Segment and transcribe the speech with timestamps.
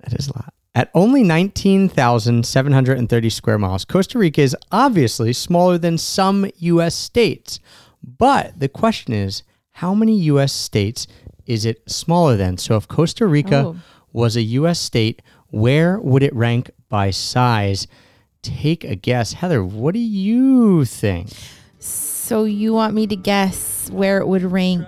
[0.00, 0.54] That is a lot.
[0.74, 6.94] At only 19,730 square miles, Costa Rica is obviously smaller than some U.S.
[6.94, 7.60] states.
[8.02, 9.42] But the question is,
[9.72, 10.54] how many U.S.
[10.54, 11.06] states
[11.44, 12.56] is it smaller than?
[12.56, 13.76] So if Costa Rica Oh.
[14.12, 14.80] was a U.S.
[14.80, 17.86] state, where would it rank by size?
[18.42, 19.32] Take a guess.
[19.34, 21.30] Heather, what do you think?
[21.78, 24.86] So you want me to guess where it would rank,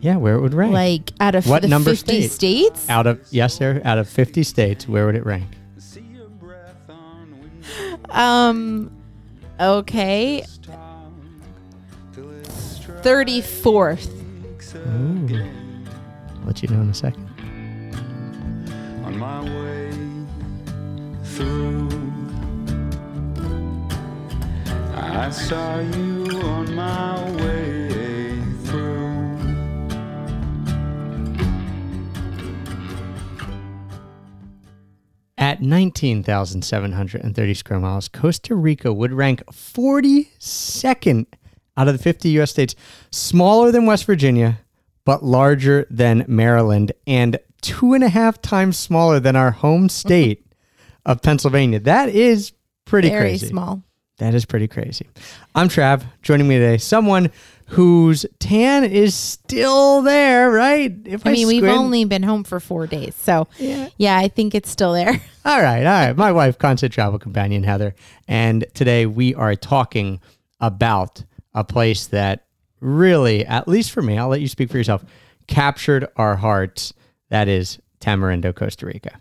[0.00, 0.72] Yeah, where it would rank.
[0.72, 2.30] like out of What the number 50 state?
[2.30, 2.88] states?
[2.88, 5.46] out of, yes, sir, out of 50 states, where would it rank?
[8.10, 8.90] Um,
[9.58, 10.44] okay.
[13.02, 14.08] 34th.
[14.76, 15.36] Ooh.
[16.40, 17.28] I'll let you know in a second.
[19.04, 19.90] on my way
[21.24, 21.88] through.
[25.02, 29.38] I saw you on my way through.
[35.36, 41.26] At 19,730 square miles, Costa Rica would rank 42nd
[41.76, 42.50] out of the 50 U.S.
[42.50, 42.74] states,
[43.10, 44.60] smaller than West Virginia,
[45.04, 50.46] but larger than Maryland, and two and a half times smaller than our home state
[51.06, 51.80] of Pennsylvania.
[51.80, 52.52] That is
[52.84, 53.48] pretty Very crazy.
[53.48, 53.82] small.
[54.22, 55.08] That is pretty crazy.
[55.52, 56.04] I'm Trav.
[56.22, 57.32] Joining me today, someone
[57.66, 60.94] whose tan is still there, right?
[61.06, 63.16] If I mean, we've only been home for four days.
[63.16, 63.88] So, Yeah.
[63.96, 65.20] yeah, I think it's still there.
[65.44, 66.16] All right, all right.
[66.16, 67.96] My wife, constant travel companion Heather,
[68.28, 70.20] and today we are talking
[70.60, 72.44] about a place that
[72.78, 75.04] really, at least for me, I'll let you speak for yourself,
[75.48, 76.94] captured our hearts.
[77.30, 79.18] That is Tamarindo, Costa Rica.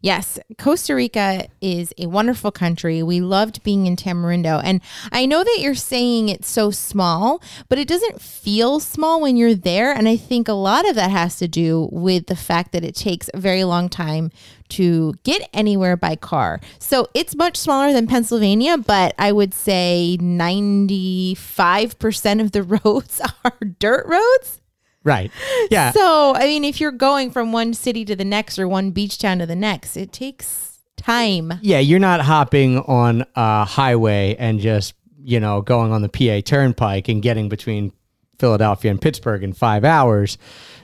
[0.00, 3.02] Yes, Costa Rica is a wonderful country.
[3.02, 4.58] We loved being in Tamarindo.
[4.64, 4.80] And
[5.12, 9.54] I know that you're saying it's so small, but it doesn't feel small when you're
[9.54, 9.92] there.
[9.92, 12.94] And I think a lot of that has to do with the fact that it
[12.94, 14.30] takes a very long time
[14.70, 16.58] to get anywhere by car.
[16.78, 23.58] So it's much smaller than Pennsylvania, but I would say 95% of the roads are
[23.78, 24.61] dirt roads.
[25.04, 25.30] Right.
[25.70, 25.92] Yeah.
[25.92, 29.18] So, I mean, if you're going from one city to the next or one beach
[29.18, 31.54] town to the next, it takes time.
[31.62, 36.40] yeah, you're not hopping on a highway and just, you know, going on the PA
[36.44, 37.92] Turnpike and getting between
[38.38, 40.38] Philadelphia and Pittsburgh in five hours.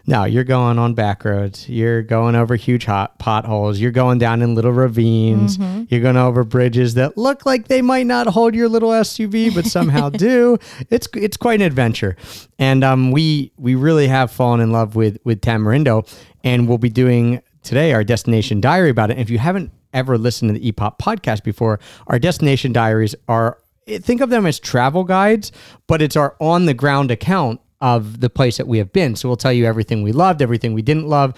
[0.09, 1.69] No, you're going on back roads.
[1.69, 3.79] You're going over huge hot potholes.
[3.79, 5.59] You're going down in little ravines.
[5.91, 9.67] You're going over bridges that look like they might not hold your little SUV, but
[9.67, 10.57] somehow do.
[10.89, 12.17] It's it's quite an adventure,
[12.59, 16.11] and um, we we really have fallen in love with with Tamarindo,
[16.43, 19.19] and we'll be doing today our destination diary about it.
[19.19, 23.59] And if you haven't ever listened to the EPOP podcast before, our destination diaries are
[23.87, 25.53] think of them as travel guides,
[25.87, 29.15] but it's our on the ground account of the place that we have been.
[29.17, 31.35] So we'll tell you everything we loved, everything we didn't love.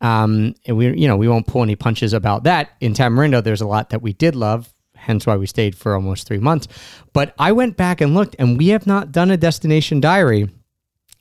[0.00, 2.70] Um, and we, you know, we won't pull any punches about that.
[2.80, 6.26] In Tamarindo, there's a lot that we did love, hence why we stayed for almost
[6.26, 6.66] three months.
[7.12, 10.48] But I went back and looked, and we have not done a destination diary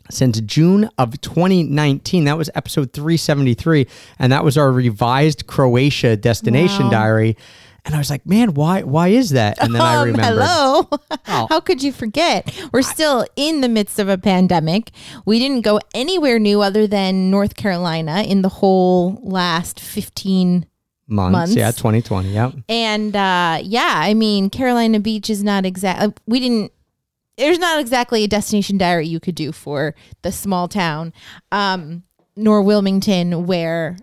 [0.09, 2.23] since June of 2019.
[2.25, 3.87] That was episode 373,
[4.19, 6.91] and that was our revised Croatia destination Wow.
[6.91, 7.37] diary.
[7.85, 9.57] And I was like, man, why why is that?
[9.61, 10.43] And then I Um, remembered.
[10.43, 10.89] hello.
[11.27, 11.47] Oh.
[11.49, 12.51] How could you forget?
[12.73, 14.91] We're still in the midst of a pandemic.
[15.25, 20.65] We didn't go anywhere new other than North Carolina in the whole last 15
[21.07, 21.31] months.
[21.31, 21.55] months.
[21.55, 22.29] Yeah, 2020.
[22.33, 22.53] Yep.
[22.69, 26.71] and uh yeah, I mean Carolina Beach is not exactly, we didn't
[27.37, 31.13] there's not exactly a destination diary you could do for the small town.
[31.51, 32.03] Um
[32.35, 33.97] nor Wilmington where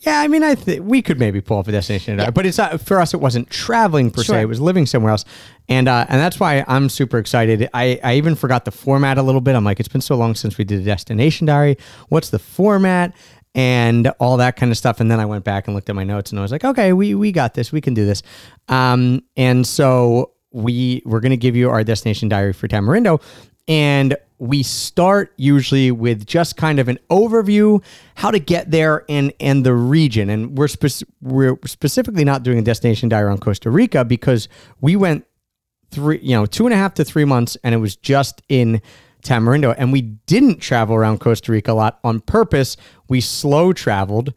[0.00, 2.30] Yeah, I mean, I think we could maybe pull off a destination, Yeah.
[2.30, 3.12] but it's not for us.
[3.12, 4.36] It wasn't traveling per Sure.
[4.36, 5.26] se; it was living somewhere else,
[5.68, 7.68] and uh, and that's why I'm super excited.
[7.74, 9.54] I I even forgot the format a little bit.
[9.54, 11.76] I'm like, it's been so long since we did a destination diary.
[12.08, 13.12] What's the format?
[13.54, 15.00] And all that kind of stuff.
[15.00, 16.92] And then I went back and looked at my notes, and I was like, okay,
[16.92, 17.72] we we got this.
[17.72, 18.22] We can do this.
[18.68, 23.20] Um, and so we we're gonna give you our destination diary for Tamarindo,
[23.68, 27.84] and we start usually with just kind of an overview
[28.14, 30.30] how to get there and and the region.
[30.30, 34.48] And we're spec- we're specifically not doing a destination diary on Costa Rica because
[34.80, 35.26] we went
[35.90, 38.80] three you know two and a half to three months and it was just in
[39.22, 39.74] Tamarindo.
[39.76, 42.78] And we didn't travel around Costa Rica a lot on purpose.
[43.10, 44.32] We slow traveled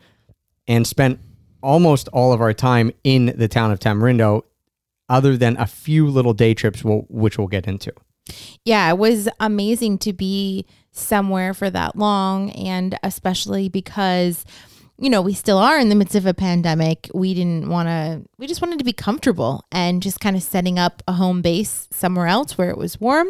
[0.68, 1.22] and spent
[1.62, 4.44] almost all of our time in the town of Tamarindo
[5.08, 7.94] other than a few little day trips we'll, which we'll get into
[8.64, 14.46] yeah, it was amazing to be somewhere for that long and especially because
[15.00, 17.10] you know, we still are in the midst of a pandemic.
[17.14, 20.78] We didn't want to, we just wanted to be comfortable and just kind of setting
[20.78, 23.30] up a home base somewhere else where it was warm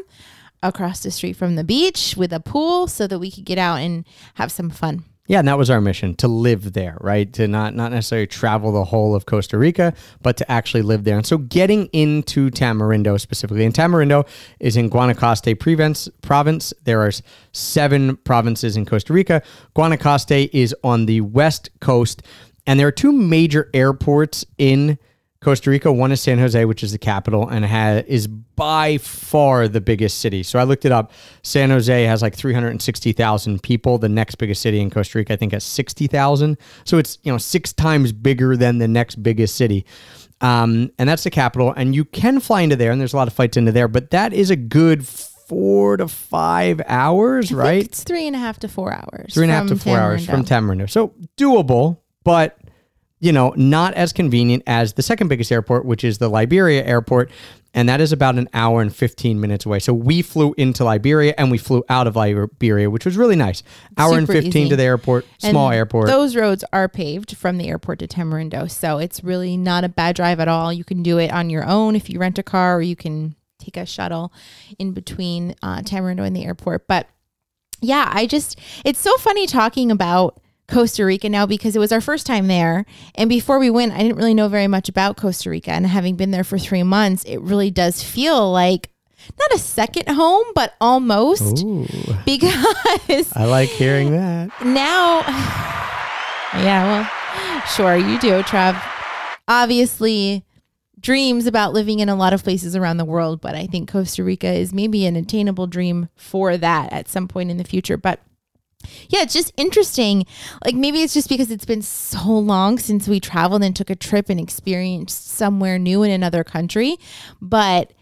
[0.62, 3.78] across the street from the beach with a pool so that we could get out
[3.78, 4.06] and
[4.36, 5.04] have some fun.
[5.34, 7.34] Yeah, and that was our mission to live there, right?
[7.34, 11.18] To not not necessarily travel the whole of Costa Rica, but to actually live there.
[11.18, 14.28] And so getting into Tamarindo specifically, and Tamarindo
[14.60, 16.08] is in Guanacaste province.
[16.22, 16.72] Province.
[16.84, 17.12] There are
[17.52, 19.42] seven provinces in Costa Rica.
[19.76, 22.22] Guanacaste is on the west coast,
[22.68, 25.00] and there are two major airports in
[25.44, 25.92] Costa Rica.
[25.92, 30.20] One is San Jose, which is the capital, and ha- is by far the biggest
[30.20, 30.44] city.
[30.44, 31.12] So I looked it up.
[31.44, 33.98] San Jose has like 360,000 people.
[33.98, 36.58] The next biggest city in Costa Rica, I think, has 60,000.
[36.86, 39.86] So it's you know six times bigger than the next biggest city.
[40.42, 41.74] Um, and that's the capital.
[41.76, 44.12] And you can fly into there, and there's a lot of flights into there, but
[44.12, 47.86] that is a good four to five hours, I right?
[47.86, 49.34] it's three and a half to four hours.
[49.34, 50.84] Three and a half to four hours from Tamarindo.
[50.84, 50.90] Tamarindo.
[50.90, 52.58] So doable, but
[53.24, 57.32] you know, not as convenient as the second biggest airport, which is the Liberia airport.
[57.74, 59.80] And that is about an hour and 15 minutes away.
[59.80, 63.64] So we flew into Liberia and we flew out of Liberia, which was really nice.
[63.98, 64.70] Hour and 15 easy.
[64.70, 66.08] to the airport, small And airport.
[66.08, 68.70] Those roads are paved from the airport to Tamarindo.
[68.70, 70.74] So it's really not a bad drive at all.
[70.74, 73.36] You can do it on your own if you rent a car, or you can
[73.58, 74.34] take a shuttle
[74.78, 76.90] in between uh, Tamarindo and the airport.
[76.90, 77.08] But
[77.80, 82.02] yeah, I just, it's so funny talking about Costa Rica now because it was our
[82.02, 82.86] first time there.
[83.16, 85.72] And before we went, I didn't really know very much about Costa Rica.
[85.72, 88.90] And having been there for three months, it really does feel like
[89.40, 91.86] not a second home, but almost Ooh,
[92.26, 94.50] because I like hearing that.
[94.66, 95.22] now
[96.54, 98.80] yeah well sure you do trav
[99.48, 100.46] obviously
[101.00, 104.24] dreams about living in a lot of places around the world but i think costa
[104.24, 108.20] rica is maybe an attainable dream for that at some point in the future but
[109.10, 110.26] yeah, it's just interesting.
[110.66, 113.96] Like maybe it's just because it's been so long since we traveled and took a
[113.96, 116.98] trip and experienced somewhere new in another country,
[117.42, 117.94] but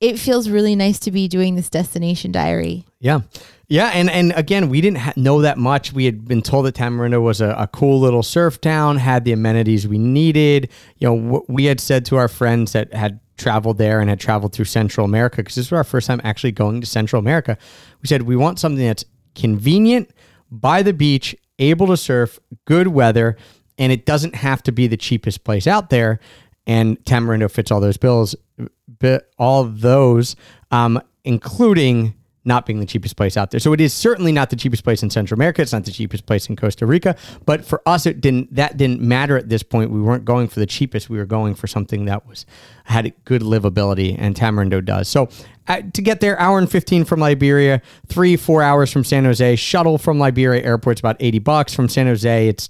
[0.00, 2.84] it feels really nice to be doing this destination diary.
[2.98, 3.20] Yeah.
[3.68, 3.90] Yeah.
[3.94, 5.92] And, and again, we didn't ha- know that much.
[5.92, 9.32] We had been told that Tamarindo was a, a cool little surf town, had the
[9.32, 10.68] amenities we needed.
[10.98, 14.20] You know, w- we had said to our friends that had traveled there and had
[14.20, 17.56] traveled through Central America, because this was our first time actually going to Central America.
[18.02, 20.10] We said, we want something that's convenient,
[20.52, 23.36] by the beach, able to surf, good weather,
[23.78, 26.20] and it doesn't have to be the cheapest place out there.
[26.66, 28.36] And Tamarindo fits all those bills,
[29.00, 30.36] bi- all those,
[30.70, 33.60] um, including not being the cheapest place out there.
[33.60, 35.62] So it is certainly not the cheapest place in Central America.
[35.62, 37.14] It's not the cheapest place in Costa Rica.
[37.46, 38.54] But for us, it didn't.
[38.54, 39.90] That didn't matter at this point.
[39.90, 41.08] We weren't going for the cheapest.
[41.08, 42.44] We were going for something that was
[42.84, 45.08] had good livability, and Tamarindo does.
[45.08, 45.28] So
[45.68, 49.56] uh, to get there, hour and fifteen from Liberia, three four hours from San Jose.
[49.56, 51.74] Shuttle from Liberia airport's about eighty bucks.
[51.74, 52.68] From San Jose, it's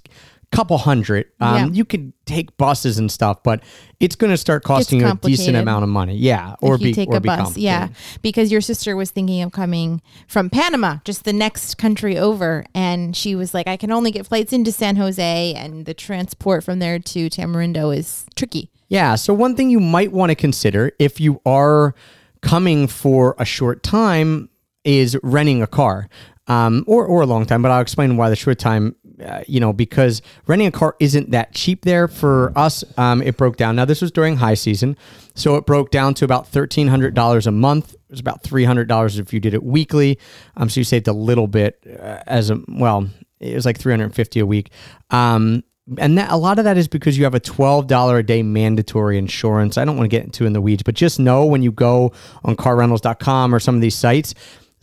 [0.53, 1.25] couple hundred.
[1.39, 1.67] Um, Yeah.
[1.73, 3.63] You could take buses and stuff, but
[3.99, 6.15] it's going to start costing you a decent amount of money.
[6.15, 7.89] Yeah, or be take or a be bus, yeah,
[8.21, 13.15] because your sister was thinking of coming from Panama, just the next country over, and
[13.15, 16.79] she was like, "I can only get flights into San Jose, and the transport from
[16.79, 19.15] there to Tamarindo is tricky." Yeah.
[19.15, 21.95] So one thing you might want to consider if you are
[22.41, 24.49] coming for a short time
[24.83, 26.09] is renting a car.
[26.47, 29.59] Um, or, or a long time, but I'll explain why the short time, uh, you
[29.59, 32.83] know, because renting a car isn't that cheap there for us.
[32.97, 33.75] Um, it broke down.
[33.75, 34.97] Now, this was during high season.
[35.35, 37.93] So it broke down to about $1,300 a month.
[37.93, 40.19] It was about $300 if you did it weekly.
[40.57, 43.07] Um, so you saved a little bit uh, as a, well,
[43.39, 44.71] it was like 350 a week.
[45.09, 45.63] Um,
[45.97, 49.17] and that a lot of that is because you have a $12 a day mandatory
[49.17, 49.77] insurance.
[49.77, 52.13] I don't want to get into in the weeds, but just know when you go
[52.43, 54.33] on carrentals.com or some of these sites,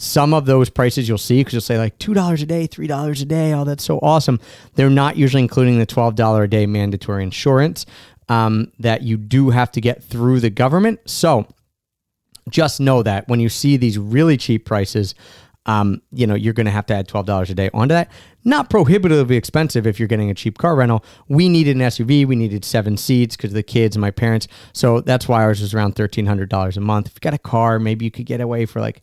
[0.00, 3.24] some of those prices you'll see because you'll say like $2 a day, $3 a
[3.26, 3.52] day.
[3.52, 4.40] Oh, that's so awesome.
[4.74, 7.84] They're not usually including the $12 a day mandatory insurance
[8.30, 11.00] um, that you do have to get through the government.
[11.04, 11.46] So
[12.48, 15.14] just know that when you see these really cheap prices,
[15.66, 18.10] um, you know, you're going to have to add $12 a day onto that.
[18.42, 21.04] Not prohibitively expensive if you're getting a cheap car rental.
[21.28, 22.26] We needed an SUV.
[22.26, 24.48] We needed seven seats because the kids and my parents.
[24.72, 27.08] So that's why ours was around $1,300 a month.
[27.08, 29.02] If you got a car, maybe you could get away for like,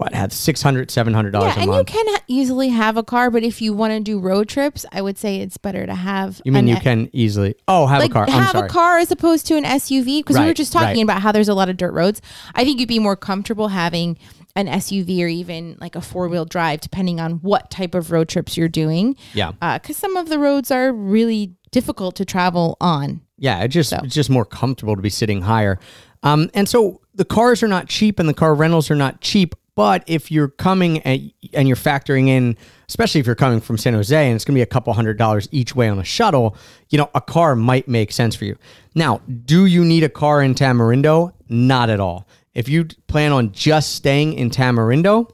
[0.00, 1.88] what, had $600, $700 Yeah, a and you month.
[1.88, 5.02] can ha- easily have a car, but if you want to do road trips, I
[5.02, 6.40] would say it's better to have.
[6.44, 8.24] You mean an you can easily, oh, have like a car.
[8.24, 8.66] I'm have sorry.
[8.66, 11.02] a car as opposed to an SUV because we were just talking right.
[11.02, 12.22] about how there's a lot of dirt roads.
[12.54, 14.18] I think you'd be more comfortable having
[14.56, 18.28] an SUV or even like a four wheel drive, depending on what type of road
[18.28, 19.16] trips you're doing.
[19.34, 19.52] Yeah.
[19.74, 23.20] because some of the roads are really difficult to travel on.
[23.38, 24.00] Yeah, it just So.
[24.02, 25.78] it's just more comfortable to be sitting higher.
[26.22, 29.54] Um, and so the cars are not cheap and the car rentals are not cheap,
[29.74, 32.56] But if you're coming and, and you're factoring in,
[32.88, 35.16] especially if you're coming from San Jose and it's going to be a couple hundred
[35.16, 36.56] dollars each way on a shuttle,
[36.88, 38.56] you know, a car might make sense for you.
[38.94, 41.32] Now, do you need a car in Tamarindo?
[41.48, 42.26] Not at all.
[42.54, 45.30] If you plan on just staying in Tamarindo,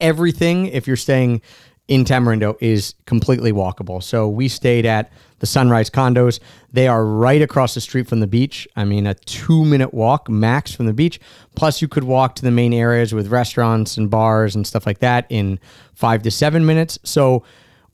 [0.00, 1.42] everything, if you're staying
[1.86, 4.02] in Tamarindo, is completely walkable.
[4.02, 6.40] So we stayed at the Sunrise condos.
[6.72, 8.66] They are right across the street from the beach.
[8.76, 11.20] I mean, a two minute walk max from the beach.
[11.54, 14.98] Plus, you could walk to the main areas with restaurants and bars and stuff like
[14.98, 15.58] that in
[15.94, 16.98] five to seven minutes.
[17.04, 17.44] So,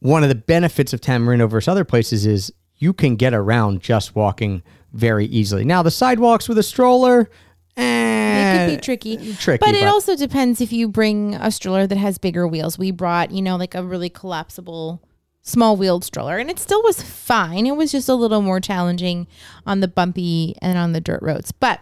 [0.00, 4.14] one of the benefits of Tamarindo versus other places is you can get around just
[4.14, 5.64] walking very easily.
[5.64, 7.30] Now, the sidewalks with a stroller,
[7.76, 9.34] eh, It could be tricky.
[9.34, 12.78] tricky, But it but- also depends if you bring a stroller that has bigger wheels.
[12.78, 15.00] We brought, you know, like a really collapsible
[15.44, 17.66] small wheeled stroller and it still was fine.
[17.66, 19.26] It was just a little more challenging
[19.66, 21.52] on the bumpy and on the dirt roads.
[21.52, 21.80] But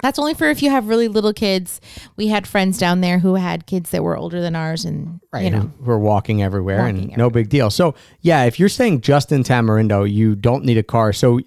[0.00, 1.80] that's only for if you have really little kids.
[2.16, 5.44] We had friends down there who had kids that were older than ours and right,
[5.44, 5.70] you know.
[5.84, 7.68] who are walking everywhere Walking and no big deal.
[7.68, 11.12] So yeah, if you're staying just in Tamarindo, you don't need a car.
[11.12, 11.40] So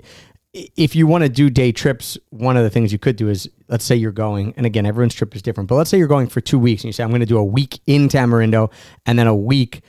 [0.53, 3.49] if you want to do day trips, one of the things you could do is
[3.67, 6.27] let's say you're going, and again, everyone's trip is different, but let's say you're going
[6.27, 8.71] for two weeks and you say, I'm going to do a week in Tamarindo
[9.07, 9.81] and then a week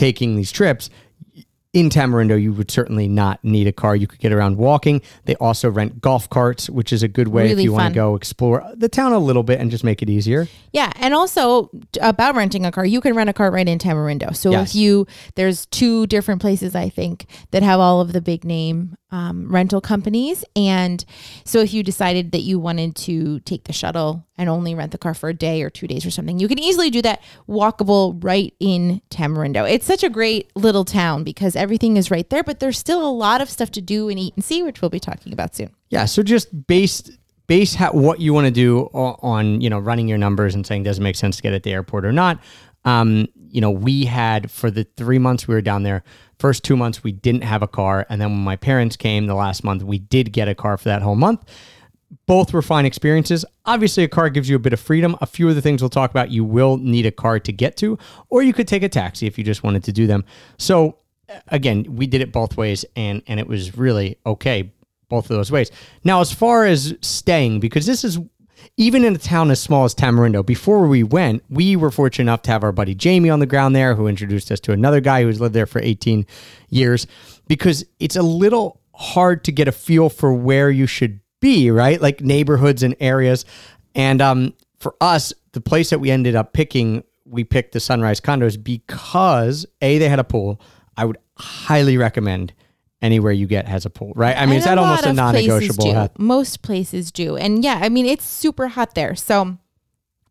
[0.00, 0.88] taking these trips.
[1.72, 3.94] In Tamarindo, you would certainly not need a car.
[3.94, 5.00] You could get around walking.
[5.26, 8.16] They also rent golf carts, which is a good way if you want to go
[8.16, 10.48] explore the town a little bit and just make it easier.
[10.72, 14.34] Yeah, and also about renting a car, you can rent a car right in Tamarindo.
[14.34, 14.70] So Yes.
[14.70, 18.96] if you there's two different places I think that have all of the big name
[19.12, 21.04] um, rental companies, and
[21.44, 24.96] so if you decided that you wanted to take the shuttle and only rent the
[24.96, 28.18] car for a day or two days or something, you can easily do that walkable
[28.24, 29.70] right in Tamarindo.
[29.70, 33.12] It's such a great little town because everything is right there, but there's still a
[33.12, 35.70] lot of stuff to do and eat and see, which we'll be talking about soon.
[35.90, 37.10] Yeah, so just based
[37.48, 40.84] base how, what you want to do on you know running your numbers and saying
[40.84, 42.40] does it make sense to get at the airport or not.
[42.86, 46.02] Um, you know, we had for the three months we were down there.
[46.38, 49.34] First two months we didn't have a car, and then when my parents came the
[49.34, 51.44] last month, we did get a car for that whole month.
[52.26, 53.44] Both were fine experiences.
[53.66, 55.16] Obviously, a car gives you a bit of freedom.
[55.20, 57.76] A few of the things we'll talk about, you will need a car to get
[57.78, 57.98] to,
[58.28, 60.24] or you could take a taxi if you just wanted to do them.
[60.58, 60.98] So,
[61.28, 64.72] uh, again, we did it both ways, and and it was really okay
[65.08, 65.70] both of those ways.
[66.04, 68.18] Now, as far as staying, because this is
[68.76, 72.42] even in a town as small as Tamarindo, before we went, we were fortunate enough
[72.42, 75.22] to have our buddy Jamie on the ground there, who introduced us to another guy
[75.22, 76.26] who's lived there for 18
[76.68, 77.06] years,
[77.48, 82.00] because it's a little hard to get a feel for where you should be, right?
[82.00, 83.44] Like neighborhoods and areas.
[83.94, 88.20] And um, for us, the place that we ended up picking, we picked the Sunrise
[88.20, 90.60] condos because A, they had a pool.
[90.96, 92.52] I would highly recommend
[93.02, 94.36] anywhere you get has a pool, right?
[94.36, 96.10] I mean, is And that almost a non negotiable?
[96.18, 97.36] Most places do.
[97.36, 99.14] And yeah, I mean, it's super hot there.
[99.14, 99.58] So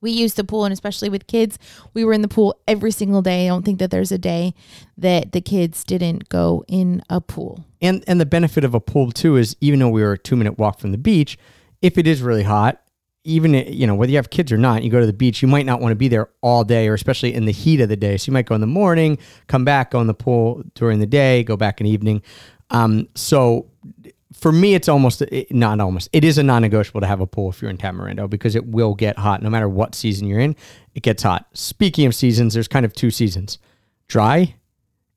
[0.01, 1.59] we use the pool, and especially with kids,
[1.93, 3.45] we were in the pool every single day.
[3.45, 4.53] I don't think that there's a day
[4.97, 7.65] that the kids didn't go in a pool.
[7.81, 10.35] And and the benefit of a pool too is even though we were a two
[10.35, 11.37] minute walk from the beach,
[11.81, 12.81] if it is really hot,
[13.23, 15.47] even you know whether you have kids or not, you go to the beach, you
[15.47, 17.97] might not want to be there all day, or especially in the heat of the
[17.97, 18.17] day.
[18.17, 19.17] So you might go in the morning,
[19.47, 22.21] come back, go in the pool during the day, go back in the evening.
[22.69, 23.69] Um, so
[24.33, 26.09] for me, it's almost not almost.
[26.13, 28.93] It is a non-negotiable to have a pool if you're in Tamarindo because it will
[28.93, 30.55] get hot no matter what season you're in.
[30.95, 31.47] It gets hot.
[31.53, 33.57] Speaking of seasons, there's kind of two seasons:
[34.07, 34.55] dry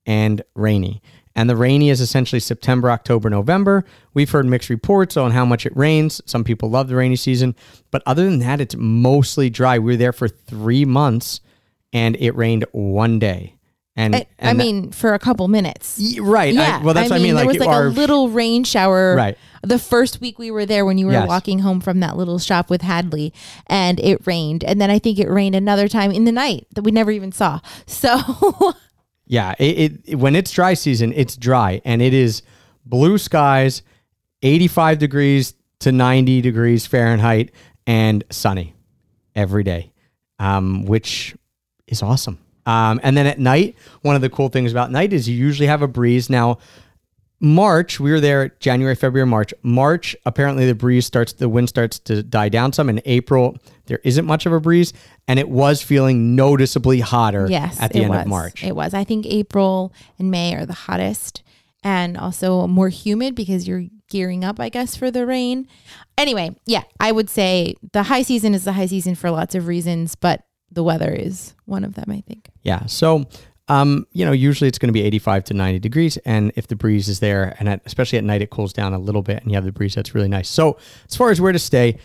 [0.06, 1.02] and rainy.
[1.34, 3.84] And the rainy is essentially September, October, November.
[4.14, 6.20] We've heard mixed reports on how much it rains.
[6.26, 7.54] Some people love the rainy season,
[7.90, 9.78] but other than that, it's mostly dry.
[9.78, 11.40] We were there for three months,
[11.92, 13.56] and it rained one day.
[13.94, 15.98] And, I, I and that- mean, for a couple minutes.
[16.00, 16.48] Y- right?
[16.54, 16.82] I- Yeah.
[16.82, 17.34] well, that's what I mean.
[17.34, 19.14] There Like, was like our, a little rain shower.
[19.14, 19.36] Right.
[19.62, 21.28] The first week we were there when you were Yes.
[21.28, 23.32] walking home from that little shop with Hadley
[23.66, 24.64] and it rained.
[24.64, 27.32] And then I think it rained another time in the night that we never even
[27.32, 27.60] saw.
[27.86, 28.18] So
[29.32, 32.42] Yeah, it, it when it's dry season, it's dry and it is
[32.84, 33.80] blue skies,
[34.42, 37.50] 85 degrees to 90 degrees Fahrenheit
[37.86, 38.74] and sunny
[39.34, 39.90] every day.
[40.38, 41.34] Um, which
[41.86, 42.40] is awesome.
[42.66, 45.66] Um, and then at night, one of the cool things about night is you usually
[45.66, 46.28] have a breeze.
[46.28, 46.58] Now,
[47.44, 49.52] March, we were there January, February, March.
[49.64, 52.88] March, apparently the breeze starts, the wind starts to die down some.
[52.88, 54.92] In April, there isn't much of a breeze,
[55.26, 58.20] and it was feeling noticeably hotter yes, at the end was.
[58.20, 58.62] of March.
[58.62, 58.94] It was.
[58.94, 61.42] I think April and May are the hottest
[61.82, 65.66] and also more humid because you're gearing up, I guess, for the rain.
[66.16, 69.66] Anyway, yeah, I would say the high season is the high season for lots of
[69.66, 72.50] reasons, but the weather is one of them, I think.
[72.62, 72.86] Yeah.
[72.86, 73.26] So,
[73.68, 76.16] um, you know, usually it's going to be 85 to 90 degrees.
[76.18, 78.98] And if the breeze is there, and at, especially at night, it cools down a
[78.98, 80.48] little bit and you have the breeze, that's really nice.
[80.48, 80.78] So,
[81.08, 81.98] as far as where to stay,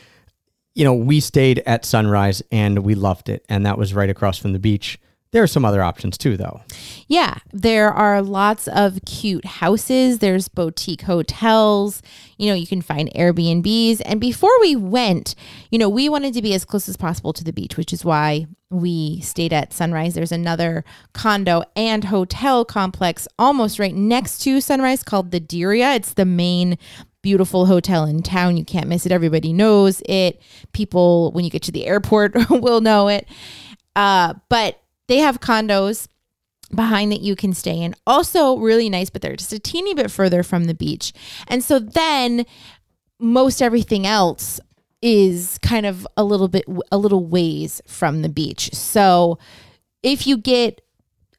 [0.75, 4.37] you know, we stayed at Sunrise and we loved it, and that was right across
[4.37, 4.99] from the beach.
[5.31, 6.61] There are some other options too, though.
[7.07, 10.19] Yeah, there are lots of cute houses.
[10.19, 12.01] There's boutique hotels.
[12.37, 14.01] You know, you can find Airbnbs.
[14.05, 15.35] And before we went,
[15.69, 18.05] you know, we wanted to be as close as possible to the beach, which is
[18.05, 20.13] why we stayed at Sunrise.
[20.13, 25.95] There's another condo and hotel complex almost right next to Sunrise called the Diria.
[25.95, 26.77] It's the main
[27.21, 28.55] beautiful hotel in town.
[28.57, 29.11] You can't miss it.
[29.11, 30.41] Everybody knows it.
[30.73, 33.27] People, when you get to the airport, will know it.
[33.95, 36.07] Uh, but they have condos
[36.73, 37.95] behind that you can stay in.
[38.05, 41.13] Also, really nice, but they're just a teeny bit further from the beach.
[41.47, 42.45] And so then
[43.19, 44.59] most everything else
[45.01, 48.73] is kind of a little bit a little ways from the beach.
[48.73, 49.37] So
[50.03, 50.81] if you get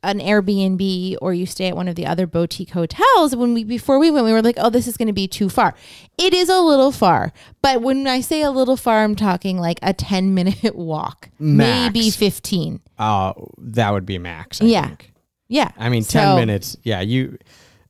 [0.02, 3.98] an Airbnb or you stay at one of the other boutique hotels, when we before
[3.98, 5.74] we went, we were like, "Oh, this is going to be too far."
[6.16, 9.78] It is a little far, but when I say a little far, I'm talking like
[9.82, 11.94] a 10 minute walk, Max.
[11.94, 12.80] maybe 15.
[12.98, 14.60] Uh, that would be max.
[14.62, 14.86] I Yeah.
[14.86, 15.12] think.
[15.48, 16.76] Yeah, I mean, So- ten minutes.
[16.82, 17.38] Yeah, you.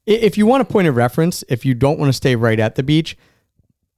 [0.07, 2.77] If you want a point of reference, if you don't want to stay right at
[2.77, 3.19] the beach,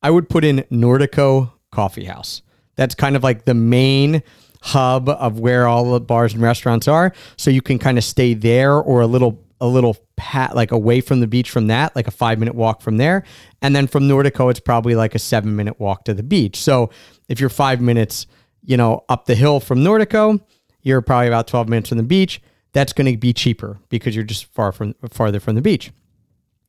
[0.02, 2.42] I would put in Nordico Coffee House.
[2.74, 4.22] That's kind of like the main
[4.62, 7.12] hub of where all the bars and restaurants are.
[7.36, 11.00] So you can kind of stay there or a little a little pat like away
[11.00, 13.24] from the beach from that, like a five minute walk from there.
[13.60, 16.56] And then from Nordico, it's probably like a seven minute walk to the beach.
[16.56, 16.90] So
[17.28, 18.26] if you're five minutes,
[18.64, 20.40] you know, up the hill from Nordico,
[20.82, 22.40] you're probably about 12 minutes from the beach.
[22.72, 25.92] That's going to be cheaper because you're just far from farther from the beach.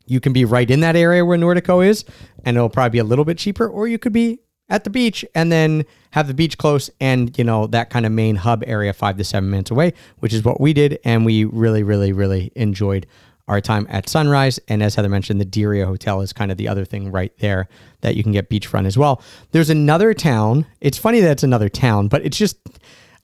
[0.07, 2.03] You can be right in that area where Nordico is,
[2.43, 4.39] and it'll probably be a little bit cheaper, or you could be
[4.71, 8.11] at the beach and then have the beach close and you know that kind of
[8.11, 11.45] main hub area five to seven minutes away, which is what we did, and we
[11.45, 13.05] really, really, really enjoyed
[13.47, 14.59] our time at Sunrise.
[14.67, 17.67] And as Heather mentioned, the Diria Hotel is kind of the other thing right there
[17.99, 19.21] that you can get beachfront as well.
[19.51, 20.65] There's another town.
[20.79, 22.57] It's funny that it's another town, but it's just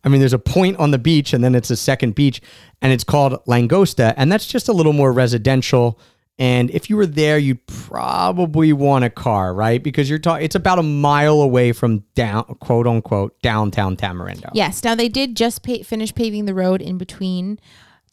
[0.04, 2.42] I mean, there's a point on the beach and then it's a second beach
[2.82, 4.14] and it's called Langosta.
[4.16, 6.00] And that's just a little more residential.
[6.40, 9.82] And if you were there, you'd probably want a car, right?
[9.82, 14.52] Because you're talking, it's about a mile away from down, quote unquote, downtown Tamarindo.
[14.54, 14.84] Yes.
[14.84, 17.60] Now they did just pay, finish paving the road in between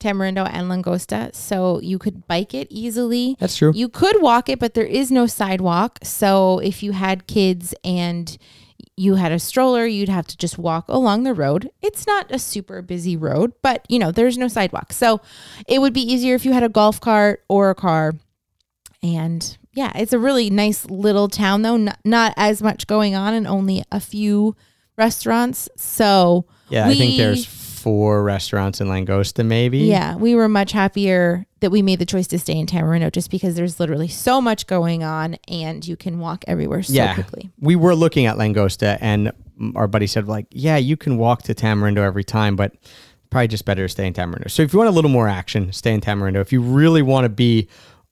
[0.01, 3.37] Tamarindo and Langosta, so you could bike it easily.
[3.39, 3.73] That's true.
[3.75, 5.99] You could walk it, but there is no sidewalk.
[6.03, 8.37] So if you had kids and
[8.97, 11.71] you had a stroller, you'd have to just walk along the road.
[11.83, 14.93] It's not a super busy road, but you know, there's no sidewalk.
[14.93, 15.21] So
[15.67, 18.13] it would be easier if you had a golf cart or a car.
[19.03, 23.35] And yeah, it's a really nice little town though, not, not as much going on
[23.35, 24.55] and only a few
[24.97, 25.69] restaurants.
[25.77, 27.47] So Yeah, I think there's
[27.85, 29.81] four restaurants in Langosta, maybe.
[29.81, 33.31] yeah, we were much happier that we made the choice to stay in Tamarindo just
[33.31, 37.13] because there's literally so much going on and you can walk everywhere so yeah.
[37.13, 37.51] quickly.
[37.61, 39.33] We were looking at Langosta, and
[39.77, 42.75] our buddy said, like, yeah, you can walk to Tamarindo every time, but
[43.29, 44.51] probably just better to stay in Tamarindo.
[44.51, 46.41] So if you want a little more action, stay in Tamarindo.
[46.41, 47.69] If you really want to be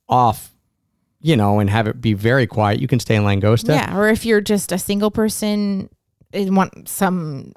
[0.07, 0.53] off,
[1.23, 3.71] you know, and have it be very quiet, you can stay in Langosta.
[3.71, 5.89] Yeah, or if you're just a single person
[6.35, 7.55] and want some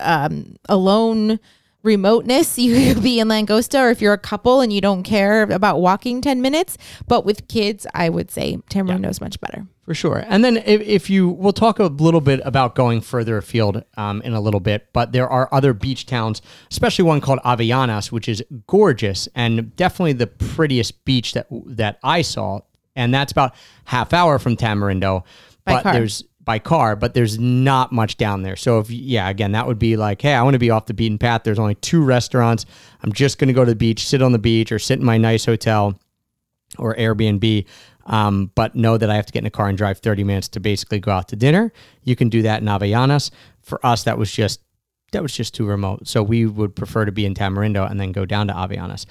[0.00, 1.38] um, alone
[1.86, 3.80] remoteness, you could be in Langosta.
[3.80, 7.48] Or if you're a couple and you don't care about walking 10 minutes, but with
[7.48, 9.66] kids, I would say Tamarindo is much better.
[9.86, 10.24] For sure.
[10.26, 14.20] And then if, if you, we'll talk a little bit about going further afield um,
[14.22, 18.28] in a little bit, but there are other beach towns, especially one called Avellanas, which
[18.28, 22.62] is gorgeous and definitely the prettiest beach that that I saw.
[22.96, 23.54] And that's about
[23.84, 25.22] half hour from Tamarindo.
[25.64, 25.92] By but car.
[25.92, 28.56] there's by car, but there's not much down there.
[28.56, 30.94] So if yeah, again, that would be like, hey, I want to be off the
[30.94, 31.42] beaten path.
[31.44, 32.64] There's only two restaurants.
[33.02, 35.04] I'm just going to go to the beach, sit on the beach, or sit in
[35.04, 35.98] my nice hotel
[36.78, 37.66] or Airbnb.
[38.06, 40.48] Um, but know that I have to get in a car and drive 30 minutes
[40.50, 41.72] to basically go out to dinner.
[42.04, 43.32] You can do that in Avellanas.
[43.62, 44.60] For us, that was just
[45.12, 46.06] that was just too remote.
[46.06, 49.06] So we would prefer to be in Tamarindo and then go down to Avellanas.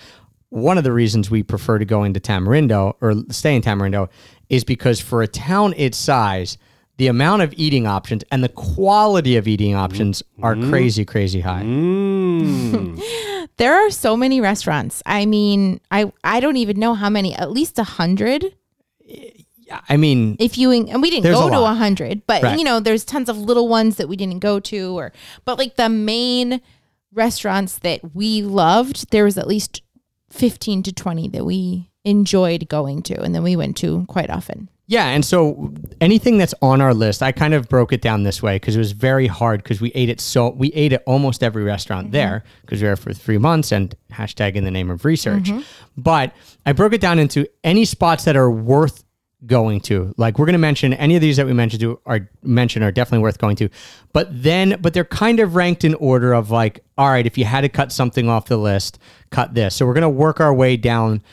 [0.49, 4.09] One of the reasons we prefer to go into Tamarindo or stay in Tamarindo
[4.49, 6.57] is because for a town its size,
[6.97, 11.63] the amount of eating options and the quality of eating options are crazy, crazy high.
[11.63, 13.01] Mm.
[13.57, 15.01] There are so many restaurants.
[15.05, 17.33] I mean, I I don't even know how many.
[17.33, 18.53] At least a hundred.
[19.89, 22.57] I mean, If you and we didn't go a to a hundred, but Right.
[22.57, 25.13] you know, there's tons of little ones that we didn't go to, or
[25.45, 26.59] but like the main
[27.13, 29.81] restaurants that we loved, there was at least
[30.29, 34.69] fifteen to twenty that we enjoyed going to, and then we went to quite often.
[34.87, 38.43] Yeah, and so anything that's on our list, I kind of broke it down this
[38.43, 41.41] way because it was very hard because we ate it so we ate at almost
[41.41, 42.13] every restaurant mm-hmm.
[42.13, 45.45] there because we were there for three months and hashtag in the name of research.
[45.45, 45.61] Mm-hmm.
[45.97, 49.03] But I broke it down into any spots that are worth
[49.45, 50.13] going to.
[50.17, 52.91] Like we're going to mention any of these that we mentioned to are mentioned are
[52.91, 53.69] definitely worth going to.
[54.13, 57.45] But then but they're kind of ranked in order of like all right, if you
[57.45, 58.99] had to cut something off the list,
[59.31, 59.75] cut this.
[59.75, 61.23] So we're going to work our way down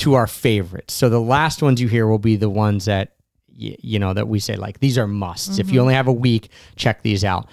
[0.00, 0.94] to our favorites.
[0.94, 3.12] So the last ones you hear will be the ones that
[3.48, 5.58] y- you know that we say like these are musts.
[5.58, 5.80] If you mm-hmm.
[5.80, 7.48] only have a week, check these out.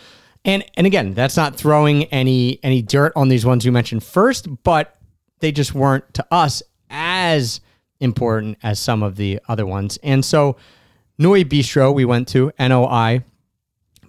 [0.46, 4.48] And and again, that's not throwing any any dirt on these ones you mentioned first,
[4.64, 4.96] but
[5.40, 7.60] they just weren't to us as
[8.00, 10.00] important as some of the other ones.
[10.04, 10.56] And so
[11.18, 13.24] Noi Bistro we went to, N O I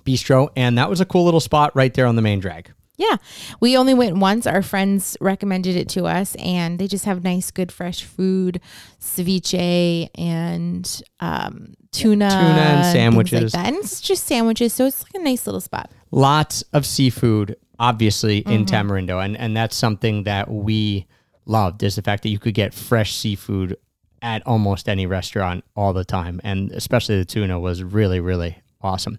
[0.05, 2.73] Bistro, and that was a cool little spot right there on the main drag.
[2.99, 3.17] Yeah.
[3.61, 4.47] We only went once.
[4.47, 8.61] Our friends recommended it to us, and they just have nice, good, fresh food,
[9.01, 13.55] ceviche and um, tuna, Tuna and sandwiches.
[13.55, 13.67] Like.
[13.67, 14.73] And it's just sandwiches.
[14.73, 15.91] So it's like a nice little spot.
[16.11, 21.07] lots of seafood obviously in tamarindo and and that's something that we
[21.47, 23.77] loved is the fact that you could get fresh seafood
[24.21, 29.17] at almost any restaurant all the time and especially the tuna was really really awesome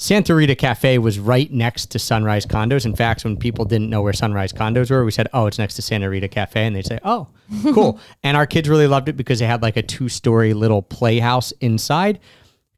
[0.00, 2.86] Santa Rita Cafe was right next to Sunrise Condos.
[2.86, 5.74] In fact, when people didn't know where Sunrise Condos were, we said, "Oh, it's next
[5.74, 7.26] to Santa Rita Cafe," and they'd say, "Oh,
[7.74, 11.52] cool." and our kids really loved it because they had like a two-story little playhouse
[11.60, 12.20] inside.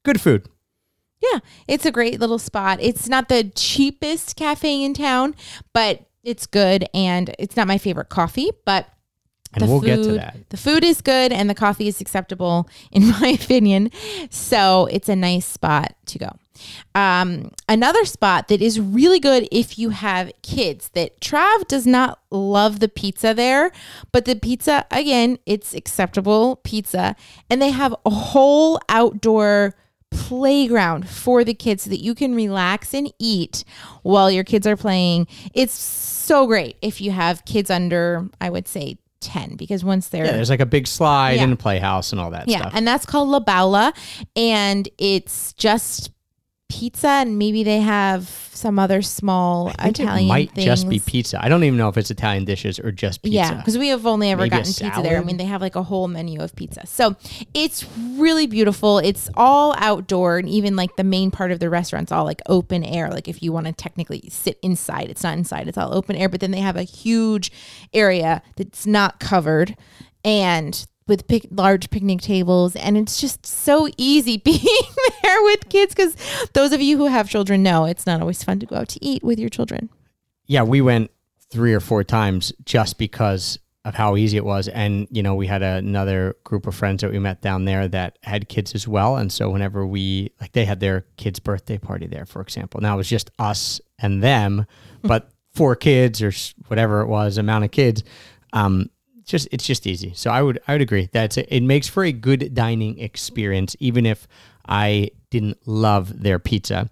[0.03, 0.49] Good food.
[1.21, 1.41] Yeah.
[1.69, 2.79] It's a great little spot.
[2.81, 5.35] It's not the cheapest cafe in town,
[5.75, 6.87] but it's good.
[6.95, 8.89] And it's not my favorite coffee, but
[9.53, 10.49] And we'll get to that.
[10.51, 13.91] The food is good and the coffee is acceptable, in my opinion.
[14.31, 16.31] So it's a nice spot to go.
[16.95, 22.21] Um, another spot that is really good if you have kids that Trav does not
[22.31, 23.73] love the pizza there,
[24.13, 27.17] but the pizza, again, it's acceptable pizza.
[27.49, 29.75] And they have a whole outdoor
[30.11, 33.65] playground for the kids so that you can relax and eat
[34.03, 35.27] while your kids are playing.
[35.55, 40.25] It's so great if you have kids under, I would say, 10 because once they're
[40.25, 41.45] Yeah, there's like a big slide Yeah.
[41.45, 42.73] and a playhouse and all that yeah, stuff.
[42.75, 43.93] and that's called La Baula,
[44.37, 46.11] and it's just
[46.71, 50.65] pizza, and maybe they have some other small Italian it might things.
[50.65, 51.43] just be pizza.
[51.43, 53.37] I don't even know if it's Italian dishes or just pizza.
[53.37, 55.19] Yeah, because we have only ever Maybe gotten pizza there.
[55.19, 56.87] I mean, they have like a whole menu of pizza.
[56.87, 57.17] So
[57.53, 57.85] it's
[58.17, 58.99] really beautiful.
[58.99, 62.85] It's all outdoor, and even like the main part of the restaurant's all like open
[62.85, 63.11] air.
[63.11, 66.29] Like if you want to technically sit inside, it's not inside, it's all open air.
[66.29, 67.51] But then they have a huge
[67.93, 69.77] area that's not covered
[70.25, 72.75] and with pic- large picnic tables.
[72.77, 74.65] And it's just so easy being
[75.23, 76.17] there with kids because
[76.55, 79.05] those of you who have children know it's not always fun to go out to
[79.05, 79.91] eat with your children.
[80.47, 81.11] yeah, we went
[81.51, 84.69] three or four times just because of how easy it was.
[84.69, 88.19] And, you know, we had another group of friends that we met down there that
[88.23, 89.17] had kids as well.
[89.17, 92.81] And so whenever we, like, they had their kid's birthday party there, for example.
[92.81, 94.67] Now it was just us and them,
[95.03, 96.33] but four kids or
[96.69, 98.05] whatever it was, amount of kids.
[98.53, 98.91] Um,
[99.31, 100.13] just it's just easy.
[100.15, 104.07] So I would I would agree that it makes for a good dining experience, even
[104.07, 104.27] if
[104.69, 106.91] I didn't love their pizza.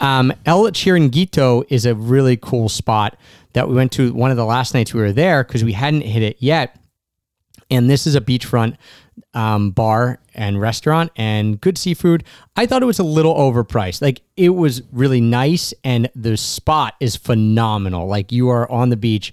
[0.00, 3.18] Um, El Chiringuito is a really cool spot
[3.52, 6.02] that we went to one of the last nights we were there because we hadn't
[6.02, 6.76] hit it yet.
[7.70, 8.76] And this is a beachfront
[9.34, 12.24] um, bar and restaurant and good seafood.
[12.56, 14.02] I thought it was a little overpriced.
[14.02, 18.06] Like it was really nice and the spot is phenomenal.
[18.06, 19.32] Like you are on the beach.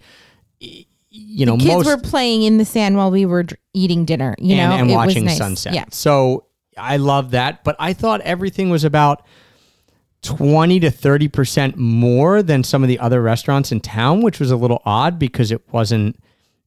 [1.38, 4.56] You know, Kids most were playing in the sand while we were eating dinner, you
[4.56, 5.38] and, know, and It was watching nice.
[5.38, 5.74] sunset.
[5.76, 5.86] Yeah.
[5.92, 6.46] So
[6.76, 9.24] I love that, but I thought everything was about
[10.24, 14.56] 20 to 30% more than some of the other restaurants in town, which was a
[14.56, 16.20] little odd because it wasn't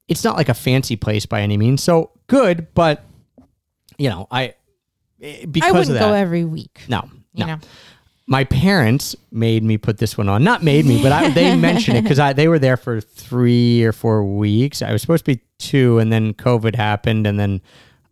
[0.09, 1.83] it's not like a fancy place by any means.
[1.83, 3.05] So good, but
[3.99, 4.55] you know, I
[5.21, 6.09] eh, because I wouldn't of that.
[6.09, 6.81] go every week.
[6.89, 7.09] no.
[7.35, 7.55] You No.
[7.55, 7.59] know,
[8.31, 10.45] My parents made me put this one on.
[10.45, 13.93] Not made me, but I, they mentioned it because they were there for three or
[13.93, 14.83] four weeks.
[14.83, 17.61] I was supposed to be two, and then COVID happened, and then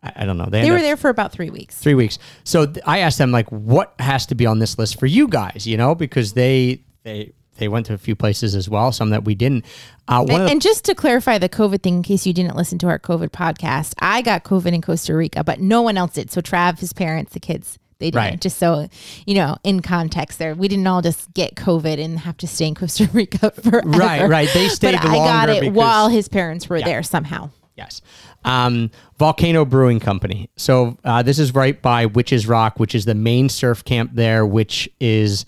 [0.03, 0.47] I, I don't know.
[0.51, 1.79] they ended were up- there for about three weeks.
[1.79, 2.19] three weeks.
[2.43, 5.29] So th- I asked them like, what has to be on this list for you
[5.29, 5.67] guys?
[5.69, 9.25] You know, because they they they went to a few places as well, some that
[9.25, 9.65] we didn't.
[10.09, 12.79] Uh, And, the, and just to clarify the COVID thing, in case you didn't listen
[12.79, 16.31] to our COVID podcast, I got COVID in Costa Rica, but no one else did.
[16.33, 18.17] So Trav, his parents, the kids, they didn't.
[18.17, 18.41] Right.
[18.41, 18.89] Just so
[19.27, 22.69] you know, in context, there, we didn't all just get COVID and have to stay
[22.69, 23.89] in Costa Rica forever.
[23.89, 24.49] Right, right.
[24.53, 27.51] They stayed but I got it because- while his parents were there somehow.
[27.77, 28.03] Yes.
[28.45, 30.51] Um, Volcano Brewing Company.
[30.57, 34.45] So uh, this is right by Witches Rock, which is the main surf camp there,
[34.45, 35.45] which is,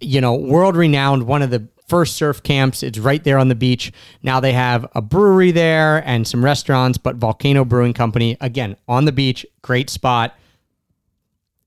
[0.00, 2.84] you know, world renowned, one of the first surf camps.
[2.84, 3.92] It's right there on the beach.
[4.22, 9.04] Now they have a brewery there and some restaurants, but Volcano Brewing Company, again, on
[9.04, 10.36] the beach, great spot.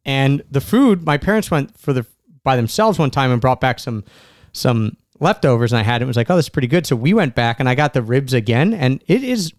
[0.05, 2.05] And the food, my parents went for the
[2.43, 4.03] by themselves one time and brought back some
[4.53, 6.05] some leftovers and I had it.
[6.05, 6.85] It was like, oh, this is pretty good.
[6.85, 9.53] So we went back and I got the ribs again, and it is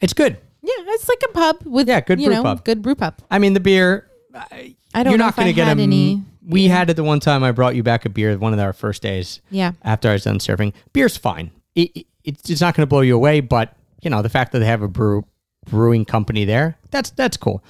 [0.00, 0.38] it's good.
[0.62, 2.64] Yeah, it's like a pub with Yeah, good you brew know, pub.
[2.64, 3.14] good brew pub.
[3.30, 4.10] I mean, the beer.
[4.34, 6.22] I don't you're know not going to get a, any.
[6.46, 8.72] We had it the one time I brought you back a beer, one of our
[8.72, 9.40] first days.
[9.50, 9.72] Yeah.
[9.82, 11.50] After I was done serving, beer's fine.
[11.74, 12.06] It, it,
[12.48, 14.82] it's not going to blow you away, but you know the fact that they have
[14.82, 15.24] a brew
[15.70, 17.62] brewing company there, that's that's cool.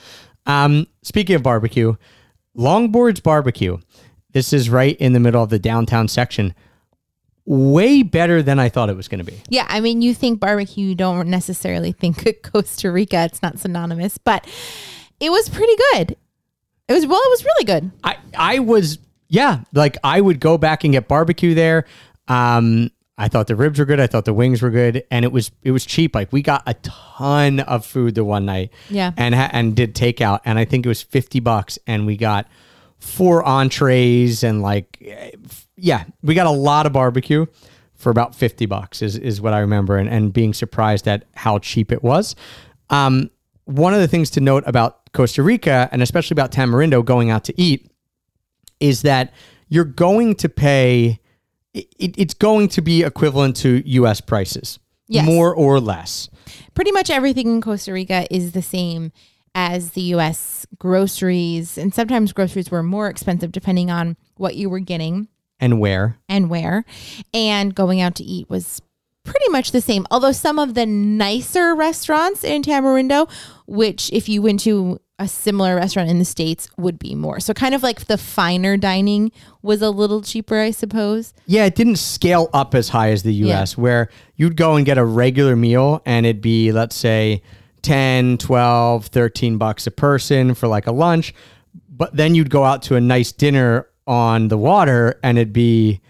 [0.47, 1.95] Um, speaking of barbecue,
[2.57, 3.79] Longboards Barbecue.
[4.33, 6.55] This is right in the middle of the downtown section.
[7.45, 9.41] Way better than I thought it was going to be.
[9.49, 13.25] Yeah, I mean, you think barbecue, you don't necessarily think Costa Rica.
[13.25, 14.47] It's not synonymous, but
[15.21, 16.17] it was pretty good.
[16.89, 17.91] It was well, it was really good.
[18.05, 21.85] I I was yeah, like I would go back and get barbecue there.
[22.29, 23.99] Um, I thought the ribs were good.
[23.99, 26.15] I thought the wings were good, and it was it was cheap.
[26.15, 29.13] Like we got a ton of food the one night, Yeah.
[29.17, 32.47] and ha- and did takeout, and I think it was fifty bucks, and we got
[32.99, 34.99] four entrees and like
[35.77, 37.47] yeah, we got a lot of barbecue
[37.95, 41.59] for about fifty bucks is is what I remember, and and being surprised at how
[41.59, 42.37] cheap it was.
[42.91, 43.31] Um,
[43.65, 47.45] one of the things to note about Costa Rica, and especially about Tamarindo going out
[47.45, 47.91] to eat,
[48.79, 49.33] is that
[49.69, 51.19] you're going to pay
[51.99, 55.25] it, it's going to be equivalent to US prices Yes.
[55.25, 56.29] more or less
[56.75, 59.13] Pretty much everything in Costa Rica is the same
[59.55, 64.81] as the US groceries, and sometimes groceries were more expensive depending on what you were
[64.81, 66.85] getting and where and where.
[67.33, 68.83] And going out to eat was
[69.25, 70.07] pretty much the same.
[70.11, 73.31] Although some of the nicer restaurants in Tamarindo,
[73.67, 77.41] which if you went to a similar restaurant in the States would be more.
[77.41, 81.33] So kind of like the finer dining was a little cheaper, I suppose.
[81.47, 84.99] yeah it didn't scale up as high as the US where you'd go and get
[84.99, 87.41] a regular meal and it'd be let's say
[87.83, 91.33] 10 12 13 bucks a person for like a lunch
[91.89, 96.01] but then you'd go out to a nice dinner on the water and it'd be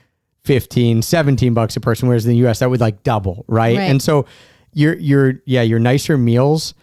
[0.44, 3.84] 15 17 bucks a person whereas in the US that would like double right, Right.
[3.90, 4.26] and so
[4.72, 6.74] your your yeah your nicer meals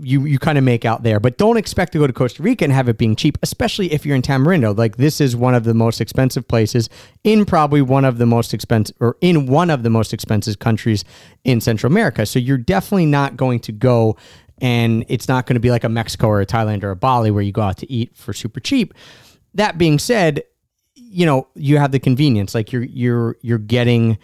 [0.00, 1.20] you you kind of make out there.
[1.20, 4.04] But don't expect to go to Costa Rica and have it being cheap especially if
[4.04, 4.76] you're in Tamarindo.
[4.76, 6.88] Like this is one of the most expensive places
[7.24, 11.04] in probably one of the most expensive or in one of the most expensive countries
[11.44, 12.26] in Central America.
[12.26, 14.16] So you're definitely not going to go
[14.60, 17.30] and it's not going to be like a Mexico or a Thailand or a Bali
[17.30, 18.94] where you go out to eat for super cheap.
[19.54, 20.42] That being said
[20.94, 22.54] you know you have the convenience.
[22.54, 24.18] Like you're you're you're getting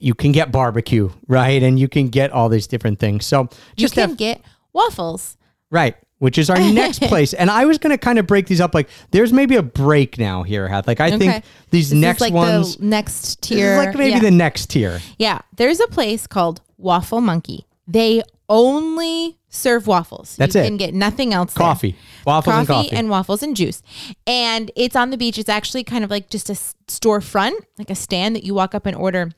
[0.00, 1.62] you can get barbecue right?
[1.62, 3.26] And you can get all these different things.
[3.26, 5.36] So just you can have, get waffles.
[5.70, 8.60] right which is our next place and i was going to kind of break these
[8.60, 10.86] up like there's maybe a break now here Hath.
[10.86, 11.18] like i Okay.
[11.18, 13.72] think these This next is like ones the next this tier.
[13.74, 14.18] is like maybe yeah.
[14.20, 17.66] the next tier Yeah, there's a place called Waffle Monkey.
[17.86, 20.36] They only serve waffles.
[20.36, 20.64] That's you it.
[20.66, 21.54] can get nothing else.
[21.54, 21.62] there.
[21.66, 23.82] coffee waffles and coffee and waffles and juice.
[24.26, 25.38] And it's on the beach.
[25.38, 28.74] It's actually kind of like just a s- storefront, like a stand that you walk
[28.74, 29.30] up and order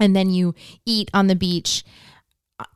[0.00, 0.54] and then you
[0.86, 1.84] eat on the beach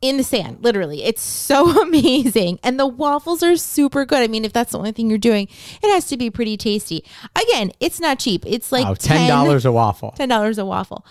[0.01, 1.03] in the sand, literally.
[1.03, 2.59] It's so amazing.
[2.63, 4.19] And the waffles are super good.
[4.19, 5.47] I mean, if that's the only thing you're doing,
[5.81, 7.03] it has to be pretty tasty.
[7.35, 8.43] Again, it's not cheap.
[8.47, 11.05] It's like oh, $10 a waffle ten dollars a waffle.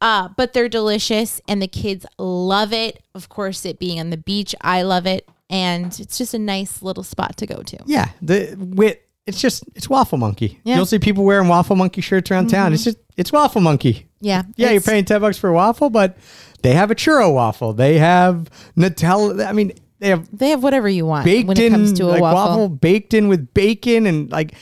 [0.00, 3.02] Uh, but they're delicious and the kids love it.
[3.14, 5.28] Of course, it being on the beach, I love it.
[5.50, 7.78] And it's just a nice little spot to go to.
[7.86, 10.76] yeah the wit it's just it's waffle monkey Yeah.
[10.76, 14.42] you'll see people wearing waffle monkey shirts around town it's just it's waffle monkey Yeah.
[14.56, 16.16] Yeah, you're paying ten bucks for a waffle, but
[16.62, 17.72] they have a churro waffle.
[17.72, 19.46] They have Nutella.
[19.46, 22.04] I mean, they have They have whatever you want baked when it in comes to
[22.04, 22.68] a like waffle.
[22.68, 24.54] baked in with bacon and like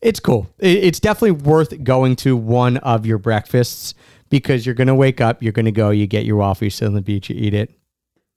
[0.00, 0.48] it's cool.
[0.58, 3.94] It- it's definitely worth going to one of your breakfasts
[4.30, 6.94] because you're gonna wake up, you're gonna go, you get your waffle, you sit on
[6.94, 7.70] the beach, you eat it.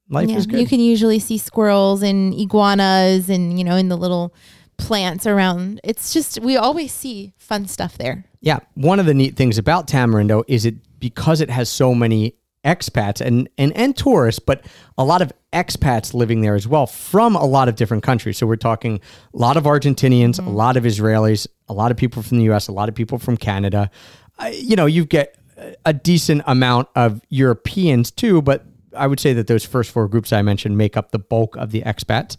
[0.10, 0.60] Life Yeah, is good.
[0.60, 4.34] You can usually see squirrels and iguanas and, you know, in the little
[4.77, 5.82] plants around.
[5.84, 8.23] It's just, we always see fun stuff there.
[8.39, 12.36] Yeah, one of the neat things about Tamarindo is it because it has so many
[12.67, 14.65] expats and, and and tourists, but
[14.97, 18.38] a lot of expats living there as well from a lot of different countries.
[18.38, 18.99] So we're talking
[19.34, 22.67] a lot of Argentinians, a lot of Israelis, a lot of people from the U.S.,
[22.67, 23.89] a lot of people from Canada.
[24.38, 25.38] Uh, you know, you get
[25.86, 30.34] a decent amount of Europeans too, but I would say that those first four groups
[30.34, 32.38] I mentioned make up the bulk of the expats.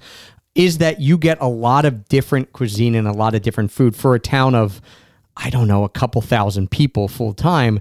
[0.55, 3.95] Is that you get a lot of different cuisine and a lot of different food
[3.95, 4.81] for a town of
[5.41, 7.81] I don't know, a couple thousand people full time,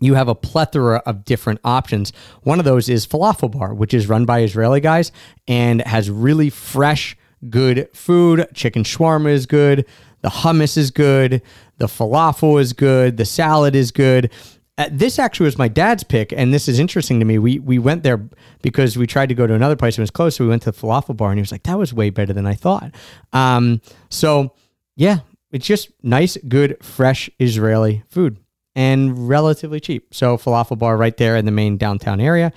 [0.00, 2.12] you have a plethora of different options.
[2.42, 5.12] One of those is Falafel Bar, which is run by Israeli guys
[5.46, 7.16] and has really fresh,
[7.50, 8.46] good food.
[8.54, 9.86] Chicken shawarma is good.
[10.22, 11.42] The hummus is good.
[11.78, 13.16] The falafel is good.
[13.16, 14.30] The salad is good.
[14.76, 17.38] Uh, this actually was my dad's pick, and this is interesting to me.
[17.38, 18.28] We we went there
[18.62, 20.36] because we tried to go to another place that was close.
[20.36, 22.32] So we went to the falafel bar, and he was like, "That was way better
[22.32, 22.94] than I thought."
[23.32, 24.54] Um, so
[24.94, 28.38] yeah, it's just nice, good, fresh Israeli food
[28.74, 30.14] and relatively cheap.
[30.14, 32.52] So falafel bar right there in the main downtown area.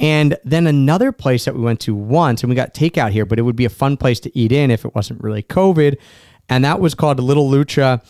[0.00, 3.38] And then another place that we went to once, and we got takeout here, but
[3.38, 5.98] it would be a fun place to eat in if it wasn't really COVID.
[6.48, 8.02] And that was called Little Lucha.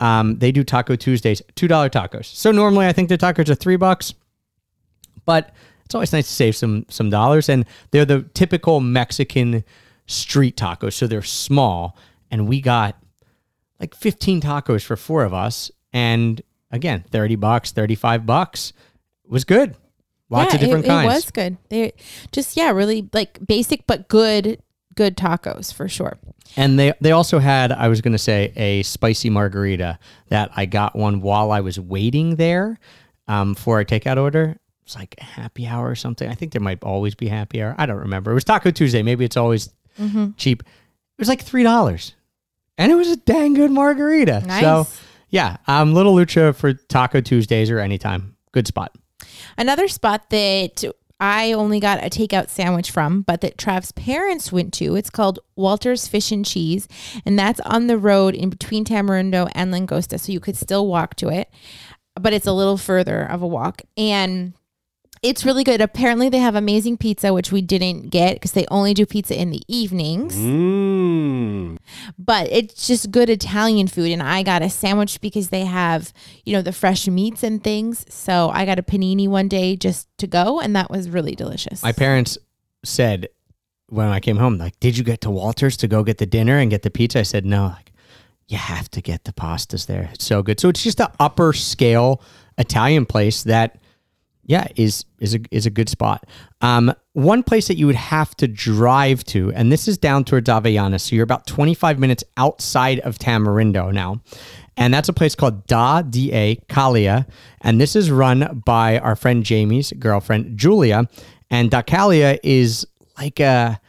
[0.00, 2.26] Um, they do Taco Tuesdays, two dollar tacos.
[2.26, 4.12] So normally I think the tacos are three bucks,
[5.24, 5.54] but
[5.84, 7.48] it's always nice to save some some dollars.
[7.48, 9.64] And they're the typical Mexican
[10.06, 11.96] street tacos, so they're small.
[12.30, 12.96] And we got
[13.78, 18.72] like 15 tacos for four of us, and again, 30 bucks, 35 bucks.
[19.28, 19.76] Was good.
[20.30, 21.12] Lots yeah, of different it, kinds.
[21.12, 21.56] It was good.
[21.68, 21.92] They
[22.32, 24.60] just yeah, really like basic but good
[24.94, 26.16] good tacos for sure.
[26.56, 29.98] And they they also had I was going to say a spicy margarita
[30.28, 32.78] that I got one while I was waiting there
[33.28, 34.56] um, for a takeout order.
[34.84, 36.28] It's like a happy hour or something.
[36.28, 37.74] I think there might always be happy hour.
[37.76, 38.30] I don't remember.
[38.30, 39.02] It was Taco Tuesday.
[39.02, 40.32] Maybe it's always Mm-hmm.
[40.36, 40.62] cheap.
[40.62, 42.14] It was like three dollars,
[42.76, 44.42] and it was a dang good margarita.
[44.46, 44.60] Nice.
[44.60, 44.86] So
[45.36, 48.34] yeah, um, Little Lucha for Taco Tuesdays or anytime.
[48.52, 48.96] Good spot.
[49.58, 50.82] Another spot that
[51.20, 54.96] I only got a takeout sandwich from, but that Trav's parents went to.
[54.96, 56.88] It's called Walter's Fish and Cheese,
[57.26, 61.16] and that's on the road in between Tamarindo and Langosta, so you could still walk
[61.16, 61.50] to it,
[62.18, 63.82] but it's a little further of a walk.
[63.94, 64.54] And
[65.26, 65.80] it's really good.
[65.80, 69.50] Apparently, they have amazing pizza, which we didn't get because they only do pizza in
[69.50, 70.36] the evenings.
[70.36, 71.78] Mmm.
[72.16, 74.12] But it's just good Italian food.
[74.12, 76.12] And I got a sandwich because they have,
[76.44, 78.06] you know, the fresh meats and things.
[78.08, 81.82] So I got a panini one day just to go, and that was really delicious.
[81.82, 82.38] My parents
[82.84, 83.28] said
[83.88, 86.58] when I came home, like, "Did you get to Walters to go get the dinner
[86.58, 87.92] and get the pizza?" I said, "No." Like,
[88.48, 90.08] you have to get the pastas there.
[90.12, 90.60] It's so good.
[90.60, 92.22] So it's just an upper scale
[92.58, 93.76] Italian place that,
[94.46, 96.24] yeah, is is a is a good spot.
[96.60, 100.48] Um, one place that you would have to drive to, and this is down towards
[100.48, 104.20] Avellanas, so you're about 25 minutes outside of Tamarindo now.
[104.76, 107.26] And that's a place called Da Da Calia.
[107.62, 111.08] And this is run by our friend Jamie's girlfriend, Julia.
[111.50, 112.86] And Da Calia is
[113.18, 113.80] like a,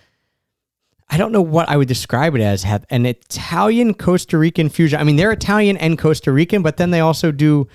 [1.10, 5.00] I don't know what I would describe it as, have an Italian Costa Rican fusion.
[5.00, 7.67] I mean, they're Italian and Costa Rican, but then they also do,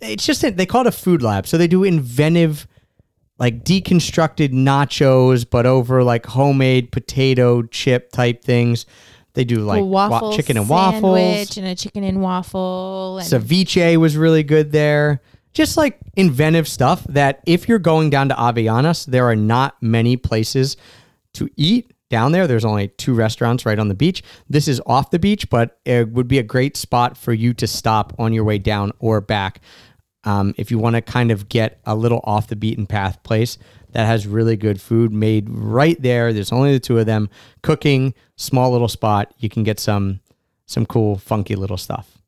[0.00, 1.46] it's just, they call it a food lab.
[1.46, 2.66] So they do inventive,
[3.38, 8.86] like deconstructed nachos, but over like homemade potato chip type things.
[9.34, 11.56] They do like a wa- waffle chicken and waffles.
[11.56, 13.18] and a chicken and waffle.
[13.18, 15.20] And Ceviche was really good there.
[15.52, 20.16] Just like inventive stuff that if you're going down to Avellanas, there are not many
[20.16, 20.76] places
[21.34, 22.46] to eat down there.
[22.46, 24.22] There's only two restaurants right on the beach.
[24.48, 27.66] This is off the beach, but it would be a great spot for you to
[27.66, 29.60] stop on your way down or back.
[30.28, 33.56] Um, if you want to kind of get a little off the beaten path place
[33.92, 36.34] that has really good food made right there.
[36.34, 37.30] There's only the two of them
[37.62, 39.32] cooking, small little spot.
[39.38, 40.20] You can get some
[40.66, 42.18] some cool, funky little stuff.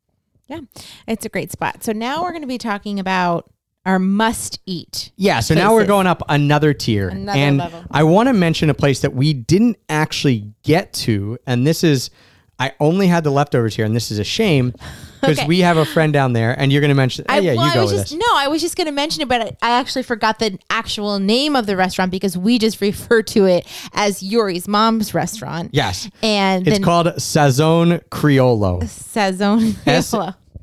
[0.47, 0.61] yeah,
[1.07, 1.83] it's a great spot.
[1.83, 3.51] So now we're going to be talking about
[3.85, 5.11] our must eat.
[5.15, 7.09] Yeah, so now we're going up another tier.
[7.09, 7.83] Another and level.
[7.91, 11.37] I want to mention a place that we didn't actually get to.
[11.45, 12.09] And this is,
[12.57, 14.73] I only had the leftovers here, and this is a shame
[15.21, 15.47] because Okay.
[15.47, 17.71] we have a friend down there, and you're going to mention, oh, yeah, well, you
[17.71, 18.19] I go was with just this.
[18.19, 21.19] no, I was just going to mention it, but I, I actually forgot the actual
[21.19, 25.69] name of the restaurant because we just refer to it as Yuri's mom's restaurant.
[25.73, 26.09] Yes.
[26.23, 28.81] and It's then called Sazon Criollo.
[28.83, 29.75] Sazon.
[29.87, 30.13] S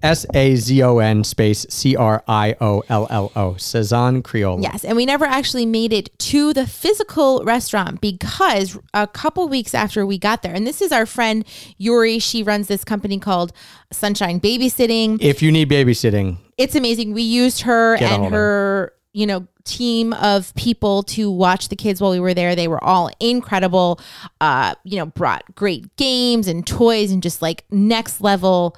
[0.02, 3.52] S A Z O N space C R I O L L O.
[3.52, 4.62] Sazon Criollo.
[4.62, 9.74] Yes, and we never actually made it to the physical restaurant because a couple weeks
[9.74, 11.44] after we got there, and this is our friend
[11.76, 12.18] Yuri.
[12.18, 13.52] She runs this company called
[13.92, 15.18] Sunshine Babysitting.
[15.20, 17.12] If you need babysitting, It's amazing.
[17.12, 22.00] We used her Get and her, you know, team of people to watch the kids
[22.00, 22.56] while we were there.
[22.56, 24.00] They were all incredible.
[24.40, 28.76] Uh, you know, brought great games and toys and just like next level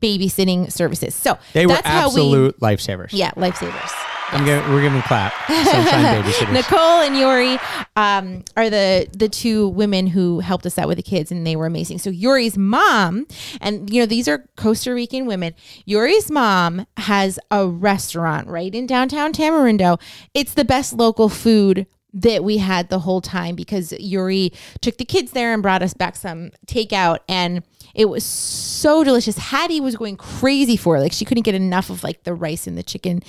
[0.00, 1.14] babysitting services.
[1.14, 3.10] So they were that's how we absolute lifesavers.
[3.12, 3.92] yeah, lifesavers.
[4.30, 5.32] I'm giving, we're giving a clap.
[6.52, 7.58] Nicole and Yuri
[7.96, 11.56] um, are the the two women who helped us out with the kids, and they
[11.56, 11.98] were amazing.
[11.98, 13.26] So Yuri's mom,
[13.60, 15.54] and you know these are Costa Rican women.
[15.86, 19.98] Yuri's mom has a restaurant right in downtown Tamarindo.
[20.34, 21.86] It's the best local food
[22.22, 25.94] that we had the whole time because Yuri took the kids there and brought us
[25.94, 27.62] back some takeout and
[27.94, 29.38] it was so delicious.
[29.38, 31.00] Hattie was going crazy for it.
[31.00, 33.22] Like she couldn't get enough of like the rice and the chicken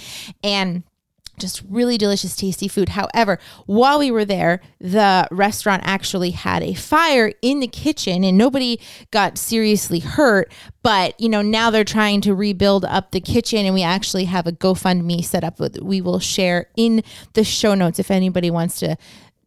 [0.43, 0.83] and
[1.39, 2.89] just really delicious, tasty food.
[2.89, 8.37] However, while we were there, the restaurant actually had a fire in the kitchen and
[8.37, 8.79] nobody
[9.11, 10.51] got seriously hurt.
[10.83, 14.47] But, you know, now they're trying to rebuild up the kitchen and we actually have
[14.47, 18.79] a GoFundMe set up that we will share in the show notes if anybody wants
[18.79, 18.95] to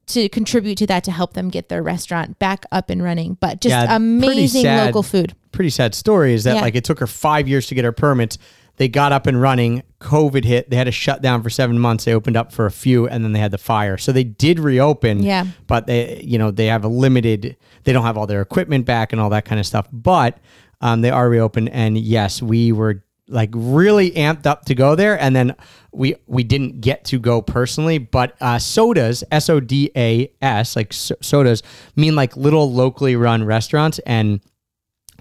[0.09, 3.35] to contribute to that to help them get their restaurant back up and running.
[3.41, 4.87] But just Yeah, amazing sad.
[4.87, 5.35] local food.
[5.53, 6.61] pretty sad story is that Yeah.
[6.63, 8.37] like it took her five years to get her permits.
[8.77, 9.83] They got up and running.
[10.01, 10.71] COVID hit.
[10.71, 12.05] They had to shut down for seven months.
[12.05, 13.97] They opened up for a few, and then they had the fire.
[13.99, 15.23] So they did reopen.
[15.23, 15.47] Yeah.
[15.67, 17.57] But they, you know, they have a limited.
[17.85, 19.87] They don't have all their equipment back and all that kind of stuff.
[19.93, 20.39] But
[20.81, 25.19] um, they are reopened, and yes, we were like really amped up to go there,
[25.19, 25.55] and then
[25.93, 27.99] we we didn't get to go personally.
[27.99, 31.63] But uh, sodas, S O D A S, like so- sodas,
[31.95, 34.41] mean like little locally run restaurants, and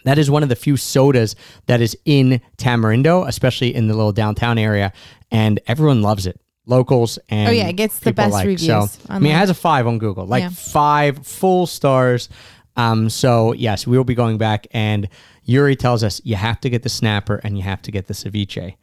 [0.03, 1.35] that is one of the few sodas
[1.67, 4.91] that is in Tamarindo, especially in the little downtown area,
[5.31, 6.39] and everyone loves it.
[6.67, 8.45] Locals and Oh, yeah, it gets the best alike.
[8.47, 10.49] reviews So I mean, it has a five on Google, like Yeah.
[10.49, 12.29] five full stars.
[12.77, 15.09] Um, so yes, we will be going back, and
[15.43, 18.13] Yuri tells us you have to get the snapper and you have to get the
[18.13, 18.75] ceviche.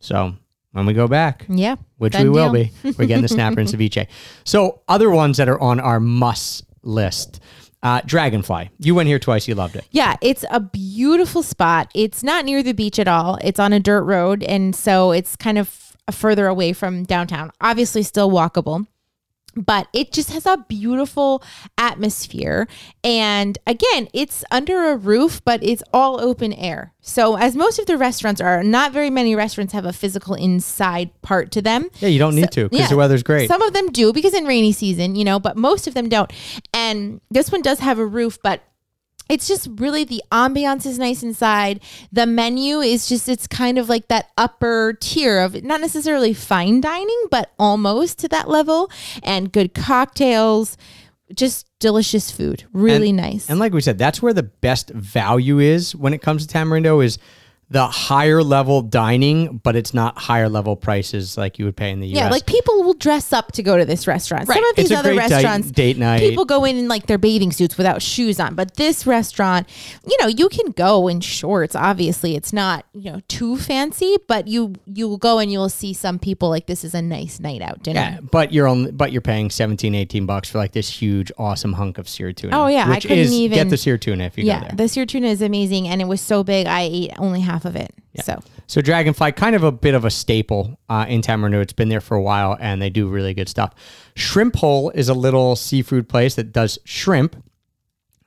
[0.00, 0.34] So
[0.72, 1.76] when we go back, Yeah.
[1.98, 2.64] which we will deal.
[2.82, 2.92] be.
[2.96, 4.06] We're getting the snapper and ceviche.
[4.44, 7.40] So other ones that are on our must list.
[7.86, 8.68] Uh, Dragonfly.
[8.80, 9.46] You went here twice.
[9.46, 9.86] You loved it.
[9.92, 11.88] Yeah, it's a beautiful spot.
[11.94, 13.38] It's not near the beach at all.
[13.44, 14.42] It's on a dirt road.
[14.42, 17.52] And so it's kind of further away from downtown.
[17.60, 18.88] Obviously, still walkable.
[19.56, 21.42] But it just has a beautiful
[21.78, 22.68] atmosphere.
[23.02, 26.92] And again, it's under a roof, but it's all open air.
[27.00, 31.10] So, as most of the restaurants are, not very many restaurants have a physical inside
[31.22, 31.88] part to them.
[32.00, 32.88] Yeah, you don't need to because yeah.
[32.88, 33.48] the weather's great.
[33.48, 36.32] Some of them do because in rainy season, you know, but most of them don't.
[36.74, 38.62] And this one does have a roof, but
[39.28, 41.80] it's just really the ambiance is nice inside.
[42.12, 46.80] The menu is just it's kind of like that upper tier of not necessarily fine
[46.80, 48.90] dining, but almost to that level.
[49.22, 50.76] And good cocktails,
[51.34, 53.50] just delicious food, really nice.
[53.50, 57.04] And like we said, that's where the best value is when it comes to Tamarindo
[57.04, 57.18] is
[57.68, 61.98] the higher level dining, but it's not higher level prices like you would pay in
[61.98, 62.14] the US.
[62.16, 64.46] Yeah, like people will dress up to go to this restaurant.
[64.46, 66.20] Some of these It's a other great date- restaurants, date night.
[66.20, 68.54] people go in in like their bathing suits without shoes on.
[68.54, 69.68] But this restaurant,
[70.06, 71.74] you know, you can go in shorts.
[71.74, 75.68] Obviously, it's not you know too fancy, but you you will go and you will
[75.68, 77.98] see some people like this is a nice night out dinner.
[78.00, 81.72] yeah, but you're only but you're paying 17, 18 bucks for like this huge awesome
[81.72, 82.56] hunk of seared tuna.
[82.62, 84.76] Oh, yeah, I couldn't is even- get the seared tuna if you Yeah, go there.
[84.76, 86.68] the seared tuna is amazing, and it was so big.
[86.68, 87.94] I ate only half of it.
[88.22, 91.60] So So Dragonfly, kind of a bit of a staple uh, in Tamarindo.
[91.60, 93.74] It's been there for a while, and they do really good stuff.
[94.14, 97.36] Shrimp Hole is a little seafood place that does shrimp.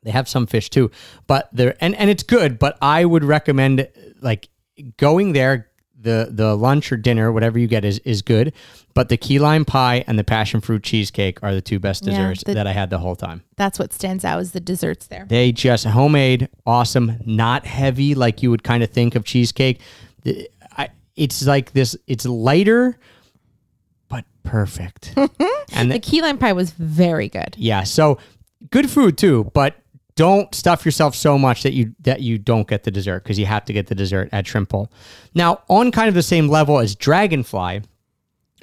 [0.03, 0.91] They have some fish too,
[1.27, 2.57] but they're and and it's good.
[2.57, 3.87] But I would recommend
[4.21, 4.49] like
[4.97, 5.68] going there.
[6.01, 8.53] The the lunch or dinner, whatever you get, is is good.
[8.93, 12.11] But the key lime pie and the passion fruit cheesecake are the two best Yeah,
[12.11, 13.43] desserts the- that I had the whole time.
[13.57, 15.25] that's what stands out is the desserts there.
[15.29, 19.79] They just homemade, awesome, not heavy like you would kind of think of cheesecake.
[20.77, 21.95] I, it's like this.
[22.07, 22.97] It's lighter,
[24.09, 25.13] but perfect.
[25.17, 27.55] and The the, key lime pie was very good.
[27.57, 28.17] yeah, so
[28.71, 29.75] good food too, but
[30.19, 33.45] don't stuff yourself so much that you that you don't get the dessert because you
[33.45, 34.91] have to get the dessert at Shrimp Hole.
[35.33, 37.83] Now, on kind of the same level as Dragonfly,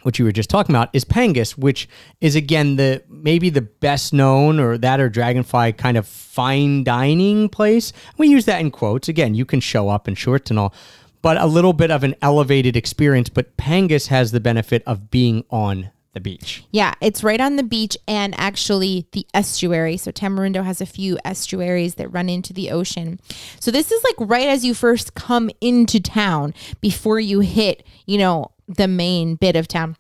[0.02, 1.88] which you were just talking about, is Pangas, which
[2.20, 7.48] is again the maybe the best known or that or Dragonfly kind of fine dining
[7.48, 7.90] place.
[8.18, 9.09] We use that in quotes.
[9.09, 10.74] Again, you can show up in shorts and all,
[11.22, 13.30] but a little bit of an elevated experience.
[13.30, 16.64] But Pangas has the benefit of being on the beach.
[16.71, 19.99] Yeah, it's right on the beach and actually the estuary.
[19.99, 23.21] So Tamarindo has a few estuaries that run into the ocean.
[23.61, 28.17] So this is like right as you first come into town before you hit, you
[28.17, 29.99] know, the main bit of town.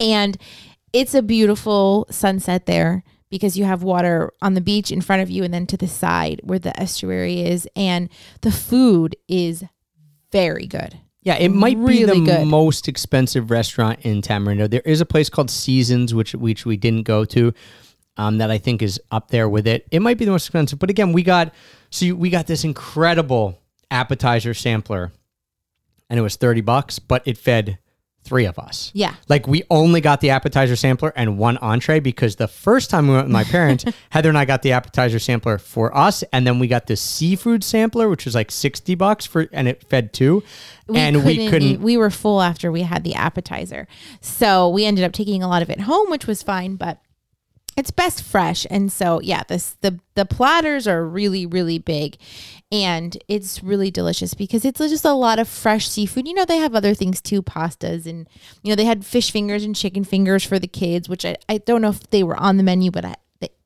[0.00, 0.36] And
[0.92, 5.30] it's a beautiful sunset there because you have water on the beach in front of
[5.30, 8.08] you and then to the side where the estuary is and
[8.40, 9.62] the food is
[10.32, 10.98] very good.
[11.26, 12.46] Yeah, it might Really be the good.
[12.46, 14.70] most expensive restaurant in Tamarindo.
[14.70, 17.52] There is a place called Seasons, which which we didn't go to,
[18.16, 19.88] um, that I think is up there with it.
[19.90, 21.52] It might be the most expensive, but again, we got
[21.90, 23.58] so you, we got this incredible
[23.90, 25.10] appetizer sampler,
[26.08, 27.78] and it was thirty bucks, but it fed
[28.26, 28.90] three of us.
[28.94, 29.14] Yeah.
[29.28, 33.14] Like we only got the appetizer sampler and one entree because the first time we
[33.14, 36.58] went with my parents, Heather and I got the appetizer sampler for us, and then
[36.58, 40.42] we got the seafood sampler, which was like sixty bucks for, and it fed two,
[40.92, 41.62] and we couldn't.
[41.68, 43.86] eat- we were full after we had the appetizer
[44.20, 46.98] so we ended up taking a lot of it home which was fine but
[47.76, 52.16] it's best fresh and so yeah this the the platters are really really big
[52.72, 56.58] and it's really delicious because it's just a lot of fresh seafood you know they
[56.58, 58.28] have other things too pastas and
[58.62, 61.58] you know they had fish fingers and chicken fingers for the kids which i, I
[61.58, 63.14] don't know if they were on the menu but I,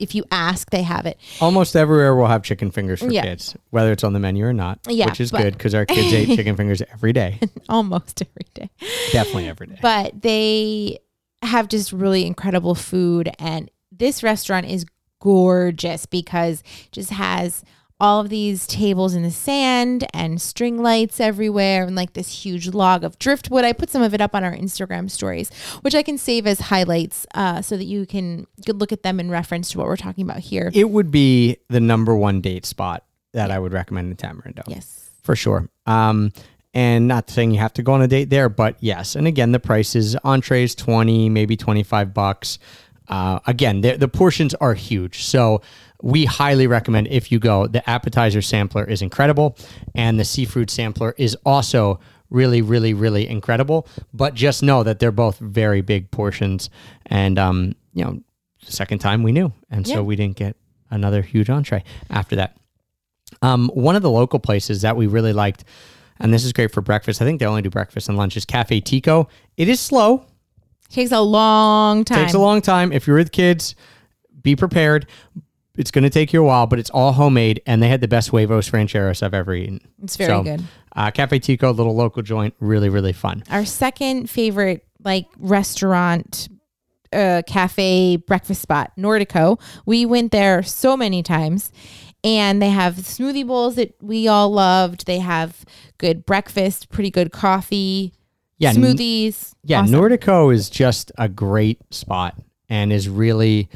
[0.00, 3.22] if you ask they have it Almost everywhere we'll have chicken fingers for Yeah.
[3.22, 4.80] kids, whether it's on the menu or not.
[4.88, 7.38] Yeah, which is but- good because our kids ate chicken fingers every day,
[7.68, 8.68] almost every day
[9.12, 9.78] definitely every day.
[9.80, 10.98] but they
[11.42, 13.70] have just really incredible food and
[14.00, 14.84] this restaurant is
[15.20, 17.62] gorgeous because it just has
[18.00, 22.68] all of these tables in the sand and string lights everywhere and like this huge
[22.68, 23.62] log of driftwood.
[23.62, 26.60] I put some of it up on our Instagram stories, which I can save as
[26.60, 30.24] highlights uh, so that you can look at them in reference to what we're talking
[30.24, 30.70] about here.
[30.72, 34.62] It would be the number one date spot that I would recommend in Tamarindo.
[34.66, 35.10] Yes.
[35.22, 35.68] For sure.
[35.86, 36.32] Um,
[36.72, 39.14] and not saying you have to go on a date there, but yes.
[39.14, 42.58] And again, the price is entrees 20, maybe 25 bucks.
[43.10, 45.24] Uh, again, the, the portions are huge.
[45.24, 45.60] So
[46.00, 47.66] we highly recommend if you go.
[47.66, 49.58] The appetizer sampler is incredible,
[49.94, 52.00] and the seafood sampler is also
[52.30, 53.88] really, really, really incredible.
[54.14, 56.70] But just know that they're both very big portions,
[57.06, 58.20] and um, you know,
[58.64, 60.56] the second time we knew, and so we didn't get
[60.90, 62.56] another huge entree after that.
[63.42, 65.64] Um, one of the local places that we really liked,
[66.20, 67.20] and this is great for breakfast.
[67.20, 68.36] I think they only do breakfast and lunch.
[68.36, 69.28] Is Cafe Tico.
[69.56, 70.26] It is slow.
[70.90, 72.18] Takes a long time.
[72.18, 72.92] Takes a long time.
[72.92, 73.74] If you're with kids,
[74.42, 75.06] be prepared.
[75.76, 78.08] It's going to take you a while, but it's all homemade, and they had the
[78.08, 79.80] best huevos rancheros I've ever eaten.
[80.02, 80.64] It's very So, good.
[80.94, 83.44] Uh, Cafe Tico, little local joint, really, really fun.
[83.50, 86.48] Our second favorite like restaurant
[87.12, 89.60] uh cafe breakfast spot, Nordico.
[89.86, 91.72] We went there so many times
[92.22, 95.06] and they have smoothie bowls that we all loved.
[95.06, 95.64] They have
[95.98, 98.12] good breakfast, pretty good coffee,
[98.60, 99.54] Yeah, smoothies.
[99.64, 99.94] Yeah, Awesome.
[99.94, 102.38] Nordico is just a great spot
[102.68, 103.68] and is really,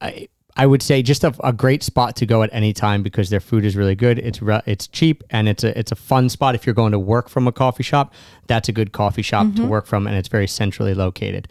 [0.00, 3.28] I, I would say, just a, a great spot to go at any time because
[3.30, 4.18] their food is really good.
[4.18, 6.98] It's re- it's cheap and it's a it's a fun spot if you're going to
[6.98, 8.12] work from a coffee shop.
[8.46, 9.62] That's a good coffee shop Mm-hmm.
[9.62, 11.46] to work from, and it's very centrally located.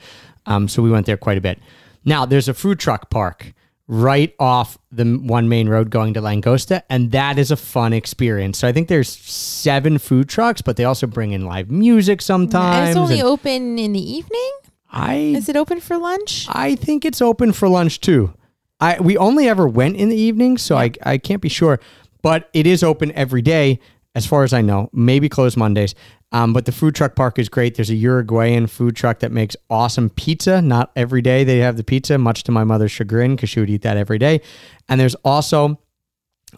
[0.45, 1.59] Um, so we went there quite a bit.
[2.05, 3.53] Now there's a food truck park
[3.87, 8.57] right off the one main road going to Langosta, and that is a fun experience.
[8.59, 12.89] So I think there's seven food trucks, but they also bring in live music sometimes.
[12.89, 14.51] And it's only and- open in the evening?
[14.91, 16.45] I Is it open for lunch?
[16.49, 18.33] I think it's open for lunch too.
[18.79, 21.79] I we only ever went in the evening, so I I can't be sure,
[22.21, 23.79] but it is open every day
[24.15, 24.89] as far as I know.
[24.93, 25.95] Maybe closed Mondays.
[26.31, 27.75] Um, but the food truck park is great.
[27.75, 30.61] There's a Uruguayan food truck that makes awesome pizza.
[30.61, 33.69] Not every day they have the pizza, much to my mother's chagrin, because she would
[33.69, 34.41] eat that every day.
[34.89, 35.79] And there's also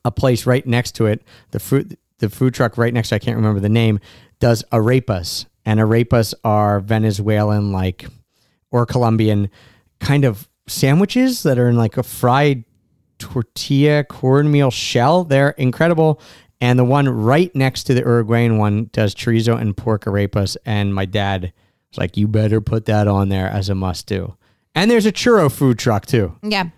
[0.04, 1.24] a place right next to it.
[1.52, 4.00] The food the food truck right next to I can't remember the name
[4.40, 8.06] does arepas, and arepas are Venezuelan like
[8.72, 9.50] or Colombian
[10.00, 12.64] kind of sandwiches that are in like a fried
[13.20, 15.24] tortilla cornmeal shell.
[15.24, 16.22] They're incredible.
[16.62, 20.56] And the one right next to the Uruguayan one does chorizo and pork arepas.
[20.66, 21.54] And my dad
[21.92, 24.36] was like, "You better put that on there as a must do."
[24.74, 26.36] And there's a churro food truck too.
[26.44, 26.70] Yeah.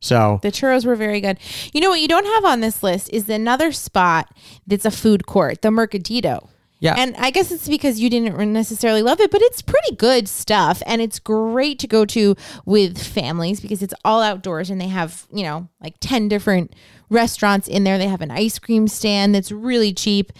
[0.00, 1.38] So The churros were very good.
[1.72, 4.28] You know what you don't have on this list is another spot
[4.66, 6.48] that's a food court, the Mercadito.
[6.84, 10.28] Yeah, And I guess it's because you didn't necessarily love it, but it's pretty good
[10.28, 10.82] stuff.
[10.86, 15.26] And it's great to go to with families because it's all outdoors and they have,
[15.32, 16.74] you know, like 10 different
[17.10, 17.98] restaurants in there.
[17.98, 20.32] They have an ice cream stand that's really cheap,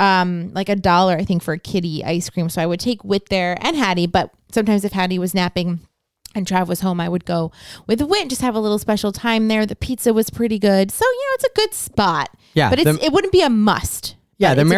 [0.00, 2.48] um, like a dollar, I think, for a kitty ice cream.
[2.48, 5.80] So I would take Wit there and Hattie, but sometimes if Hattie was napping,
[6.34, 7.52] and Trav was home, I would go
[7.86, 9.66] with Wit, just have a little special time there.
[9.66, 10.90] The pizza was pretty good.
[10.90, 12.30] So, you know, it's a good spot.
[12.54, 14.16] Yeah, But it's, the- it wouldn't be a must.
[14.38, 14.54] yeah.
[14.54, 14.70] The it's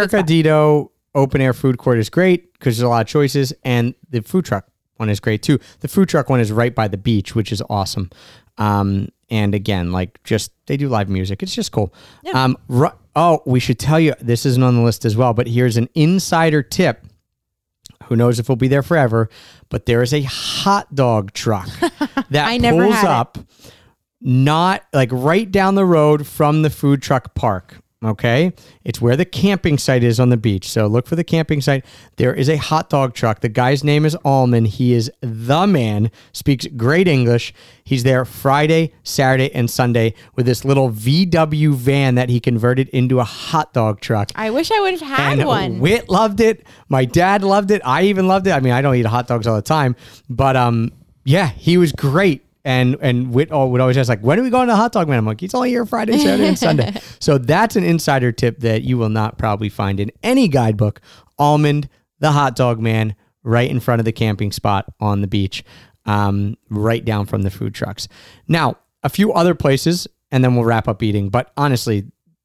[1.14, 1.34] a good spot.
[1.34, 4.22] Mercadito open air food court is great because there's a lot of choices, and the
[4.22, 5.58] food truck one is great too.
[5.80, 8.10] The food truck one is right by the beach, which is awesome.
[8.58, 11.42] Um, and again, like just they do live music.
[11.42, 11.92] It's just cool.
[12.34, 15.46] Um, ru- oh, we should tell you this isn't on the list as well, but
[15.48, 17.04] here's an insider tip.
[18.04, 19.30] Who knows if we'll be there forever?
[19.70, 21.66] But there is a hot dog truck
[22.30, 23.10] that I pulls had it.
[23.10, 23.38] up,
[24.20, 27.80] not like right down the road from the food truck park.
[28.04, 28.52] Okay,
[28.84, 30.68] it's where the camping site is on the beach.
[30.68, 31.86] So look for the camping site.
[32.16, 33.40] There is a hot dog truck.
[33.40, 34.66] The guy's name is Allman.
[34.66, 36.10] He is the man.
[36.32, 37.54] Speaks great English.
[37.82, 43.20] He's there Friday, Saturday, and Sunday with this little VW van that he converted into
[43.20, 44.30] a hot dog truck.
[44.34, 45.80] I wish I would have had And one.
[45.80, 46.66] Wit loved it.
[46.90, 47.80] My dad loved it.
[47.86, 48.50] I even loved it.
[48.50, 49.96] I mean, I don't eat hot dogs all the time,
[50.28, 50.92] but um,
[51.24, 52.43] yeah, he was great.
[52.64, 55.08] And and all would always ask like, when are we going to the hot dog
[55.08, 55.18] man?
[55.18, 56.94] I'm like, he's only here Friday, Saturday, and Sunday.
[57.20, 61.00] So that's an insider tip that you will not probably find in any guidebook.
[61.38, 61.88] Almond,
[62.18, 65.64] the hot dog man, right in front of the camping spot on the beach,
[66.04, 68.08] um, right down from the food trucks.
[68.46, 71.28] Now, a few other places, and then we'll wrap up eating.
[71.30, 72.04] But honestly,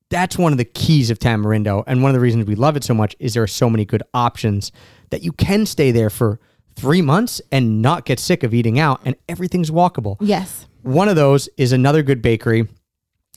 [0.09, 1.83] that's one of the keys of Tamarindo.
[1.87, 3.85] And one of the reasons we love it so much is there are so many
[3.85, 4.71] good options
[5.09, 6.39] that you can stay there for
[6.79, 10.17] three months and not get sick of eating out, and everything's walkable.
[10.19, 10.65] yes.
[10.81, 12.65] One of those is another good bakery.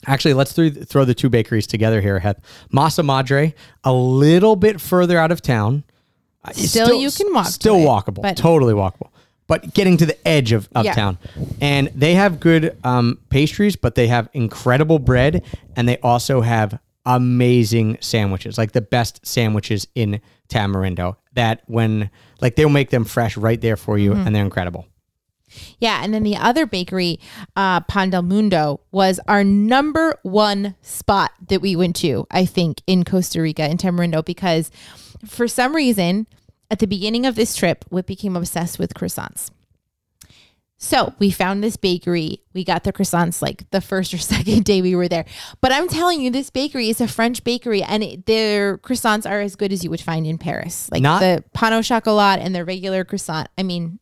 [0.07, 2.39] Actually, let's throw, throw the two bakeries together here, Heth.
[2.73, 5.83] Masa Madre, a little bit further out of town.
[6.45, 8.21] Uh, it's Still you can walk to Still it, walkable.
[8.21, 9.09] but- totally walkable.
[9.47, 10.79] but getting to the edge of Yeah.
[10.91, 11.17] uptown.
[11.59, 15.43] And they have good um, pastries, but they have incredible bread,
[15.75, 21.17] and they also have amazing sandwiches, like the best sandwiches in Tamarindo.
[21.33, 22.09] That when
[22.43, 24.27] like they'll make them fresh right there for you, Mm-hmm.
[24.27, 24.85] and they're incredible.
[25.79, 27.19] Yeah, and then the other bakery,
[27.55, 32.81] uh, Pan del Mundo, was our number one spot that we went to, I think,
[32.87, 34.71] in Costa Rica, in Tamarindo, because
[35.25, 36.25] for some reason,
[36.71, 39.51] at the beginning of this trip, we became obsessed with croissants.
[40.83, 42.41] So we found this bakery.
[42.53, 45.23] We got the croissants like the first or second day we were there.
[45.61, 49.39] But I'm telling you, this bakery is a French bakery, and it, their croissants are
[49.39, 50.89] as good as you would find in Paris.
[50.91, 53.47] Like Not- the pan au chocolat and the regular croissant.
[53.57, 53.99] I mean,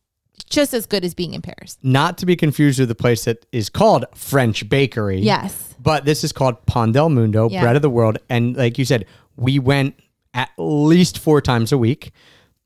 [0.50, 1.78] just as good as being in Paris.
[1.84, 5.20] Not to be confused with the place that is called French Bakery.
[5.20, 5.76] Yes.
[5.78, 7.62] But this is called Pan del Mundo, Yeah.
[7.62, 8.18] Bread of the World.
[8.28, 9.06] And like you said,
[9.36, 9.94] we went
[10.34, 12.10] at least four times a week.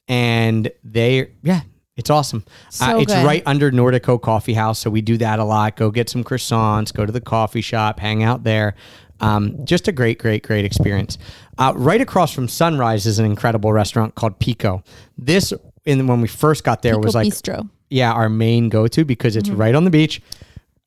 [0.09, 1.61] And they, yeah,
[1.97, 2.45] it's awesome.
[2.47, 3.25] Uh, So it's good.
[3.25, 4.79] right under Nordico Coffee House.
[4.79, 5.77] So we do that a lot.
[5.77, 8.75] Go get some croissants, go to the coffee shop, hang out there.
[9.21, 11.17] Um, just a great, great, great experience.
[11.57, 14.83] Uh, right across from Sunrise is an incredible restaurant called Pico.
[15.17, 15.55] This,
[15.87, 17.69] in when we first got there, was like Bistro.
[17.89, 19.59] yeah, our main go to because it's Mm-hmm.
[19.61, 20.21] right on the beach,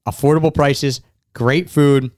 [0.07, 1.01] affordable prices,
[1.33, 2.11] great food.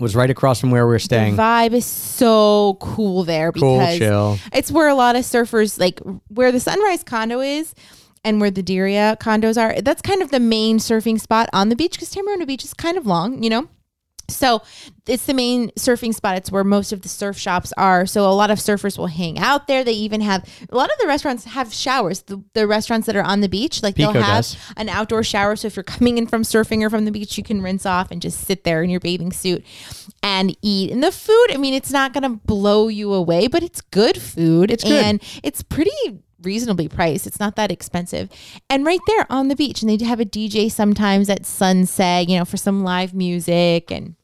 [0.00, 1.36] Was right across from where we were The staying.
[1.36, 4.38] vibe is so cool there Cool, because chill.
[4.50, 7.74] it's where a lot of surfers like where the Sunrise condo is
[8.24, 9.80] and where the Diria condos are.
[9.80, 12.96] That's kind of the main surfing spot on the beach because Tamarindo Beach is kind
[12.96, 13.68] of long, you know.
[14.28, 14.62] So
[15.06, 16.36] it's the main surfing spot.
[16.36, 18.06] It's where most of the surf shops are.
[18.06, 19.84] So a lot of surfers will hang out there.
[19.84, 22.22] They even have a lot of the restaurants have showers.
[22.22, 24.56] The, the restaurants that are on the beach, like Pico they'll have does.
[24.76, 25.56] an outdoor shower.
[25.56, 28.10] So if you're coming in from surfing or from the beach, you can rinse off
[28.10, 29.64] and just sit there in your bathing suit
[30.22, 30.90] and eat.
[30.90, 34.20] And the food, I mean, it's not going to blow you away, but it's good
[34.20, 34.70] food.
[34.70, 35.04] It's good.
[35.04, 35.90] And it's pretty
[36.42, 37.26] reasonably priced.
[37.26, 38.28] It's not that expensive.
[38.68, 39.82] And right there on the beach.
[39.82, 43.90] And they have a DJ sometimes at sunset, you know, for some live music.
[43.90, 44.16] And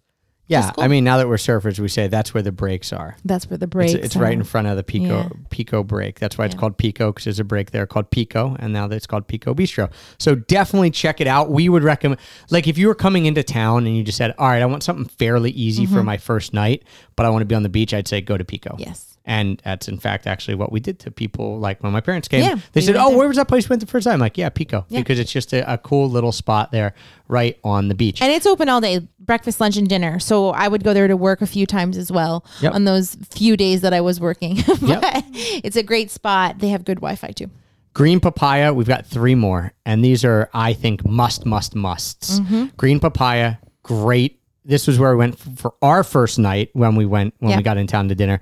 [0.46, 0.84] Yeah, cool.
[0.84, 3.16] I mean, now that we're surfers, we say that's where the breaks are.
[3.24, 5.28] that's where the It's, breaks it's right in front of the Pico Yeah.
[5.50, 6.18] Pico break.
[6.20, 9.06] That's why it's called Pico because there's a break there called Pico, and now it's
[9.06, 9.90] called Pico Bistro.
[10.18, 11.50] So definitely check it out.
[11.50, 12.18] We would recommend,
[12.50, 14.82] like, if you were coming into town and you just said, "All right, I want
[14.82, 15.94] something fairly easy mm-hmm.
[15.94, 16.82] for my first night,
[17.14, 18.74] but I want to be on the beach," I'd say go to Pico.
[18.78, 19.07] Yes.
[19.28, 21.58] And that's in fact actually what we did to people.
[21.60, 23.18] Like when my parents came, Yeah, they we said, "Oh, there.
[23.18, 25.00] where was that place we went the first time?" I'm like, "Yeah, Pico," Yeah.
[25.00, 26.94] because it's just a, a cool little spot there,
[27.28, 28.22] right on the beach.
[28.22, 30.18] And it's open all day, breakfast, lunch, and dinner.
[30.18, 32.72] So I would go there to work a few times as well Yep.
[32.74, 34.56] on those few days that I was working.
[34.66, 35.02] but Yep.
[35.62, 36.58] it's a great spot.
[36.60, 37.50] They have good Wi Fi too.
[37.92, 42.40] Green papaya, we've got three more, and these are, I think, must, must, musts.
[42.40, 42.66] Mm-hmm.
[42.78, 44.40] Green papaya, great.
[44.64, 47.56] This was where we went for our first night when we went when Yeah.
[47.56, 48.40] we got in town to dinner.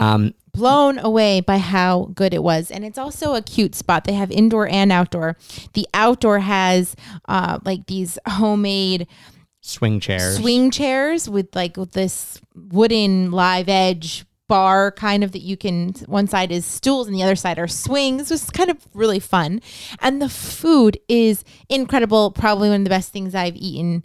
[0.00, 2.72] Um, Blown away by how good it was.
[2.72, 4.02] And it's also a cute spot.
[4.02, 5.36] They have indoor and outdoor.
[5.74, 6.96] The outdoor has
[7.28, 9.06] uh, like these homemade
[9.60, 15.42] swing chairs, swing chairs with like with this wooden live edge bar kind of that
[15.42, 18.68] you can one side is stools and the other side are swings it was kind
[18.68, 19.60] of really fun
[20.00, 24.04] and the food is incredible probably one of the best things i've eaten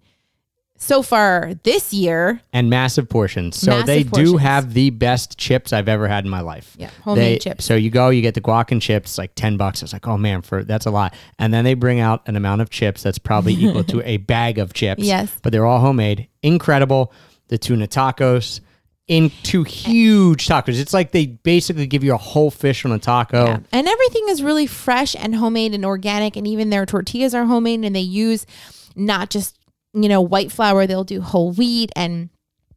[0.77, 3.57] so far this year and massive portions.
[3.57, 6.75] So Massive they do have the best chips I've ever had in my life.
[6.77, 7.65] Yeah, homemade They- chips.
[7.65, 9.81] So you go, you get the guac and chips, like ten bucks.
[9.81, 11.13] It's like, oh man, for that's a lot.
[11.39, 14.57] And then they bring out an amount of chips that's probably equal to a bag
[14.59, 15.03] of chips.
[15.03, 15.31] Yes.
[15.41, 16.27] but they're all homemade.
[16.43, 17.11] Incredible.
[17.47, 18.59] The tuna tacos
[19.07, 20.79] into huge tacos.
[20.79, 23.45] It's like they basically give you a whole fish on a taco.
[23.45, 23.59] Yeah.
[23.71, 26.35] And everything is really fresh and homemade and organic.
[26.35, 28.47] And even their tortillas are homemade and they use
[28.95, 29.57] not just,
[29.95, 32.29] you know, white flour, they'll do whole wheat and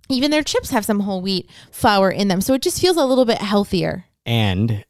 [0.08, 2.40] even their chips have some whole wheat flour in them.
[2.40, 4.04] So it just feels a little bit healthier.
[4.24, 4.84] And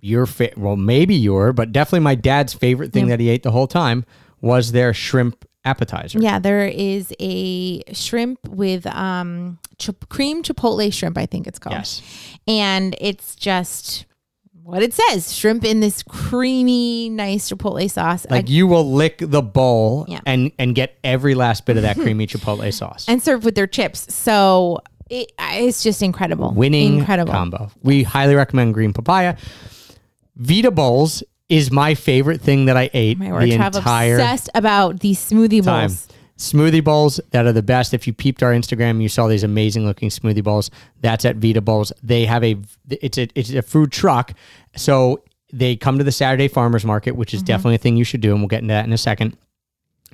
[0.00, 3.16] your fa- well, maybe your, but definitely my dad's favorite thing Yeah.
[3.16, 4.04] that he ate the whole time
[4.40, 6.18] was their shrimp appetizer.
[6.18, 11.76] Yeah, there is a shrimp with um chip- cream chipotle shrimp, I think it's called.
[11.76, 12.02] Yes.
[12.48, 14.04] And it's just
[14.64, 18.26] what it says shrimp in this creamy, nice chipotle sauce.
[18.30, 20.20] Like I- you will lick the bowl Yeah.
[20.26, 23.04] and and get every last bit of that creamy chipotle sauce.
[23.08, 24.12] and served with their chips.
[24.14, 26.52] So it, it's just incredible.
[26.54, 27.32] Winning incredible.
[27.32, 27.70] combo.
[27.82, 29.36] We highly recommend green papaya.
[30.36, 34.48] Vita bowls is my favorite thing that I ate My word, the Trav entire obsessed
[34.54, 35.88] about these smoothie time.
[35.88, 36.08] bowls.
[36.42, 37.94] Smoothie bowls that are the best.
[37.94, 40.72] If you peeped our Instagram, you saw these amazing looking smoothie bowls.
[41.00, 41.92] That's at Vita Bowls.
[42.02, 42.56] They have a
[42.90, 44.32] it's a it's a food truck.
[44.74, 45.22] So
[45.52, 47.46] they come to the Saturday Farmers Market, which is Mm-hmm.
[47.46, 49.36] definitely a thing you should do, and we'll get into that in a second.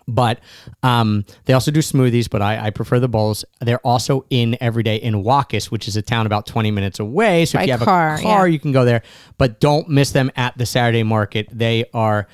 [0.06, 0.40] But
[0.82, 3.44] um, they also do smoothies, but I, I prefer the bowls.
[3.60, 7.44] They're also in every day in Huacas, which is a town about 20 minutes away.
[7.46, 8.52] So By if you have car, a car, yeah.
[8.52, 9.02] you can go there.
[9.38, 11.48] But don't miss them at the Saturday market.
[11.52, 12.26] They are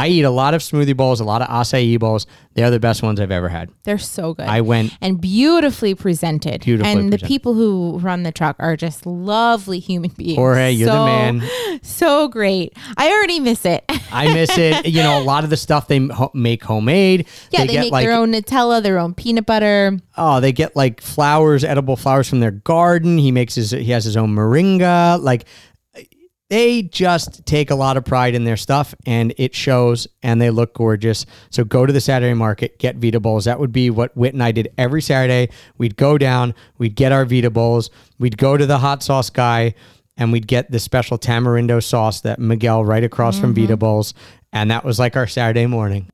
[0.00, 2.26] I eat a lot of smoothie bowls, a lot of acai bowls.
[2.54, 3.70] They're the best ones I've ever had.
[3.84, 4.46] They're so good.
[4.46, 6.62] I went and beautifully presented.
[6.62, 10.36] Beautifully and the people who run the truck are just lovely human beings.
[10.36, 11.42] Jorge, you're the man.
[11.82, 12.76] So great.
[12.96, 13.84] I already miss it.
[14.12, 14.86] I miss it.
[14.90, 17.26] You know, a lot of the stuff they ho- make homemade.
[17.50, 19.98] yeah, they, get make like their own Nutella, their own peanut butter.
[20.16, 23.18] oh, they get like flowers, edible flowers from their garden.
[23.18, 25.22] He makes his he has his own moringa.
[25.22, 25.44] Like
[26.50, 30.50] they just take a lot of pride in their stuff and it shows and they
[30.50, 31.24] look gorgeous.
[31.50, 33.44] So go to the Saturday market, get Vita bowls.
[33.44, 35.48] That would be what Whit and I did every Saturday.
[35.78, 37.88] We'd go down, we'd get our Vita bowls,
[38.18, 39.74] we'd go to the hot sauce guy
[40.16, 43.78] and we'd get the special tamarindo sauce that Miguel right across from Vita mm-hmm.
[43.78, 44.12] bowls.
[44.52, 46.10] And that was like our Saturday morning.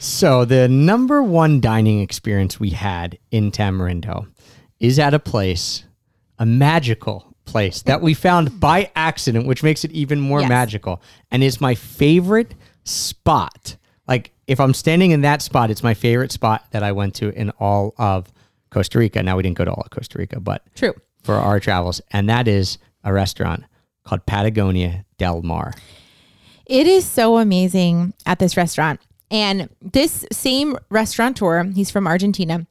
[0.00, 4.26] So the number one dining experience we had in Tamarindo
[4.80, 5.84] is at a place,
[6.38, 10.48] a magical place that we found by accident, which makes it even more Yes.
[10.48, 12.54] magical, and is my favorite
[12.84, 13.76] spot.
[14.08, 17.30] Like if I'm standing in that spot, it's my favorite spot that I went to
[17.30, 18.32] in all of
[18.70, 19.22] Costa Rica.
[19.22, 20.94] Now we didn't go to all of Costa Rica, but True.
[21.22, 23.64] for our travels, and that is a restaurant
[24.04, 25.74] called Patagonia Del Mar.
[26.66, 29.00] It is so amazing at this restaurant.
[29.30, 32.66] And this same restaurateur, he's from Argentina.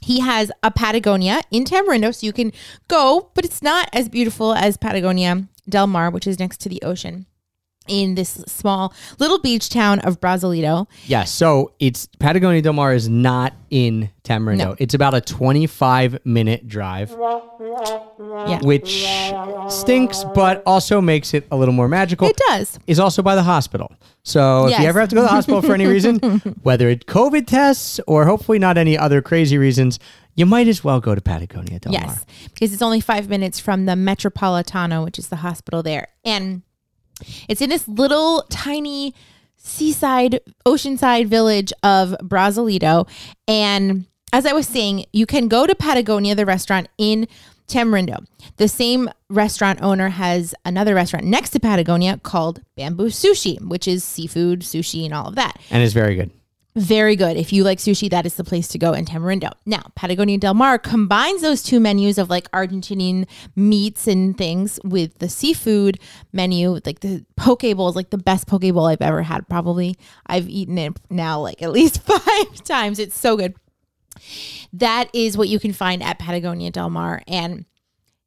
[0.00, 2.52] He has a Patagonia in Tamarindo, so you can
[2.88, 6.82] go, but it's not as beautiful as Patagonia Del Mar, which is next to the
[6.82, 7.26] ocean
[7.90, 10.86] in this small little beach town of Brasilito.
[11.06, 14.58] Yeah, so it's Patagonia Del Mar is not in Tamarindo.
[14.58, 14.76] No.
[14.78, 18.60] It's about a 25 minute drive, Yeah.
[18.62, 19.04] which
[19.68, 22.28] stinks, but also makes it a little more magical.
[22.28, 22.78] It does.
[22.86, 23.92] Is also by the hospital.
[24.22, 24.82] So if Yes.
[24.82, 26.18] you ever have to go to the hospital for any reason,
[26.62, 29.98] whether it's COVID tests or hopefully not any other crazy reasons,
[30.34, 32.02] you might as well go to Patagonia Del Mar.
[32.02, 36.08] Yes, because it's only five minutes from the Metropolitano, which is the hospital there.
[36.24, 36.62] And
[37.48, 39.14] it's in this little tiny
[39.56, 43.08] seaside, oceanside village of Brasilito.
[43.46, 47.26] And as I was saying, you can go to Patagonia, the restaurant in
[47.66, 48.24] Tamarindo.
[48.56, 54.02] The same restaurant owner has another restaurant next to Patagonia called Bamboo Sushi, which is
[54.02, 55.58] seafood, sushi, and all of that.
[55.70, 56.30] And it's very good.
[56.76, 57.36] Very good.
[57.36, 59.50] If you like sushi, that is the place to go in Tamarindo.
[59.66, 65.18] Now, Patagonia Del Mar combines those two menus of like Argentinian meats and things with
[65.18, 65.98] the seafood
[66.32, 69.48] menu, like the poke bowl is like the best poke bowl I've ever had.
[69.48, 69.96] Probably
[70.26, 73.00] I've eaten it now like at least five times.
[73.00, 73.56] It's so good.
[74.72, 77.22] That is what you can find at Patagonia Del Mar.
[77.26, 77.64] And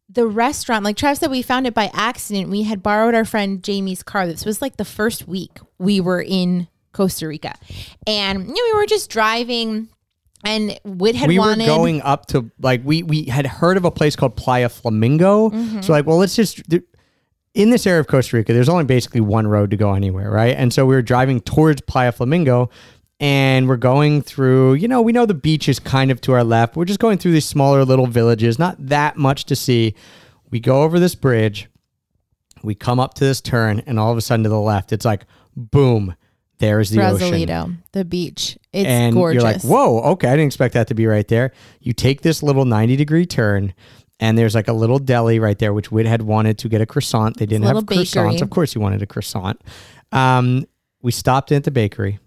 [0.09, 2.49] the restaurant, like Trav said, we found it by accident.
[2.49, 4.27] We had borrowed our friend Jamie's car.
[4.27, 7.53] This was like the first week we were in Costa Rica.
[8.07, 9.89] And, you know, we were just driving
[10.43, 11.59] and Whit had we wanted.
[11.59, 15.49] were going up to like we we had heard of a place called Playa Flamingo.
[15.49, 15.81] Mm-hmm.
[15.81, 16.61] So like, well, let's just
[17.53, 18.53] in this area of Costa Rica.
[18.53, 20.55] There's only basically one road to go anywhere, right?
[20.55, 22.69] And so we were driving towards Playa Flamingo,
[23.19, 24.75] and we're going through.
[24.75, 26.75] You know, we know the beach is kind of to our left.
[26.75, 29.95] We're just going through these smaller little villages, not that much to see.
[30.49, 31.69] We go over this bridge.
[32.63, 35.05] We come up to this turn, and all of a sudden to the left, it's
[35.05, 35.25] like
[35.55, 36.15] boom.
[36.59, 38.57] There's the ocean the beach.
[38.71, 39.41] It's and gorgeous.
[39.43, 41.51] you're like, whoa, okay, I didn't expect that to be right there.
[41.81, 43.73] You take this little 90 degree turn,
[44.19, 46.85] and there's like a little deli right there, which Whit had wanted to get a
[46.85, 47.37] croissant.
[47.37, 48.13] They didn't have croissants.
[48.13, 48.39] bakery.
[48.41, 49.61] Of course, he wanted a croissant.
[50.11, 50.65] Um,
[51.01, 52.19] we stopped at the bakery.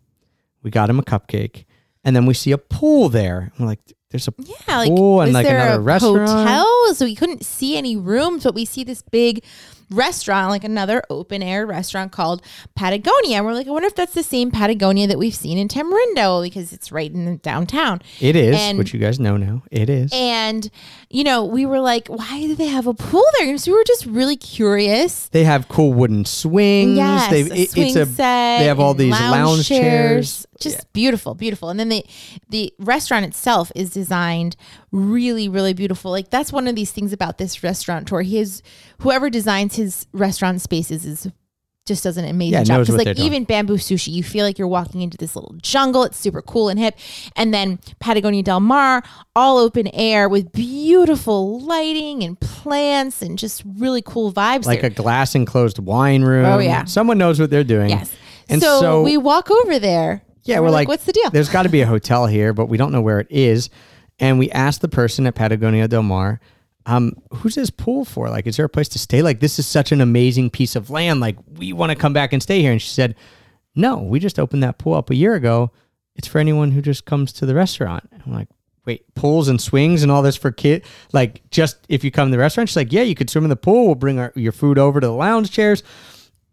[0.62, 1.64] We got him a cupcake,
[2.05, 3.53] and then we see a pool there.
[3.59, 6.29] I'm like, there's a Yeah, like pool and like there another a restaurant.
[6.29, 6.95] hotel?
[6.95, 9.45] So we couldn't see any rooms, but we see this big
[9.91, 12.43] restaurant, like another open air restaurant called
[12.74, 13.37] Patagonia.
[13.39, 16.43] And we're like, I wonder if that's the same Patagonia that we've seen in Tamarindo
[16.43, 18.03] because it's right in the downtown.
[18.20, 19.62] It is, And- which you guys know now.
[19.70, 20.11] It is.
[20.12, 20.70] And
[21.11, 23.57] you know, we were like, why do they have a pool there?
[23.59, 25.28] So we were just really curious.
[25.28, 26.97] they have cool wooden swings.
[26.97, 28.59] Yes, a it- swing it's a, set.
[28.59, 30.46] They have all these lounge, chairs.
[30.61, 31.69] Just beautiful, beautiful.
[31.69, 32.05] And then the
[32.49, 34.57] the restaurant itself is designed
[34.91, 36.11] really, really beautiful.
[36.11, 38.23] Like that's one of these things about this restaurateur.
[38.23, 38.63] He is
[39.01, 41.29] whoever designs his restaurant spaces is
[41.87, 42.89] just does an amazing Yeah, job.
[42.89, 46.03] what like even bamboo sushi, you feel like you're walking into this little jungle.
[46.03, 46.99] It's super cool and hip.
[47.37, 49.05] And then Patagonia Del Mar,
[49.37, 54.67] all open air with beautiful lighting and plants and just really cool vibes.
[54.67, 54.91] like there.
[54.91, 56.45] a glass enclosed wine room.
[56.45, 56.85] Oh, yeah.
[56.85, 57.91] Someone knows what they're doing.
[57.91, 58.13] Yes.
[58.49, 60.23] And so, so, we walk over there.
[60.47, 61.31] Yeah, and we're like, what's the deal?
[61.31, 63.71] There's got to be a hotel here, but we don't know where it is.
[64.19, 66.41] And we asked the person at Patagonia Del Mar,
[66.87, 68.31] um, who's this pool for?
[68.31, 69.21] Like, is there a place to stay?
[69.21, 71.21] Like, this is such an amazing piece of land.
[71.21, 72.73] Like, we want to come back and stay here.
[72.73, 73.17] And she said,
[73.75, 75.73] no, we just opened that pool up a year ago.
[76.15, 78.09] It's for anyone who just comes to the restaurant.
[78.25, 78.49] I'm like,
[78.87, 80.85] wait, pools and swings and all this for kid?
[81.13, 83.51] Like, just if you come to the restaurant, she's like, yeah, you could swim in
[83.51, 83.87] the pool.
[83.87, 85.83] We'll bring our, your food over to the lounge chairs.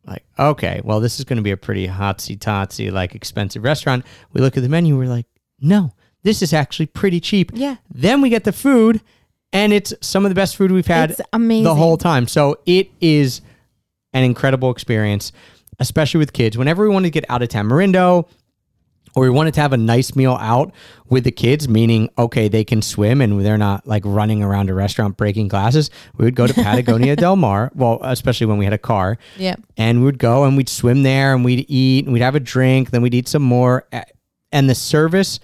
[0.06, 4.06] Like, okay, well, this is going to be a pretty hotsy totsy, like expensive restaurant.
[4.34, 5.26] We look at the menu, we're like,
[5.62, 5.94] no,
[6.24, 7.52] this is actually pretty cheap.
[7.54, 7.78] Yeah.
[7.94, 9.02] Then we get the food,
[9.54, 11.64] and it's some of the best food we've had It's amazing.
[11.64, 12.28] the whole time.
[12.28, 13.42] So it is
[14.14, 15.32] an incredible experience,
[15.80, 16.58] especially with kids.
[16.58, 18.28] Whenever we want to get out of Tamarindo,
[19.16, 20.74] or we wanted to have a nice meal out
[21.10, 24.74] with the kids, meaning okay, they can swim and they're not like running around a
[24.74, 25.90] restaurant breaking glasses.
[26.18, 27.72] We would go to Patagonia Del Mar.
[27.76, 29.18] Well, especially when we had a car.
[29.38, 29.56] Yeah.
[29.78, 32.40] And we would go and we'd swim there and we'd eat and we'd have a
[32.40, 33.88] drink, then we'd eat some more.
[34.52, 35.40] And the service,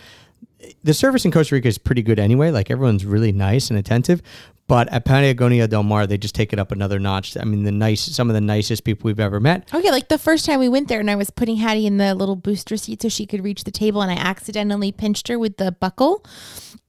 [0.83, 2.51] the service in Costa Rica is pretty good anyway.
[2.51, 4.21] Like everyone's really nice and attentive.
[4.69, 7.35] But at Patagonia Del Mar, they just take it up another notch.
[7.35, 9.67] I mean, the nice, some of the nicest people we've ever met.
[9.73, 11.97] Oh, okay, like the first time we went there and I was putting Hattie in
[11.97, 15.39] the little booster seat so she could reach the table and I accidentally pinched her
[15.39, 16.23] with the buckle.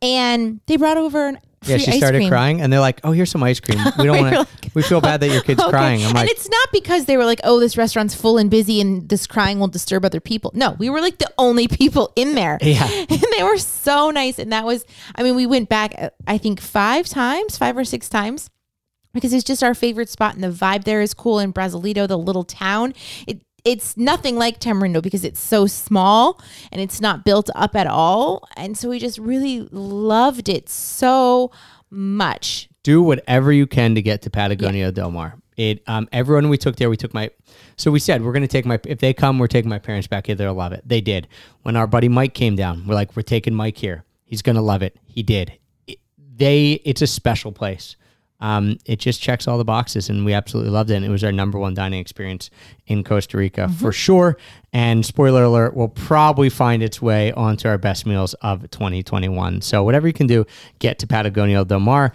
[0.02, 2.30] And they brought over an Yeah, she started cream.
[2.30, 3.78] crying, and they're like, "Oh, here's some ice cream.
[3.98, 4.70] We don't want to.
[4.74, 5.70] we feel bad that your kid's Okay.
[5.70, 8.80] crying." I'm and it's not because they were like, oh, this restaurant's full and busy
[8.80, 10.52] and this crying will disturb other people.
[10.54, 12.58] No, we were like the only people in there.
[12.62, 12.88] Yeah.
[12.88, 14.38] And they were so nice.
[14.38, 14.84] And that was,
[15.14, 15.94] I mean, we went back,
[16.26, 18.48] I think, five times, five or six times.
[19.12, 21.40] Because it's just our favorite spot, and the vibe there is cool.
[21.40, 22.94] In Brasilito, the little town,
[23.26, 26.40] it it's nothing like Tamarindo because it's so small
[26.72, 28.48] and it's not built up at all.
[28.56, 31.50] And so we just really loved it so
[31.90, 32.68] much.
[32.82, 35.36] do whatever you can to get to Patagonia Del Mar.
[35.56, 37.30] It um everyone we took there, we took my
[37.76, 40.26] so we said we're gonna take my if they come, we're taking my parents back
[40.26, 40.82] here, they'll love it.
[40.86, 41.28] They did.
[41.62, 44.04] When our buddy Mike came down, we're like, we're taking Mike here.
[44.24, 44.96] He's gonna love it.
[45.06, 45.52] He did.
[45.86, 45.98] It,
[46.36, 47.96] they it's a special place.
[48.40, 50.94] Um, it just checks all the boxes, and we absolutely loved it.
[50.94, 52.50] And it was our number one dining experience
[52.86, 54.36] in Costa Rica for sure.
[54.72, 59.60] And spoiler alert, will probably find its way onto our best meals of 2021.
[59.62, 60.46] So whatever you can do,
[60.78, 62.12] get to Patagonia Del Mar.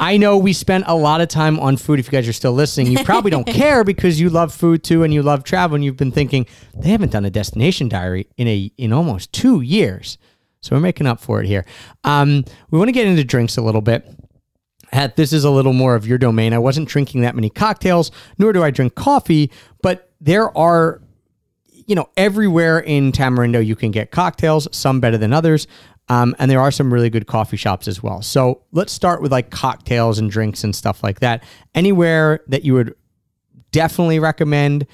[0.00, 1.98] I know we spent a lot of time on food.
[1.98, 5.02] If you guys are still listening, you probably don't care because you love food too,
[5.02, 5.74] and you love travel.
[5.74, 9.60] And you've been thinking they haven't done a destination diary in a in almost two
[9.60, 10.18] years.
[10.60, 11.64] So we're making up for it here.
[12.04, 14.08] Um, we want to get into drinks a little bit.
[15.16, 16.52] This is a little more of your domain.
[16.52, 19.50] I wasn't drinking that many cocktails, nor do I drink coffee,
[19.82, 21.00] but there are,
[21.86, 25.66] you know, everywhere in Tamarindo you can get cocktails, some better than others.
[26.08, 28.22] Um, and there are some really good coffee shops as well.
[28.22, 31.44] So let's start with like cocktails and drinks and stuff like that.
[31.74, 32.94] Anywhere that you would
[33.72, 34.86] definitely recommend,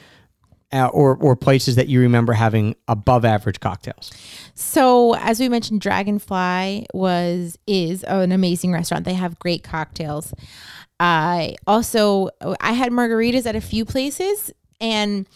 [0.74, 4.10] uh, or or places that you remember having above average cocktails.
[4.54, 9.04] So, as we mentioned, Dragonfly was is an amazing restaurant.
[9.04, 10.34] They have great cocktails.
[10.98, 15.26] I also I had margaritas at a few places, and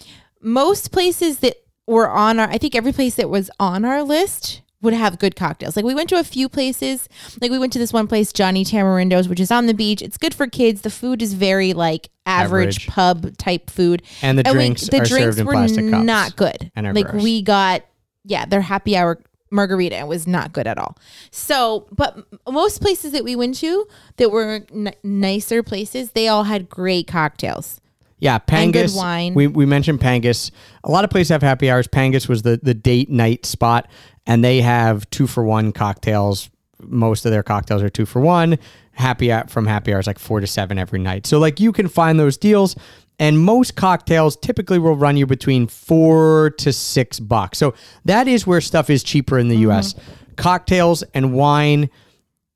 [0.43, 4.63] most places that were on our I think every place that was on our list
[4.81, 5.75] would have good cocktails.
[5.77, 7.09] Like we went to a few places.
[7.41, 10.01] Like we went to this one place, Johnny Tamarindo's, which is on the beach.
[10.03, 10.83] It's good for kids.
[10.83, 12.87] The food is very like average, Average.
[12.87, 14.03] pub type food.
[14.23, 16.71] And the we- drinks the are drinks were not good.
[16.77, 17.23] and like gross.
[17.23, 17.83] we got
[18.25, 19.19] yeah, their happy hour
[19.51, 20.97] margarita It was not good at all.
[21.31, 22.19] So, but
[22.49, 23.87] most places that we went to
[24.19, 27.81] that were n- nicer places, they all had great cocktails.
[28.21, 28.97] Yeah, And good Pangas.
[28.97, 29.35] wine.
[29.35, 30.51] We, we mentioned Pangas.
[30.85, 31.87] A lot of places have happy hours.
[31.87, 33.89] Pangas was the, the date night spot,
[34.29, 36.51] and they have two for one cocktails.
[36.81, 38.59] Most of their cocktails are two for one.
[38.93, 41.27] Happy hour from happy hours like four to seven every night.
[41.27, 42.77] So like you can find those deals.
[43.19, 47.59] And most cocktails typically will run you between four to six bucks.
[47.59, 47.75] So
[48.05, 49.73] that is where stuff is cheaper in the mm-hmm.
[49.73, 49.97] US.
[50.37, 51.91] Cocktails and wine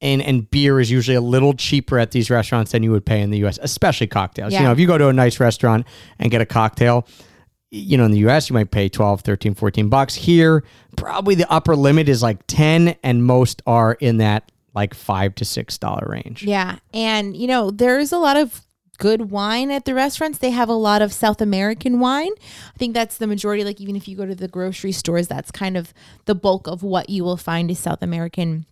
[0.01, 3.23] and and beer is usually a little cheaper at these restaurants than you would pay
[3.23, 4.53] in the US, especially cocktails.
[4.53, 5.87] You know, if you go to a nice restaurant
[6.18, 7.09] and get a cocktail,
[7.73, 10.14] you know, in the US you might pay 12, 13, 14 bucks.
[10.14, 10.62] Here,
[10.97, 15.45] probably the upper limit is like 10 and most are in that like 5 to
[15.45, 16.45] 6 dollar range.
[16.45, 16.77] Yeah.
[16.93, 18.62] And, you know, there's a lot of
[18.99, 20.39] good wine at the restaurants.
[20.39, 22.31] They have a lot of South American wine.
[22.75, 23.64] I think that's the majority.
[23.64, 25.95] Like, even if you go to the grocery stores, that's kind of
[26.27, 28.66] the bulk of what you will find is South American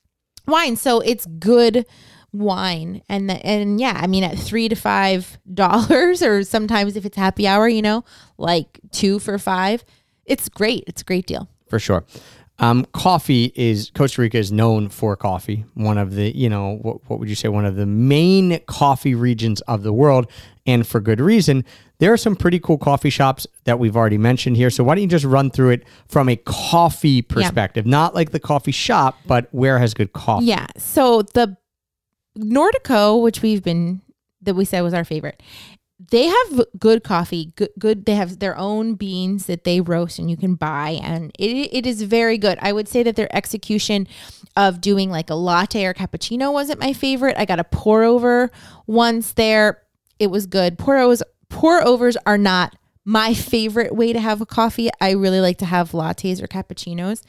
[0.46, 0.76] wine.
[0.76, 1.86] So it's good
[2.32, 3.02] wine.
[3.08, 7.16] And, the, and yeah, I mean, at three to five dollars, or sometimes if it's
[7.16, 8.04] happy hour, you know,
[8.38, 9.84] like two for five,
[10.24, 10.84] it's great.
[10.86, 11.48] It's a great deal.
[11.68, 12.04] for sure.
[12.58, 15.64] Um, coffee is Costa Rica is known for coffee.
[15.74, 19.14] One of the, you know, what, what would you say, one of the main coffee
[19.14, 20.30] regions of the world,
[20.66, 21.64] and for good reason.
[22.00, 24.68] There are some pretty cool coffee shops that we've already mentioned here.
[24.68, 28.40] So why don't you just run through it from a coffee perspective, not like the
[28.40, 30.44] coffee shop, but where has good coffee?
[30.46, 30.66] Yeah.
[30.76, 31.56] So the
[32.38, 34.02] Nordico, which we've been
[34.42, 35.42] that we said was our favorite,
[36.10, 37.52] they have good coffee.
[37.56, 38.06] Good, good.
[38.06, 41.86] They have their own beans that they roast and you can buy, and it, it
[41.86, 42.58] is very good.
[42.62, 44.08] I would say that their execution
[44.56, 47.36] of doing like a latte or cappuccino wasn't my favorite.
[47.36, 48.50] I got a pour over
[48.86, 49.82] once there.
[50.18, 50.78] It was good.
[50.78, 52.76] Pour overs, pour overs are not
[53.06, 54.90] my favorite way to have a coffee.
[55.00, 57.22] I really like to have lattes or cappuccinos.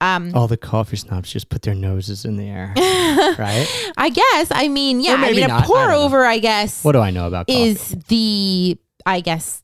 [0.00, 2.72] Um, All the coffee snobs just put their noses in the air,
[3.38, 3.66] right?
[3.96, 4.48] I guess.
[4.50, 5.14] I mean, yeah.
[5.14, 5.50] I mean, not.
[5.50, 6.02] a I pour know.
[6.02, 6.24] over.
[6.24, 7.62] I guess What do I know about coffee?
[7.62, 9.62] is the I guess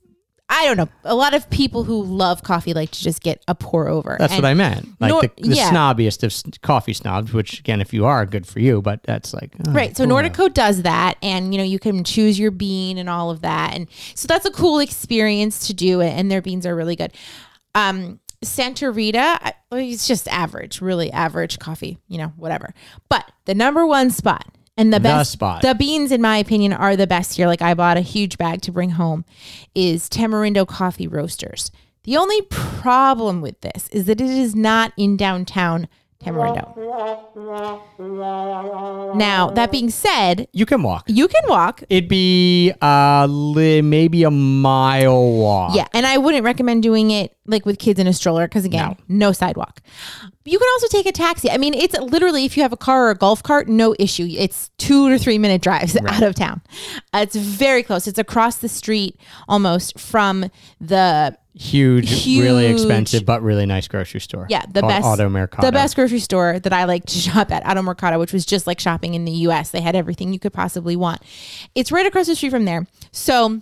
[0.51, 0.89] I don't know.
[1.05, 4.17] A lot of people who love coffee like to just get a pour over.
[4.19, 4.89] That's And what I meant.
[4.99, 5.71] Like Nor- the, the yeah.
[5.71, 8.81] snobbiest of s- coffee snobs, which again, if you are, good for you.
[8.81, 9.95] But that's like oh, Right.
[9.97, 10.07] So oh.
[10.07, 13.75] Nordico does that and you know you can choose your bean and all of that.
[13.75, 17.13] And so that's a cool experience to do it and their beans are really good.
[17.75, 22.73] Um Santa Rita, I- it's just average, really average coffee, you know, whatever.
[23.11, 24.47] But the number one spot
[24.79, 25.61] and the The best spot.
[25.63, 27.47] the beans in my opinion are the best here.
[27.47, 29.25] Like I bought a huge bag to bring home
[29.75, 31.71] is Tamarindo Coffee Roasters.
[32.05, 35.89] The only problem with this is that it is not in downtown
[36.25, 36.75] Tamarindo.
[39.17, 41.05] Now, that being said, You can walk.
[41.07, 41.83] you can walk.
[41.89, 45.75] It'd be uh li- maybe a mile walk.
[45.77, 48.97] Yeah, and I wouldn't recommend doing it like with kids in a stroller because again,
[49.09, 49.33] no.
[49.33, 49.81] sidewalk.
[50.45, 51.51] You can also take a taxi.
[51.51, 54.27] I mean, it's literally if you have a car or a golf cart, no issue.
[54.31, 56.63] It's two to three minute drives out of town.
[57.13, 58.07] Uh, it's very close.
[58.09, 60.51] It's across the street almost from
[60.81, 64.47] the Huge, really expensive, but really nice grocery store.
[64.49, 65.67] Yeah, the best Auto Mercado.
[65.67, 68.67] The best grocery store that I like to shop at, Auto Mercado, which was just
[68.67, 69.71] like shopping in the US.
[69.71, 71.21] They had everything you could possibly want.
[71.75, 72.87] It's right across the street from there.
[73.11, 73.61] So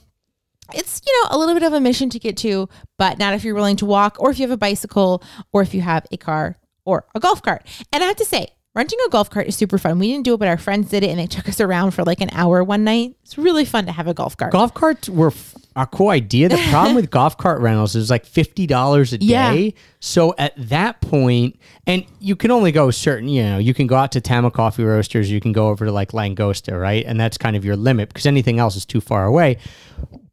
[0.74, 2.68] it's, you know, a little bit of a mission to get to,
[2.98, 5.22] but not if you're willing to walk or if you have a bicycle
[5.52, 7.66] or if you have a car or a golf cart.
[7.92, 9.98] And I have to say, renting a golf cart is super fun.
[9.98, 12.04] We didn't do it, but our friends did it and they took us around for
[12.04, 13.16] like an hour one night.
[13.24, 14.52] It's really fun to have a golf cart.
[14.52, 16.48] Golf carts were f- a cool idea.
[16.48, 19.52] The problem with golf cart rentals is like fifty dollars a Yeah.
[19.52, 19.74] day.
[20.00, 23.28] So at that point, and you can only go certain.
[23.28, 25.30] You know, you can go out to Tama Coffee Roasters.
[25.30, 27.04] You can go over to like Langosta, right?
[27.04, 29.58] And that's kind of your limit because anything else is too far away.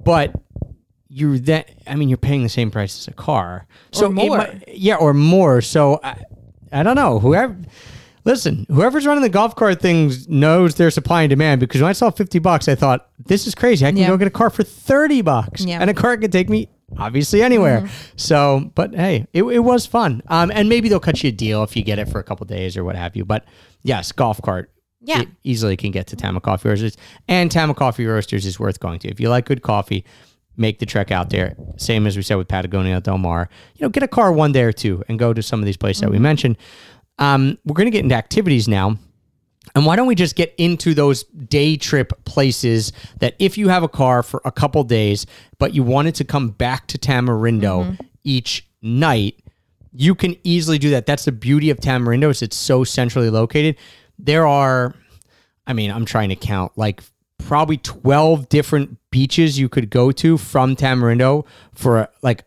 [0.04, 0.34] But
[1.08, 1.70] you're that.
[1.88, 3.68] I mean, you're paying the same price as a car.
[3.92, 4.38] So it more.
[4.38, 5.62] might- yeah, or more.
[5.62, 6.22] So I,
[6.72, 7.20] I don't know.
[7.20, 7.56] Whoever.
[8.26, 11.94] Listen, whoever's running the golf cart things knows their supply and demand because when I
[11.94, 13.86] saw 50 bucks, I thought, this is crazy.
[13.86, 14.08] I can Yeah.
[14.08, 15.66] go get a car for 30 bucks.
[15.66, 15.76] Yeah.
[15.76, 15.82] Mm-hmm.
[15.82, 17.90] And a car can take me obviously anywhere.
[18.16, 20.22] So, but hey, it, it was fun.
[20.28, 22.46] Um, and maybe they'll cut you a deal if you get it for a couple
[22.46, 23.26] days or what have you.
[23.26, 23.46] But
[23.82, 24.70] yes, golf cart.
[25.06, 25.24] Yeah.
[25.44, 26.96] easily can get to Tama Coffee Roasters.
[27.28, 29.10] And Tama Coffee Roasters is worth going to.
[29.10, 30.06] If you like good coffee,
[30.56, 31.58] make the trek out there.
[31.76, 33.50] Same as we said with Patagonia Del Mar.
[33.76, 35.76] You know, get a car one day or two and go to some of these
[35.76, 36.56] places that we mentioned.
[37.20, 38.98] Um, we're going to get into activities now.
[39.76, 43.82] And why don't we just get into those day trip places that if you have
[43.82, 45.26] a car for a couple days,
[45.58, 49.42] but you wanted to come back to Tamarindo each night,
[49.94, 51.06] you can easily do that.
[51.06, 53.78] That's the beauty of Tamarindo is it's so centrally located.
[54.20, 54.94] There are,
[55.66, 57.02] I mean, I'm trying to count like
[57.38, 62.44] probably 12 different beaches you could go to from Tamarindo for like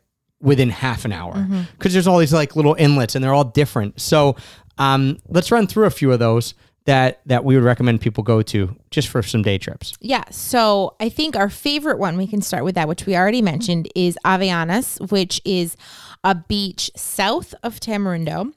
[0.46, 1.44] within half an hour
[1.76, 4.00] because there's all these like little inlets and they're all different.
[4.00, 4.36] So
[4.78, 8.42] um, let's run through a few of those that that we would recommend people go
[8.42, 9.92] to just for some day trips.
[10.00, 10.22] Yeah.
[10.30, 13.88] So I think our favorite one, we can start with that, which we already mentioned,
[13.96, 15.76] is Avellanas, which is
[16.22, 18.52] a beach south of Tamarindo.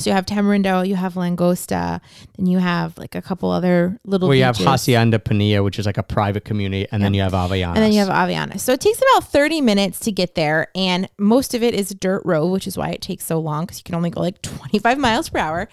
[0.00, 2.00] So you have Tamarindo, you have Langosta,
[2.36, 4.56] then you have like a couple other little Where you have.
[4.56, 7.74] Hacienda Pinilla, which is like a private community, and then you have Avellanas.
[7.74, 8.60] And then you have Avellanas.
[8.60, 10.68] So it takes about 30 minutes to get there.
[10.74, 13.78] And most of it is dirt road, which is why it takes so long because
[13.78, 15.68] you can only go like 25 miles per hour.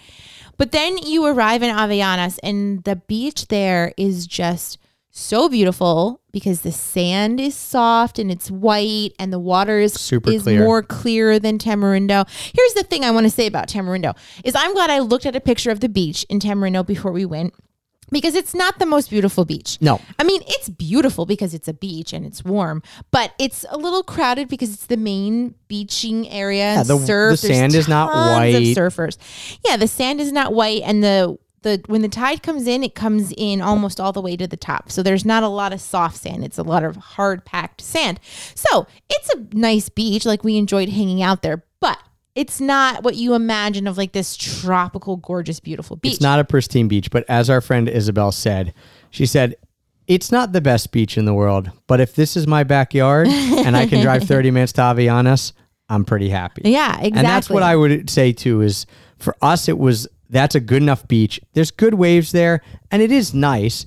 [0.58, 4.78] But then you arrive in Avellanas, and the beach there is just
[5.10, 10.30] so beautiful because the sand is soft and it's white and the water is Super
[10.30, 10.64] is clear.
[10.64, 12.26] more clear than Tamarindo.
[12.54, 15.34] Here's the thing I want to say about Tamarindo is I'm glad I looked at
[15.36, 17.54] a picture of the beach in Tamarindo before we went
[18.10, 19.76] because it's not the most beautiful beach.
[19.80, 20.00] No.
[20.18, 24.02] I mean, it's beautiful because it's a beach and it's warm, but it's a little
[24.02, 26.74] crowded because it's the main beaching area.
[26.76, 27.40] Yeah, the- surf.
[27.40, 28.76] the sand is not tons of white.
[28.76, 29.18] surfers.
[29.66, 32.94] Yeah, the sand is not white, and the the when the tide comes in, it
[32.94, 34.90] comes in almost all the way to the top.
[34.90, 36.44] So there's not a lot of soft sand.
[36.44, 38.20] It's a lot of hard packed sand.
[38.54, 40.24] So it's a nice beach.
[40.24, 41.98] Like we enjoyed hanging out there, but.
[42.34, 46.12] It's not what you imagine of like this tropical, gorgeous, beautiful beach.
[46.12, 48.74] It's not a pristine beach, but as our friend Isabel said,
[49.10, 49.56] she said,
[50.06, 53.76] it's not the best beach in the world, but if this is my backyard and
[53.76, 55.52] I can drive 30 minutes to Avellanas,
[55.88, 56.62] I'm pretty happy.
[56.64, 57.18] yeah, exactly.
[57.18, 58.86] And that's what I would say too is
[59.18, 61.40] for us, it was that's a good enough beach.
[61.52, 63.86] There's good waves there and it is nice,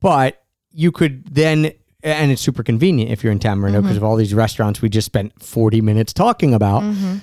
[0.00, 1.72] but you could then
[2.02, 4.04] and it's super convenient if you're in Tamarindo because of mm-hmm.
[4.04, 6.82] all these restaurants we just spent 40 minutes talking about.
[6.82, 7.16] Mm-hmm.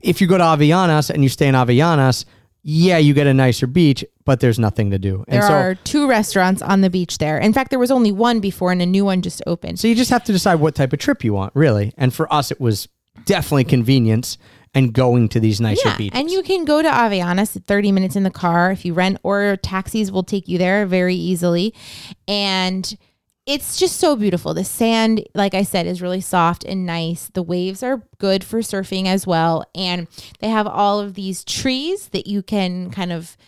[0.00, 2.24] If you go to Avellanas and you stay in Avellanas,
[2.62, 5.24] yeah, you get a nicer beach, but there's nothing to do.
[5.26, 7.38] And There so are two restaurants on the beach there.
[7.38, 9.80] In fact, there was only one before, and a new one just opened.
[9.80, 11.94] So you just have to decide what type of trip you want, really.
[11.96, 12.88] And for us, it was
[13.24, 14.38] definitely convenience
[14.74, 16.18] and going to these nicer Yeah, beaches.
[16.18, 19.56] and you can go to Avellanas 30 minutes in the car if you rent, or
[19.62, 21.74] taxis will take you there very easily.
[22.26, 22.96] And
[23.46, 24.52] it's just so beautiful.
[24.52, 27.30] The sand, like I said, is really soft and nice.
[27.32, 29.64] The waves are good for surfing as well.
[29.74, 30.06] And
[30.40, 33.38] they have all of these trees that you can kind of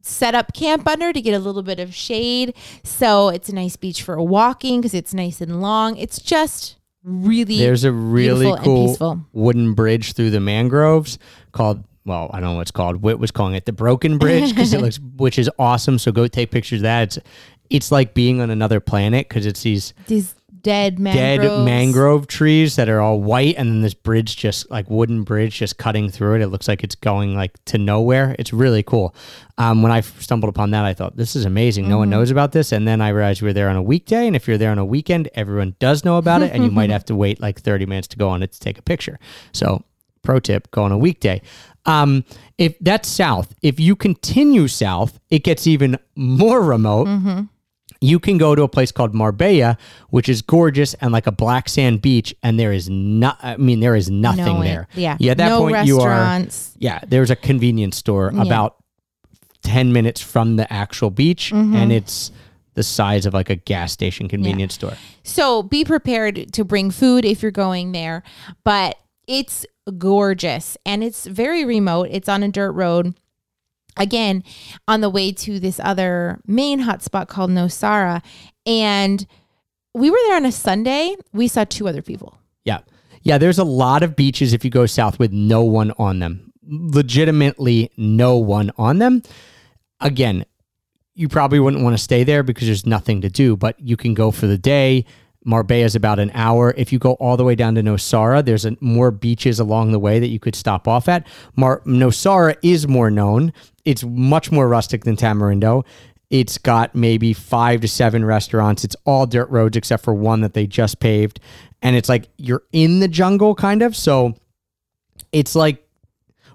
[0.00, 2.54] set up camp under to get a little bit of shade.
[2.84, 5.96] So it's a nice beach for walking because it's nice and long.
[5.96, 6.75] It's just
[7.06, 11.18] really There's a really cool wooden bridge through the mangroves
[11.52, 11.84] called.
[12.04, 13.02] Well, I don't know what it's called.
[13.02, 15.98] Whit was calling it the Broken Bridge because it looks, which is awesome.
[15.98, 17.02] So go take pictures of that.
[17.02, 17.18] It's,
[17.68, 20.34] it's like being on another planet because it's these these
[20.66, 25.22] dead dead mangrove trees that are all white, and then this bridge, just like wooden
[25.22, 26.42] bridge, just cutting through it.
[26.42, 28.34] It looks like it's going like to nowhere.
[28.38, 29.14] It's really cool.
[29.58, 31.88] Um, when I stumbled upon that, I thought this is amazing.
[31.88, 32.18] No one Mm-hmm.
[32.18, 34.46] knows about this, and then I realized we were there on a weekday, and if
[34.48, 37.14] you're there on a weekend, everyone does know about it, and you might have to
[37.14, 39.18] wait like 30 minutes to go on it to take a picture.
[39.52, 39.82] So,
[40.22, 41.40] pro tip: go on a weekday.
[41.86, 42.24] Um,
[42.58, 47.42] if that's south, if you continue south, it gets even more remote Mm-hmm.
[48.06, 49.76] You can go to a place called Marbella,
[50.10, 53.38] which is gorgeous and like a black sand beach, and there is not.
[53.42, 54.88] I mean, there is nothing No, there.
[54.94, 55.16] Yeah.
[55.20, 55.32] yeah.
[55.32, 56.46] At that no point, you are.
[56.78, 58.76] Yeah, there's a convenience store about
[59.62, 61.74] ten minutes from the actual beach, Mm-hmm.
[61.76, 62.30] and it's
[62.74, 64.92] the size of like a gas station convenience store.
[65.22, 68.22] So be prepared to bring food if you're going there.
[68.64, 69.64] But it's
[69.98, 72.08] gorgeous and it's very remote.
[72.10, 73.14] It's on a dirt road.
[73.96, 74.44] Again,
[74.86, 78.22] on the way to this other main hotspot called Nosara.
[78.66, 79.26] And
[79.94, 81.16] we were there on a Sunday.
[81.32, 82.38] We saw two other people.
[82.64, 82.80] Yeah.
[83.22, 86.52] Yeah, there's a lot of beaches if you go south with no one on them.
[86.62, 89.22] Legitimately no one on them.
[90.00, 90.44] Again,
[91.14, 94.14] you probably wouldn't want to stay there because there's nothing to do, but you can
[94.14, 95.06] go for the day.
[95.46, 96.74] Marbella is about an hour.
[96.76, 99.98] If you go all the way down to Nosara, there's a, more beaches along the
[99.98, 101.26] way that you could stop off at.
[101.56, 103.52] Mar- Nosara is more known.
[103.84, 105.84] It's much more rustic than Tamarindo.
[106.28, 108.82] It's got maybe five to seven restaurants.
[108.82, 111.38] It's all dirt roads except for one that they just paved.
[111.82, 113.94] And it's like you're in the jungle kind of.
[113.96, 114.34] So
[115.32, 115.86] it's like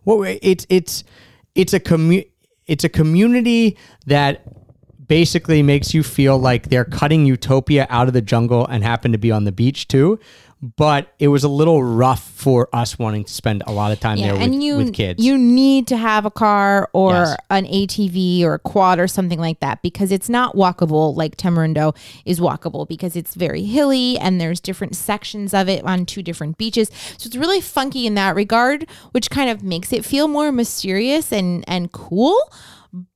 [0.04, 1.04] well it's it's
[1.56, 2.30] it's a commu-
[2.68, 4.42] it's a community that
[5.12, 9.18] basically makes you feel like they're cutting utopia out of the jungle and happen to
[9.18, 10.18] be on the beach too
[10.78, 14.20] but it was a little rough for us wanting to spend a lot of time
[14.20, 17.36] there with, and you with kids you need to have a car or Yes.
[17.49, 21.93] an ATV or a quad or something like that because it's not walkable like Tamarindo
[22.24, 26.57] is walkable because it's very hilly and there's different sections of it on two different
[26.57, 26.89] beaches.
[27.18, 31.34] So it's really funky in that regard, which kind of makes it feel more mysterious
[31.34, 32.38] and and cool,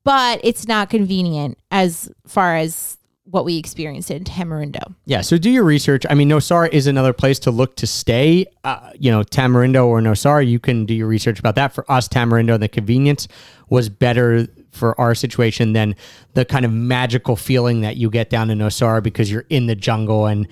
[0.03, 4.93] but it's not convenient as far as what we experienced in Tamarindo.
[5.05, 6.05] Yeah, so do your research.
[6.09, 8.45] I mean, Nosara is another place to look to stay.
[8.63, 11.73] Uh, you know, Tamarindo or Nosara, you can do your research about that.
[11.73, 13.27] For us, Tamarindo, the convenience
[13.69, 15.95] was better for our situation than
[16.33, 19.75] the kind of magical feeling that you get down in Nosara because you're in the
[19.75, 20.47] jungle and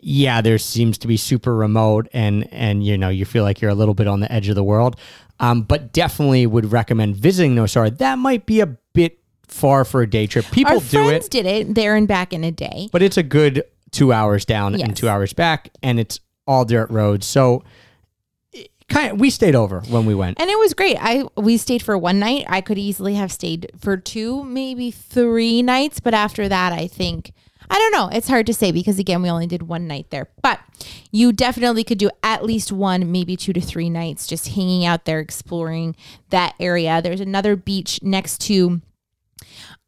[0.00, 3.70] yeah, there seems to be super remote and and you know you feel like you're
[3.70, 4.96] a little bit on the edge of the world.
[5.40, 7.96] Um, but definitely would recommend visiting Nosara.
[7.98, 10.44] That might be a bit far for a day trip.
[10.50, 11.30] People Our do friends it.
[11.30, 12.88] did it there and back in a day.
[12.90, 16.90] but it's a good two hours down and two hours back, and it's all dirt
[16.90, 17.24] roads.
[17.26, 17.62] So,
[18.52, 20.40] it kind of, we stayed over when we went.
[20.40, 20.96] And it was great.
[21.00, 22.44] I we stayed for one night.
[22.48, 27.32] I could easily have stayed for two, maybe three nights, but after that, I think
[27.70, 28.08] I don't know.
[28.16, 30.28] It's hard to say because again, we only did one night there.
[30.42, 30.60] But
[31.10, 35.04] you definitely could do at least one, maybe two to three nights just hanging out
[35.04, 35.96] there exploring
[36.30, 37.02] that area.
[37.02, 38.80] There's another beach next to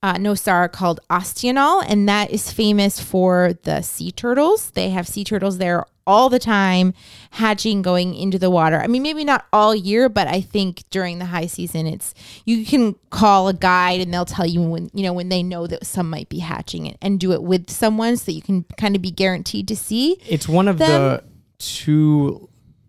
[0.03, 4.71] uh, Nosara called Ostional, and that is famous for the sea turtles.
[4.71, 6.93] They have sea turtles there all the time,
[7.31, 8.79] hatching, going into the water.
[8.81, 12.13] I mean, maybe not all year, but I think during the high season, it's
[12.45, 15.67] you can call a guide and they'll tell you when you know when they know
[15.67, 18.65] that some might be hatching it, and do it with someone so that you can
[18.77, 20.17] kind of be guaranteed to see.
[20.29, 21.23] It's one of the
[21.59, 22.49] two.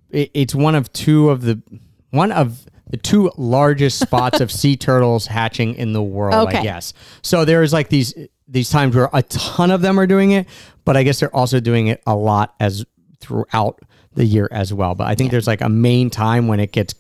[0.10, 1.62] it- It's one of two of the
[2.10, 6.34] one of the two largest spots of sea turtles hatching in the world.
[6.60, 6.94] I guess.
[7.22, 8.14] So there's like these
[8.48, 10.46] these times where a ton of them are doing it,
[10.84, 12.84] but I guess they're also doing it a lot as
[13.22, 13.80] throughout
[14.14, 14.96] the year as well.
[14.96, 16.94] But I think there's like a main time when it gets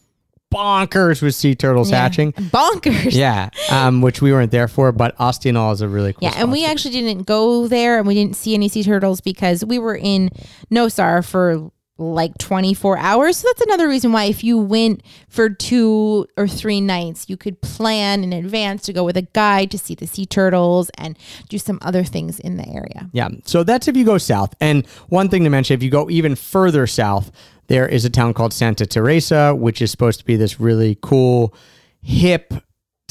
[0.53, 2.01] bonkers with sea turtles Yeah.
[2.01, 2.33] hatching.
[2.33, 3.13] Bonkers.
[3.13, 6.19] Yeah, um, which we weren't there for, but Ostional is a really cool.
[6.27, 9.63] Yeah, and we actually didn't go there and we didn't see any sea turtles because
[9.63, 10.29] we were in
[10.69, 13.37] Nosar for like 24 hours.
[13.37, 17.61] So that's another reason why if you went for two or three nights, you could
[17.61, 21.17] plan in advance to go with a guide to see the sea turtles and
[21.47, 23.09] do some other things in the area.
[23.13, 23.29] Yeah.
[23.45, 24.53] So that's if you go south.
[24.59, 27.31] And one thing to mention, if you go even further south,
[27.67, 31.53] there is a town called Santa Teresa, which is supposed to be this really cool,
[32.01, 32.53] hip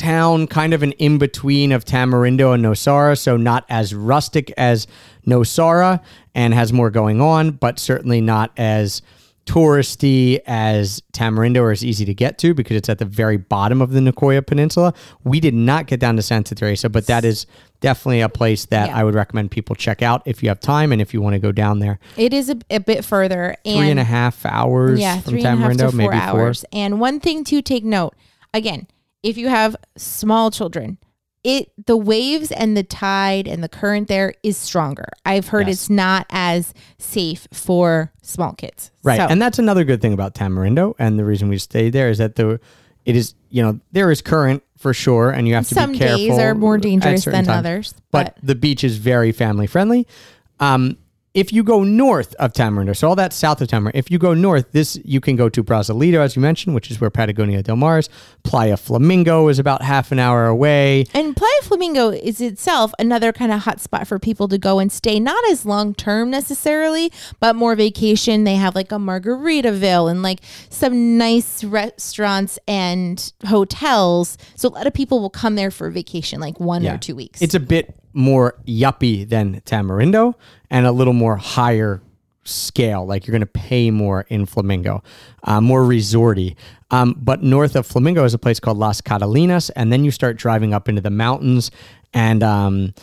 [0.00, 3.18] town, kind of an in between of Tamarindo and Nosara.
[3.18, 4.86] So not as rustic as
[5.26, 6.00] Nosara
[6.34, 9.02] and has more going on, but certainly not as
[9.46, 13.82] touristy as Tamarindo or as easy to get to because it's at the very bottom
[13.82, 14.94] of the Nicoya Peninsula.
[15.24, 17.46] We did not get down to Santa Teresa, but that is
[17.80, 18.96] definitely a place that Yeah.
[18.96, 21.40] I would recommend people check out if you have time and if you want to
[21.40, 21.98] go down there.
[22.16, 23.56] It is a, a bit further.
[23.64, 25.96] And Three and a half hours yeah, from three and a half Tamarindo, to four
[25.96, 26.64] maybe hours.
[26.72, 28.14] And one thing to take note
[28.54, 28.86] again,
[29.22, 30.98] if you have small children,
[31.42, 35.06] it the waves and the tide and the current there is stronger.
[35.24, 35.76] I've heard Yes.
[35.76, 38.90] it's not as safe for small kids.
[39.02, 39.16] Right.
[39.18, 40.94] So, And that's another good thing about Tamarindo.
[40.98, 42.60] And the reason we stayed there is that the
[43.06, 45.98] it is, you know, there is current for sure, and you have to some be
[45.98, 46.18] careful.
[46.18, 47.48] Some days are more dangerous than times.
[47.48, 47.94] others.
[48.10, 50.06] But, the beach is very family friendly.
[50.58, 50.98] Um,
[51.32, 54.34] if you go north of Tamarindo, so all that south of Tamarindo, if you go
[54.34, 57.76] north, this you can go to Brasilito, as you mentioned, which is where Patagonia del
[57.76, 58.08] Mar is.
[58.42, 61.04] Playa Flamingo is about half an hour away.
[61.14, 64.90] And Playa Flamingo is itself another kind of hot spot for people to go and
[64.90, 68.42] stay, not as long term necessarily, but more vacation.
[68.42, 74.36] They have like a Margaritaville and like some nice restaurants and hotels.
[74.56, 76.94] So a lot of people will come there for vacation, like one Yeah.
[76.94, 77.40] or two weeks.
[77.40, 80.34] It's a bit more yuppie than Tamarindo
[80.70, 82.02] and a little more higher
[82.44, 83.06] scale.
[83.06, 85.02] Like you're going to pay more in Flamingo,
[85.44, 86.56] uh, more resorty.
[86.90, 90.36] Um, but north of Flamingo is a place called Las Catalinas, and then you start
[90.36, 91.70] driving up into the mountains,
[92.12, 92.94] and um,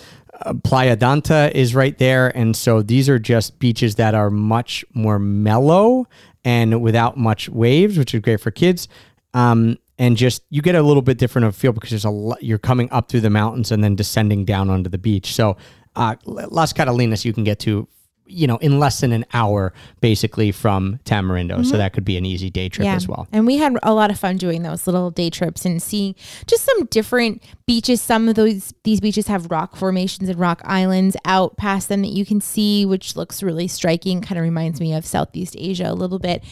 [0.42, 2.36] uh, Playa Danta is right there.
[2.36, 6.08] And so these are just beaches that are much more mellow
[6.44, 8.88] and without much waves, which is great for kids.
[9.34, 12.44] Um, and just you get a little bit different of feel because there's a lot,
[12.44, 15.34] you're coming up through the mountains and then descending down onto the beach.
[15.34, 15.58] So
[15.96, 17.88] uh, Las Catalinas you can get to,
[18.30, 21.66] you know, in less than an hour basically from Tamarindo.
[21.66, 23.28] So that could be an easy day trip as well.
[23.32, 26.14] And we had a lot of fun doing those little day trips and seeing
[26.46, 28.02] just some different beaches.
[28.02, 32.10] Some of those these beaches have rock formations and rock islands out past them that
[32.10, 34.22] you can see, which looks really striking.
[34.22, 36.44] Kind of reminds me of Southeast Asia a little bit.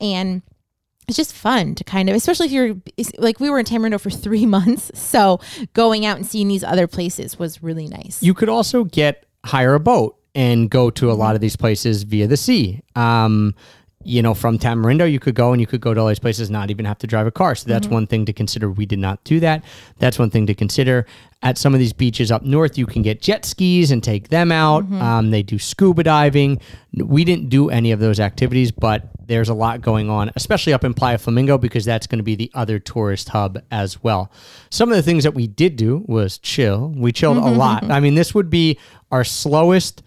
[0.00, 0.42] And
[1.06, 2.76] it's just fun to kind of, especially if you're
[3.18, 5.40] like we were in Tamarindo for three months, so
[5.72, 8.22] going out and seeing these other places was really nice.
[8.22, 12.02] You could also get hire a boat and go to a lot of these places
[12.02, 12.82] via the sea.
[12.96, 13.54] Um,
[14.06, 16.50] you know, from Tamarindo, you could go and you could go to all these places,
[16.50, 17.54] not even have to drive a car.
[17.54, 18.70] So that's one thing to consider.
[18.70, 19.64] We did not do that.
[19.98, 21.06] That's one thing to consider.
[21.42, 24.52] At some of these beaches up north, you can get jet skis and take them
[24.52, 24.84] out.
[25.00, 26.60] Um, they do scuba diving.
[26.92, 30.84] We didn't do any of those activities, but there's a lot going on, especially up
[30.84, 34.30] in Playa Flamingo, because that's going to be the other tourist hub as well.
[34.70, 36.92] Some of the things that we did do was chill.
[36.96, 37.84] We chilled a lot.
[37.90, 38.78] I mean, this would be
[39.10, 40.02] our slowest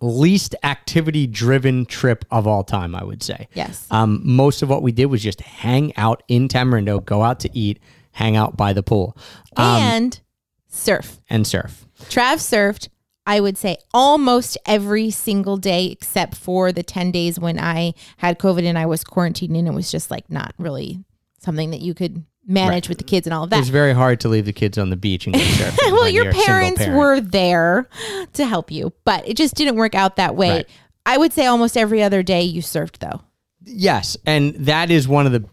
[0.00, 3.48] least activity driven trip of all time, I would say.
[3.54, 3.86] Yes.
[3.90, 7.56] Um, most of what we did was just hang out in Tamarindo, go out to
[7.56, 7.78] eat,
[8.12, 9.16] hang out by the pool,
[9.56, 10.20] um, and
[10.68, 11.18] surf.
[11.30, 11.86] and surf.
[12.04, 12.88] Trav surfed,
[13.26, 18.38] I would say almost every single day except for the 10 days when I had
[18.38, 21.04] COVID and I was quarantined and it was just like not really
[21.40, 23.56] something that you could manage with the kids and all of that.
[23.56, 25.92] It was very hard to leave the kids on the beach and go surfing.
[25.92, 26.96] well, your you're a single parents parent.
[26.96, 27.88] were there
[28.34, 30.50] to help you, but it just didn't work out that way.
[30.50, 30.66] Right.
[31.04, 33.22] I would say almost every other day you surfed though.
[33.64, 35.44] Yes, and that is one of the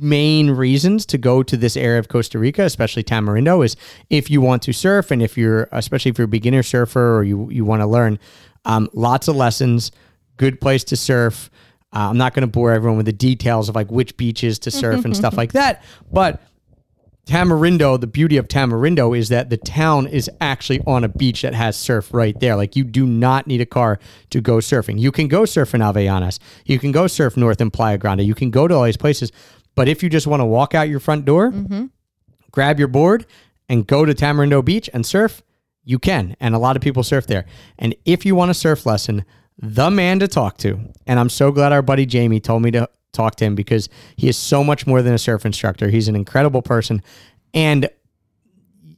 [0.00, 3.76] main reasons to go to this area of Costa Rica, especially Tamarindo, is
[4.10, 7.24] if you want to surf and if you're, especially if you're a beginner surfer or
[7.24, 8.18] you you want to learn,
[8.64, 9.92] um, lots of lessons,
[10.36, 11.50] good place to surf.
[11.92, 14.70] Uh, I'm not going to bore everyone with the details of like which beaches to
[14.70, 16.42] surf and stuff like that, but
[17.28, 21.52] Tamarindo, the beauty of Tamarindo is that the town is actually on a beach that
[21.52, 22.56] has surf right there.
[22.56, 23.98] Like you do not need a car
[24.30, 24.98] to go surfing.
[24.98, 26.38] You can go surf in Avellanas.
[26.64, 28.22] You can go surf north in Playa Grande.
[28.22, 29.30] You can go to all these places.
[29.78, 31.86] But if you just want to walk out your front door, mm-hmm.
[32.50, 33.26] grab your board
[33.68, 35.40] and go to Tamarindo Beach and surf,
[35.84, 36.34] you can.
[36.40, 37.46] And a lot of people surf there.
[37.78, 39.24] And if you want a surf lesson,
[39.56, 42.88] the man to talk to, and I'm so glad our buddy Jamie told me to
[43.12, 45.90] talk to him because he is so much more than a surf instructor.
[45.90, 47.00] He's an incredible person.
[47.54, 47.88] And,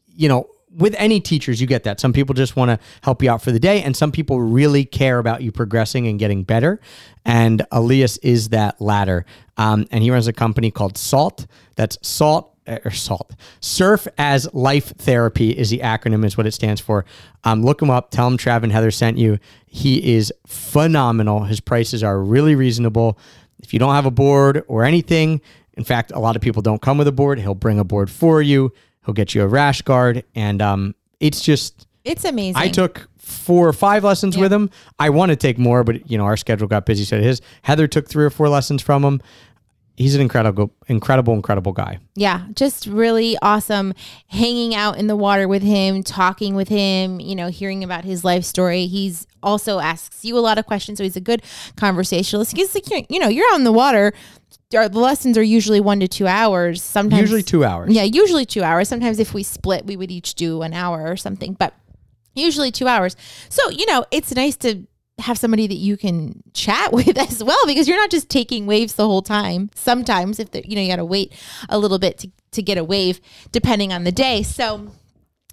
[0.06, 2.00] you know, with any teachers, you get that.
[2.00, 4.84] Some people just want to help you out for the day, and some people really
[4.84, 6.80] care about you progressing and getting better.
[7.24, 9.24] And Elias is that latter.
[9.56, 11.46] Um, and he runs a company called Salt.
[11.76, 13.34] That's Salt or Salt.
[13.60, 17.04] Surf as Life Therapy is the acronym, is what it stands for.
[17.44, 18.10] Um, look him up.
[18.10, 19.38] Tell him Trav and Heather sent you.
[19.66, 21.44] He is phenomenal.
[21.44, 23.18] His prices are really reasonable.
[23.58, 25.40] If you don't have a board or anything,
[25.74, 27.38] in fact, a lot of people don't come with a board.
[27.38, 28.72] He'll bring a board for you.
[29.04, 32.60] He'll get you a rash guard, and um, it's just It's amazing.
[32.60, 34.70] I took four or five lessons with him.
[34.98, 37.40] I want to take more, but you know our schedule got busy, so his.
[37.62, 39.20] Heather took three or four lessons from him.
[39.96, 41.98] He's an incredible, incredible, incredible guy.
[42.14, 43.92] Yeah, just really awesome
[44.28, 48.24] hanging out in the water with him, talking with him, you know, hearing about his
[48.24, 48.86] life story.
[48.86, 51.42] He's also asks you a lot of questions, so he's a good
[51.76, 52.56] conversationalist.
[52.56, 54.14] He's like, you know, you're on the water.
[54.74, 56.82] Our- The lessons are usually one to two hours.
[56.82, 57.92] Sometimes Usually two hours.
[57.92, 58.88] Yeah, usually two hours.
[58.88, 61.74] Sometimes if we split, we would each do an hour or something, but
[62.34, 63.16] usually two hours.
[63.48, 64.86] So, you know, it's nice to
[65.18, 68.94] have somebody that you can chat with as well because you're not just taking waves
[68.94, 69.70] the whole time.
[69.74, 71.32] Sometimes if the, you know, you got to wait
[71.68, 73.20] a little bit to, to get a wave
[73.52, 74.42] depending on the day.
[74.42, 74.92] So,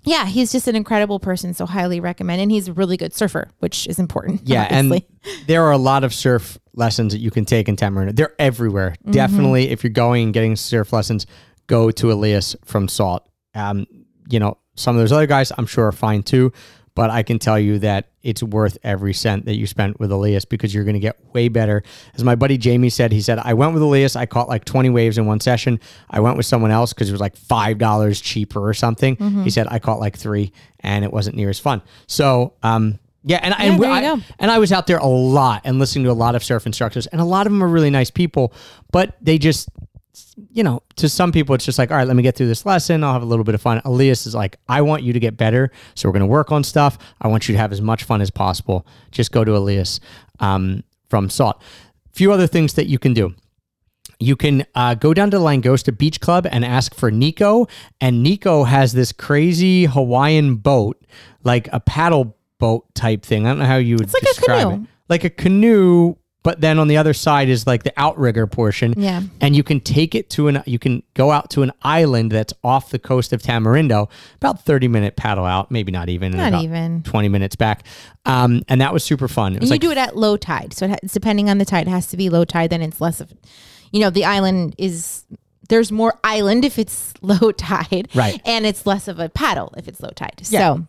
[0.03, 1.53] yeah, he's just an incredible person.
[1.53, 2.39] So highly recommend.
[2.39, 4.41] And he's a really good surfer, which is important.
[4.45, 5.06] Yeah, obviously.
[5.26, 8.15] and there are a lot of surf lessons that you can take in Tamarindo.
[8.15, 8.91] They're everywhere.
[8.91, 9.11] Mm-hmm.
[9.11, 11.25] Definitely, if you're going and getting surf lessons,
[11.65, 13.27] go to Elias from Salt.
[13.55, 13.87] Um,
[14.29, 16.53] you know, some of those other guys I'm sure are fine too,
[16.95, 20.45] but I can tell you that it's worth every cent that you spent with Elias
[20.45, 21.81] because you're going to get way better.
[22.13, 24.15] As my buddy Jamie said, he said, I went with Elias.
[24.15, 25.79] I caught like 20 waves in one session.
[26.09, 29.15] I went with someone else because it was like $5 cheaper or something.
[29.15, 29.43] Mm-hmm.
[29.43, 30.51] He said, I caught like three
[30.81, 31.81] and it wasn't near as fun.
[32.07, 35.61] So, um, yeah, and, and, there you I, and I was out there a lot
[35.65, 37.89] and listening to a lot of surf instructors, and a lot of them are really
[37.89, 38.53] nice people,
[38.91, 39.69] but they just,
[40.52, 42.65] you know, to some people, it's just like, all right, let me get through this
[42.65, 43.03] lesson.
[43.03, 43.81] I'll have a little bit of fun.
[43.85, 45.72] Elias is like, I want you to get better.
[45.95, 46.98] So we're going to work on stuff.
[47.22, 48.85] I want you to have as much fun as possible.
[49.11, 49.99] Just go to Elias
[50.39, 51.61] um, from Salt.
[52.14, 53.35] few other things that you can do.
[54.19, 57.68] You can uh, go down to Langosta Beach Club and ask for Nico.
[58.02, 60.99] And Nico has this crazy Hawaiian boat,
[61.44, 63.45] like a paddle boat type thing.
[63.45, 64.84] I don't know how you would like a describe canoe.
[64.84, 64.89] it.
[65.09, 68.93] Like a canoe, but then on the other side is like the outrigger portion.
[68.97, 69.21] Yeah.
[69.41, 72.53] And you can take it to an, you can go out to an island that's
[72.63, 76.31] off the coast of Tamarindo, about 30 minute paddle out, maybe not even.
[76.31, 77.03] Not even.
[77.03, 77.85] 20 minutes back.
[78.25, 79.53] Um, and that was super fun.
[79.55, 80.73] It was And you like do it at low tide.
[80.73, 82.69] So it's depending on the tide, it has to be low tide.
[82.69, 83.34] Then it's less of,
[83.91, 85.25] you know, the island is
[85.69, 88.41] there's more island if it's low tide, Right.
[88.45, 90.41] And it's less of a paddle if it's low tide.
[90.49, 90.59] Yeah.
[90.75, 90.88] So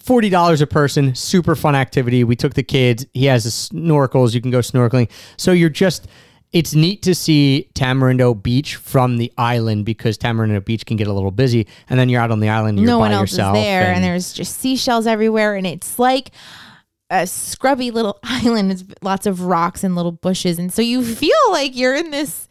[0.00, 1.14] forty dollars a person.
[1.14, 2.24] Super fun activity.
[2.24, 3.06] We took the kids.
[3.14, 4.34] He has the snorkels.
[4.34, 5.10] You can go snorkeling.
[5.36, 6.06] So you're just.
[6.52, 11.12] It's neat to see Tamarindo Beach from the island because Tamarindo Beach can get a
[11.14, 12.78] little busy, and then you're out on the island.
[12.78, 15.98] You're no by one else yourself is there, and, there's just seashells everywhere, and it's
[15.98, 16.30] like
[17.08, 18.70] a scrubby little island.
[18.70, 22.48] It's lots of rocks and little bushes, and so you feel like you're in this.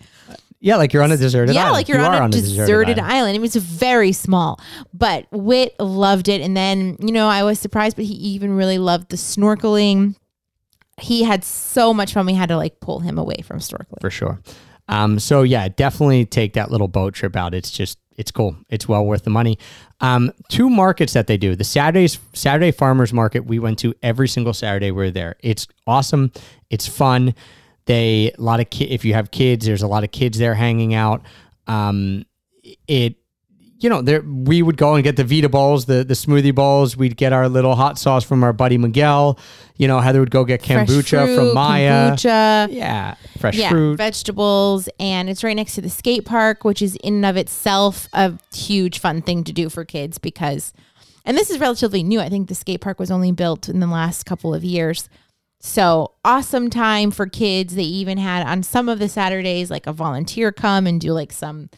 [0.61, 1.55] Yeah, like you're on a deserted island.
[1.55, 1.73] yeah, island.
[1.73, 3.11] like you're You on are a deserted, island.
[3.13, 3.35] island.
[3.35, 4.59] I mean, it's very small,
[4.93, 6.39] but Wit loved it.
[6.41, 10.15] And then, you know, I was surprised, but he even really loved the snorkeling.
[10.99, 12.25] He had so much fun.
[12.27, 13.99] We had to like pull him away from snorkeling.
[14.01, 14.39] for sure.
[14.87, 17.53] Um, so yeah, definitely take that little boat trip out.
[17.53, 18.55] It's just it's cool.
[18.69, 19.57] It's well worth the money.
[20.01, 21.55] Um, two markets that they do.
[21.55, 25.37] The Saturdays Saturday Farmers Market we went to every single Saturday we are there.
[25.39, 26.31] It's awesome.
[26.69, 27.33] It's fun.
[27.91, 30.55] They a lot of ki- if you have kids, there's a lot of kids there
[30.55, 31.23] hanging out.
[31.67, 32.25] Um,
[32.87, 33.15] it
[33.79, 36.95] you know, there we would go and get the Vita bowls, the the smoothie bowls.
[36.95, 39.37] We'd get our little hot sauce from our buddy Miguel.
[39.75, 42.11] You know, Heather would go get kombucha fruit, from Maya.
[42.11, 42.67] kombucha.
[42.71, 43.97] Yeah, fresh yeah, fruit.
[43.97, 48.07] vegetables, and it's right next to the skate park, which is in and of itself
[48.13, 50.71] a huge fun thing to do for kids because,
[51.25, 52.21] and this is relatively new.
[52.21, 55.09] I think the skate park was only built in the last couple of years.
[55.61, 57.75] So awesome time for kids.
[57.75, 61.31] They even had on some of the Saturdays like a volunteer come and do like
[61.31, 61.69] some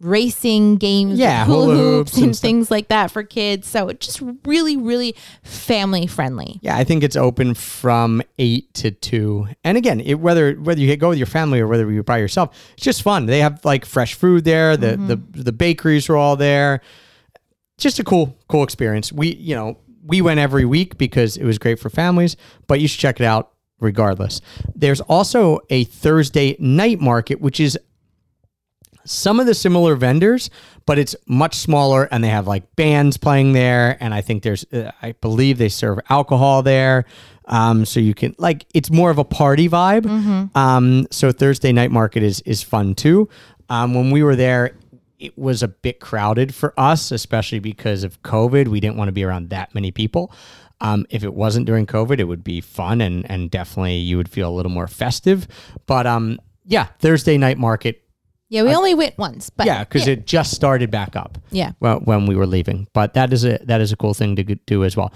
[0.00, 3.68] racing games, Yeah, hula, hula hoops, hoops and and things like that for kids.
[3.68, 5.14] So just really, really
[5.44, 6.58] family friendly.
[6.62, 9.46] Yeah, I think it's open from eight to two.
[9.62, 12.56] And again, it, whether whether you go with your family or whether you're by yourself,
[12.74, 13.26] it's just fun.
[13.26, 14.76] They have like fresh food there.
[14.76, 15.42] The the mm-hmm.
[15.42, 16.80] the bakeries are all there.
[17.78, 19.12] Just a cool cool experience.
[19.12, 22.36] We you know we went every week because it was great for families.
[22.66, 24.40] But you should check it out regardless.
[24.74, 27.78] There's also a Thursday night market, which is
[29.04, 30.50] some of the similar vendors,
[30.84, 33.96] but it's much smaller and they have like bands playing there.
[34.00, 37.04] And I think there's, uh, I believe they serve alcohol there.
[37.44, 40.06] Um, so you can like, it's more of a party vibe.
[40.56, 43.28] Um, so Thursday night market is, is fun too.
[43.68, 44.72] Um, when we were there,
[45.18, 48.68] it was a bit crowded for us, especially because of COVID.
[48.68, 50.32] We didn't want to be around that many people.
[50.80, 54.28] Um, if it wasn't during COVID, it would be fun and and definitely you would
[54.28, 55.48] feel a little more festive.
[55.86, 58.02] But um, yeah, Thursday night market.
[58.48, 61.36] Yeah, we only went once, but Yeah, because it just started back up.
[61.50, 61.72] yeah.
[61.80, 62.86] well, when we were leaving.
[62.92, 65.12] But that is a that is a cool thing to do as well.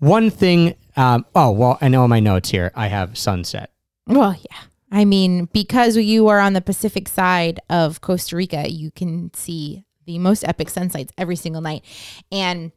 [0.00, 0.74] One thing.
[0.96, 3.70] Um, oh well, I know in my notes here I have sunset.
[4.06, 4.58] Well, yeah.
[4.94, 9.84] I mean, because you are on the Pacific side of Costa Rica, you can see
[10.06, 11.84] the most epic sunsets every single night.
[12.30, 12.70] And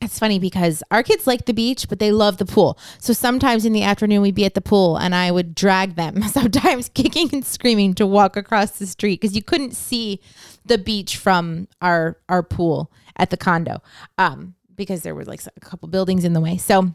[0.00, 2.80] it's funny because our kids like the beach, but they love the pool.
[2.98, 6.22] So sometimes in the afternoon, we'd be at the pool and I would drag them,
[6.28, 10.20] sometimes kicking and screaming to walk across the street because you couldn't see
[10.66, 13.80] the beach from our, our pool at the condo
[14.18, 16.56] um, because there were like a couple buildings in the way.
[16.56, 16.92] So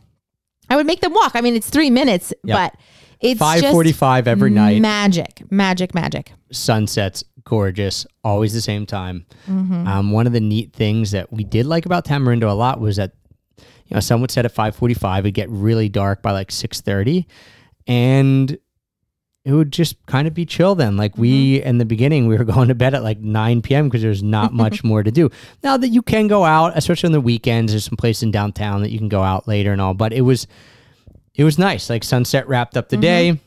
[0.69, 1.31] I would make them walk.
[1.35, 2.75] I mean, it's three minutes, but
[3.19, 4.81] it's five forty-five just forty five every night.
[4.81, 6.31] Magic, magic, magic.
[6.51, 9.25] Sunsets gorgeous, always the same time.
[9.47, 9.87] Mm-hmm.
[9.87, 12.97] Um, one of the neat things that we did like about Tamarindo a lot was
[12.97, 13.13] that
[13.57, 15.25] you know some would set at five forty five.
[15.25, 17.27] It'd get really dark by like six thirty,
[17.87, 18.57] and
[19.45, 20.97] it would just kind of be chill then.
[20.97, 21.67] Like we Mm-hmm.
[21.69, 23.87] in the beginning, we were going to bed at like nine p.m.
[23.87, 25.29] because there's not much more to do.
[25.63, 28.81] Now that you can go out, especially on the weekends, there's some place in downtown
[28.81, 29.93] that you can go out later and all.
[29.93, 30.47] But it was
[31.37, 31.89] it was nice.
[31.89, 33.01] Like sunset wrapped up the Mm-hmm.
[33.01, 33.39] day.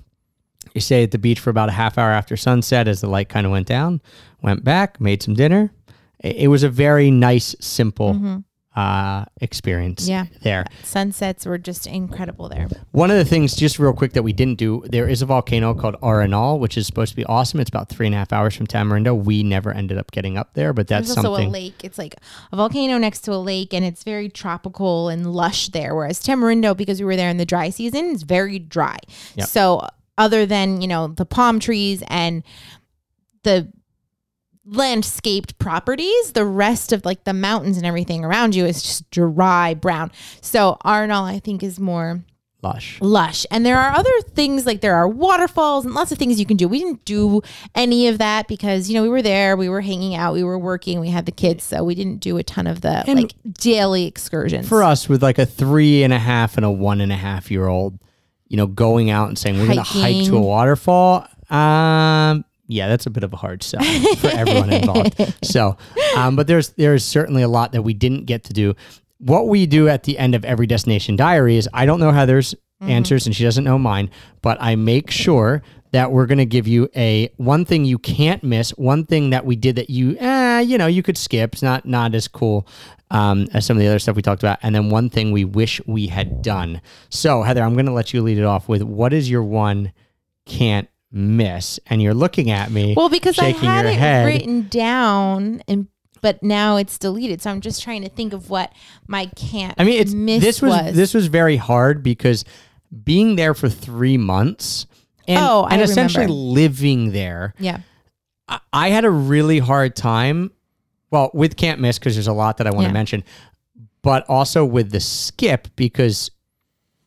[0.75, 3.29] You stay at the beach for about a half hour after sunset as the light
[3.29, 4.01] kind of went down.
[4.43, 5.73] Went back, made some dinner.
[6.21, 8.45] It, it was a very nice, simple
[8.81, 10.09] uh, experience.
[10.09, 10.27] Yeah.
[10.43, 10.65] there.
[10.83, 12.69] Sunsets were just incredible there.
[12.93, 15.75] One of the things, just real quick, that we didn't do, there is a volcano
[15.75, 17.61] called Arenal, which is supposed to be awesome.
[17.61, 19.15] It's about three and a half hours from Tamarindo.
[19.23, 21.85] We never ended up getting up there, but that's There's also a lake.
[21.85, 22.17] It's like
[22.53, 25.95] a volcano next to a lake, and it's very tropical and lush there.
[25.95, 28.99] Whereas Tamarindo, because we were there in the dry season, is very dry.
[29.37, 29.49] Yep.
[29.49, 29.87] So
[30.17, 32.43] other than you know the palm trees and
[33.43, 33.71] the
[34.71, 39.75] landscaped properties the rest of like the mountains and everything around you is just dry
[39.75, 40.11] brown
[40.41, 42.23] so Arenal i think is more
[42.63, 43.01] Lush.
[43.01, 43.47] lush.
[43.51, 46.57] And there are other things like there are waterfalls and lots of things you can
[46.57, 46.69] do.
[46.69, 47.43] We didn't do
[47.75, 50.59] any of that because, you know, we were there, we were hanging out, we were
[50.59, 51.65] working, we had the kids.
[51.65, 54.69] So we didn't do a ton of the And like daily excursions.
[54.69, 57.51] For us, with like a three and a half and a one and a half
[57.51, 57.99] year old,
[58.49, 62.89] you know, going out and saying we're going to hike to a waterfall, um, yeah,
[62.89, 63.83] that's a bit of a hard sell
[64.17, 65.21] for everyone involved.
[65.45, 65.77] So,
[66.17, 68.75] um, but there's there's certainly a lot that we didn't get to do.
[69.19, 72.55] What we do at the end of every destination diary is I don't know Heather's
[72.81, 74.11] answers and she doesn't know mine,
[74.43, 78.43] but I make sure that we're going to give you a one thing you can't
[78.43, 81.53] miss, one thing that we did that you, eh, you know, you could skip.
[81.53, 82.67] It's not not as cool
[83.11, 85.45] um, as some of the other stuff we talked about, and then one thing we
[85.45, 86.81] wish we had done.
[87.09, 89.93] So Heather, I'm going to let you lead it off with what is your one
[90.47, 92.95] can't miss, and you're looking at me.
[92.97, 94.27] well, because I had your it head.
[94.27, 95.89] written down and
[96.23, 97.41] but now it's deleted.
[97.41, 98.73] So I'm just trying to think of what
[99.09, 102.45] my can't I mean, it's miss this was, this was very hard because
[103.05, 104.87] being there for three months
[105.27, 106.43] and, Oh, I and essentially remember.
[106.61, 107.55] living there.
[107.59, 107.81] yeah.
[108.49, 110.51] I- I had a really hard time.
[111.11, 112.89] Well, with can't miss because there's a lot that I want Yeah.
[112.89, 113.25] to mention,
[114.03, 116.31] but also with the skip because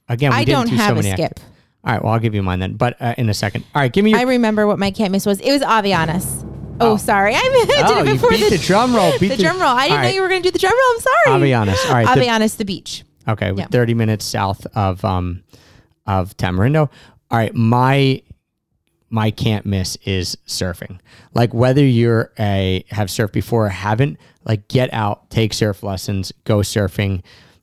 [0.10, 1.20] again we I didn't don't do have so a skip.
[1.40, 1.44] acti-
[1.86, 3.66] All right, well I'll give you mine then, but uh, in a second.
[3.76, 4.20] All right, give me your.
[4.20, 5.40] I remember what my can't miss was.
[5.42, 6.50] It was Avellanas.
[6.80, 6.98] Oh, Oh.
[6.98, 7.34] sorry.
[7.36, 9.18] I did oh, it you before beat the, drum roll.
[9.20, 9.70] Beat the drum roll.
[9.70, 10.92] I didn't know you were going to do the drum roll.
[10.96, 11.50] I'm sorry.
[11.52, 11.86] Avellanas.
[11.88, 13.04] All right, the- Avellanas, the beach.
[13.28, 13.68] Okay, Yeah.
[13.68, 15.44] 30 minutes south of um
[16.06, 16.90] of Tamarindo.
[17.32, 18.22] All right, my
[19.10, 21.00] my can't miss is surfing.
[21.34, 26.34] Like whether you're a have surfed before or haven't, like get out, take surf lessons,
[26.44, 27.22] go surfing.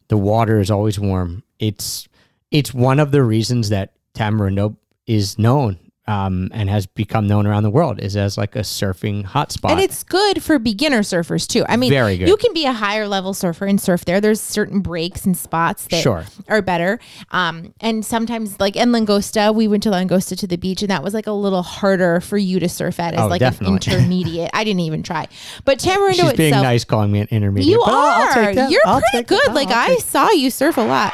[0.08, 1.42] The water is always warm.
[1.58, 2.08] It's
[2.50, 4.76] it's one of the reasons that Tamarindo
[5.06, 9.24] is known um, and has become known around the world is as like a surfing
[9.24, 9.70] hotspot.
[9.70, 11.64] And it's good for beginner surfers too.
[11.68, 12.26] I mean, Very good.
[12.26, 14.20] you can be a higher level surfer and surf there.
[14.20, 16.24] There's certain breaks and spots that Sure.
[16.48, 16.98] are better.
[17.30, 21.04] Um, and sometimes, like in Langosta, we went to Langosta to the beach, and that
[21.04, 23.76] was like a little harder for you to surf at as Oh, like definitely.
[23.76, 24.50] an intermediate.
[24.52, 25.28] I didn't even try,
[25.64, 27.70] but Tamarindo She's being nice calling me an intermediate.
[27.70, 27.96] you but are.
[27.96, 28.70] I'll, I'll take that.
[28.72, 29.44] You're I'll pretty take that.
[29.46, 29.54] good.
[29.54, 31.12] Like I'll I take- saw you surf a lot.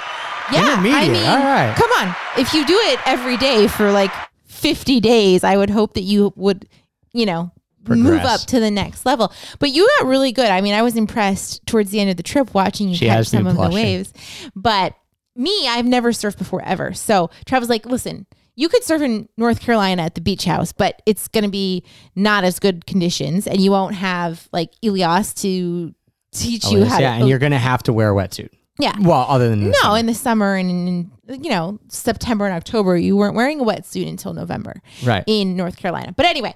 [0.52, 1.74] Yeah, I mean, All right.
[1.76, 2.14] come on.
[2.38, 4.12] If you do it every day for like
[4.46, 6.68] 50 days, I would hope that you would,
[7.12, 7.50] you know,
[7.88, 9.32] move up to the next level.
[9.58, 10.48] But you got really good.
[10.50, 13.28] I mean, I was impressed towards the end of the trip watching you She catch
[13.28, 14.12] some of the waves.
[14.54, 14.94] But
[15.34, 16.94] me, I've never surfed before ever.
[16.94, 21.02] So Travis like, listen, you could surf in North Carolina at the beach house, but
[21.06, 25.94] it's going to be not as good conditions, and you won't have like Elias to
[26.32, 27.20] teach Oh, you yes, how yeah, to.
[27.20, 28.48] and you're gonna have to wear a wetsuit.
[28.78, 28.94] Yeah.
[29.00, 29.98] Well, other than No, summer.
[29.98, 31.10] in the summer and in,
[31.42, 35.24] you know September and October, you weren't wearing a wetsuit until November right.
[35.26, 36.12] in North Carolina.
[36.16, 36.54] But anyway,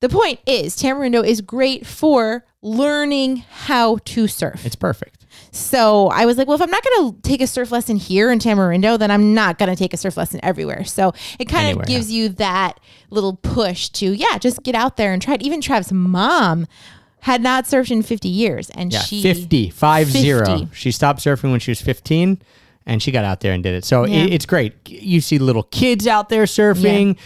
[0.00, 4.64] the point is, Tamarindo is great for learning how to surf.
[4.66, 5.26] It's perfect.
[5.50, 8.30] So I was like, well, if I'm not going to take a surf lesson here
[8.30, 10.84] in Tamarindo, then I'm not going to take a surf lesson everywhere.
[10.84, 12.78] So it kind Anywhere, of gives you that
[13.10, 15.42] little push to, yeah, just get out there and try it.
[15.42, 16.66] Even Trav's mom
[17.24, 18.68] had not surfed in 50 years.
[18.70, 20.20] And Yeah, she, 50, five 50.
[20.20, 20.68] zero.
[20.74, 22.38] She stopped surfing when she was 15
[22.84, 23.82] and she got out there and did it.
[23.86, 24.24] So Yeah.
[24.24, 24.74] it, it's great.
[24.86, 27.16] You see little kids out there surfing.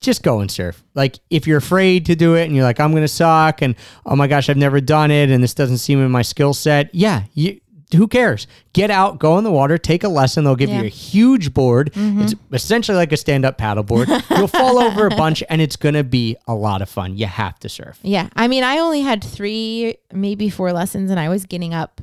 [0.00, 0.82] Just go and surf.
[0.96, 3.76] Like if you're afraid to do it and you're like, I'm going to suck and
[4.04, 6.92] oh my gosh, I've never done it and this doesn't seem in my skill set.
[6.92, 7.60] Yeah, you,
[7.92, 8.46] who cares?
[8.72, 10.44] Get out, go in the water, take a lesson.
[10.44, 10.80] They'll give Yeah.
[10.80, 11.92] you a huge board.
[11.94, 12.22] Mm-hmm.
[12.22, 14.08] It's essentially like a stand up paddle board.
[14.30, 17.16] You'll fall over a bunch and it's going to be a lot of fun.
[17.16, 17.98] You have to surf.
[18.02, 18.28] yeah.
[18.34, 22.00] I mean, I only had three, maybe four lessons, and I was getting up,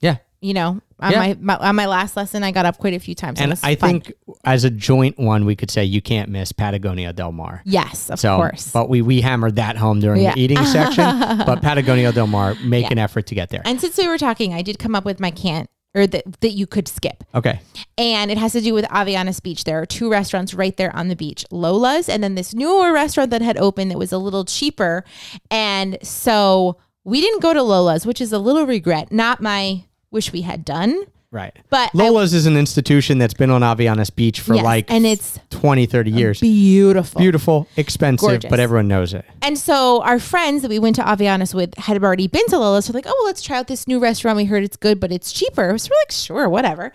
[0.00, 0.16] Yeah.
[0.40, 1.18] you know, on, Yeah.
[1.18, 3.40] my, my, on my last lesson, I got up quite a few times.
[3.40, 4.00] And I fun.
[4.00, 4.12] think
[4.44, 7.62] as a joint one, we could say you can't miss Patagonia Del Mar.
[7.64, 8.70] yes, of So, course.
[8.72, 10.34] but we we hammered that home during Yeah.
[10.34, 11.04] the eating section.
[11.46, 12.92] But Patagonia Del Mar, make Yeah.
[12.92, 13.62] an effort to get there.
[13.64, 16.50] and since we were talking, I did come up with my can't or that that
[16.52, 17.24] you could skip.
[17.34, 17.60] Okay,
[17.98, 19.64] and it has to do with Avellanas Beach.
[19.64, 23.30] There are two restaurants right there on the beach, Lola's, and then this newer restaurant
[23.30, 25.04] that had opened that was a little cheaper.
[25.50, 30.32] And so we didn't go to Lola's, which is a little regret, not my wish
[30.32, 31.04] we had done.
[31.32, 31.56] right.
[31.68, 35.06] But I- Lola's is an institution that's been on Avellanas Beach for Yes, like and
[35.06, 36.40] it's 20, 30 years.
[36.40, 37.20] beautiful.
[37.20, 38.50] Beautiful, expensive, Gorgeous.
[38.50, 39.24] but everyone knows it.
[39.40, 42.86] And so our friends that we went to Avellanas with had already been to Lola's.
[42.86, 44.36] So like, oh, well, let's try out this new restaurant.
[44.36, 45.78] We heard it's good, but it's cheaper.
[45.78, 46.92] So we're like, sure, whatever.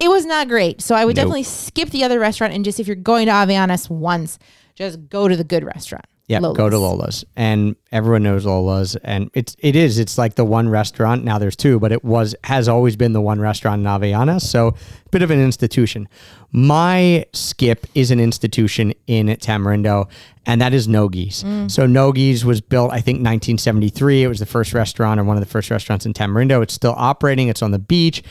[0.00, 0.80] It was not great.
[0.80, 1.24] So I would Nope.
[1.24, 4.38] definitely skip the other restaurant and just if you're going to Avellanas once,
[4.74, 6.06] just go to the good restaurant.
[6.26, 10.44] Yeah, go to Lola's, and everyone knows Lola's, and it's it is it's like the
[10.44, 11.22] one restaurant.
[11.22, 14.68] Now there's two, but it was has always been the one restaurant in Aviana, so
[14.68, 16.08] a bit of an institution.
[16.50, 20.08] My skip is an institution in Tamarindo,
[20.46, 21.42] and that is Nogi's.
[21.42, 21.70] Mm.
[21.70, 24.22] So Nogi's was built, I think, 1973.
[24.22, 26.62] It was the first restaurant or one of the first restaurants in Tamarindo.
[26.62, 27.48] It's still operating.
[27.48, 28.22] It's on the beach.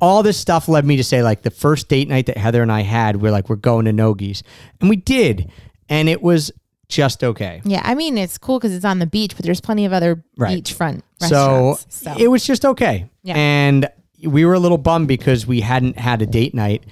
[0.00, 2.72] All this stuff led me to say, like, the first date night that Heather and
[2.72, 4.42] I had, we're like, we're going to Nogi's,
[4.80, 5.50] and we did,
[5.88, 6.50] and it was
[6.88, 7.60] just okay.
[7.64, 10.22] Yeah, I mean it's cool because it's on the beach, but there's plenty of other
[10.36, 10.62] Right.
[10.62, 11.26] beachfront So,
[11.76, 11.86] restaurants.
[11.88, 13.08] So, it was just okay.
[13.22, 13.34] Yeah.
[13.36, 13.88] And
[14.22, 16.84] we were a little bummed because we hadn't had a date night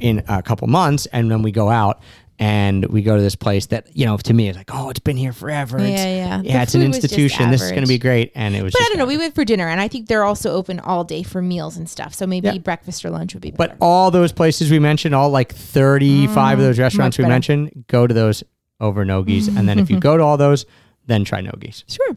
[0.00, 1.06] in a couple months.
[1.06, 2.00] And then we go out
[2.38, 4.98] and we go to this place that, you know, to me is like, oh, it's
[4.98, 5.78] been here forever.
[5.78, 6.40] Yeah, It's- yeah.
[6.42, 7.50] Yeah, The it's an food was just institution.
[7.50, 7.88] This is going to average.
[7.88, 8.32] be great.
[8.34, 9.06] And it was but I just don't know.
[9.06, 11.88] We went for dinner, and I think they're also open all day for meals and
[11.88, 12.12] stuff.
[12.14, 12.58] So maybe Yeah.
[12.58, 13.68] breakfast or lunch would be better.
[13.68, 17.32] But all those places we mentioned, all like 35 of those restaurants Mm, we better.
[17.32, 18.42] mentioned, go to those
[18.80, 19.48] over Nogi's.
[19.48, 20.66] and then if you go to all those,
[21.06, 21.84] then try Nogi's.
[21.88, 22.16] sure.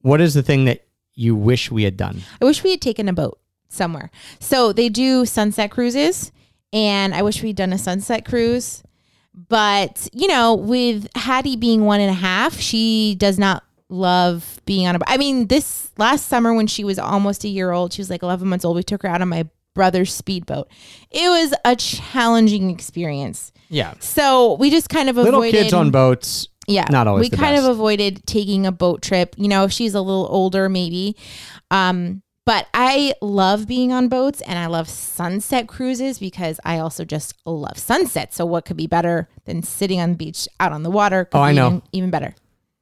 [0.00, 2.22] What is the thing that you wish we had done?
[2.40, 3.38] I wish we had taken a boat
[3.68, 4.10] somewhere.
[4.38, 6.32] So they do sunset cruises,
[6.72, 8.82] and I wish we'd done a sunset cruise.
[9.34, 14.86] But, you know, with Hattie being one and a half, she does not love being
[14.86, 15.08] on a boat.
[15.08, 18.22] I mean, this last summer when she was almost a year old, she was like
[18.22, 20.68] 11 months old, we took her out on my brother's speedboat.
[21.10, 23.52] It was a challenging experience.
[23.68, 23.94] Yeah.
[24.00, 26.48] So we just kind of Little avoided kids on boats.
[26.66, 27.64] yeah not always we the kind best.
[27.66, 31.16] of avoided taking a boat trip you know if she's a little older maybe
[31.70, 37.04] um but i love being on boats and i love sunset cruises because i also
[37.06, 40.82] just love sunset so what could be better than sitting on the beach out on
[40.82, 41.66] the water Oh, I know.
[41.68, 42.34] even, even better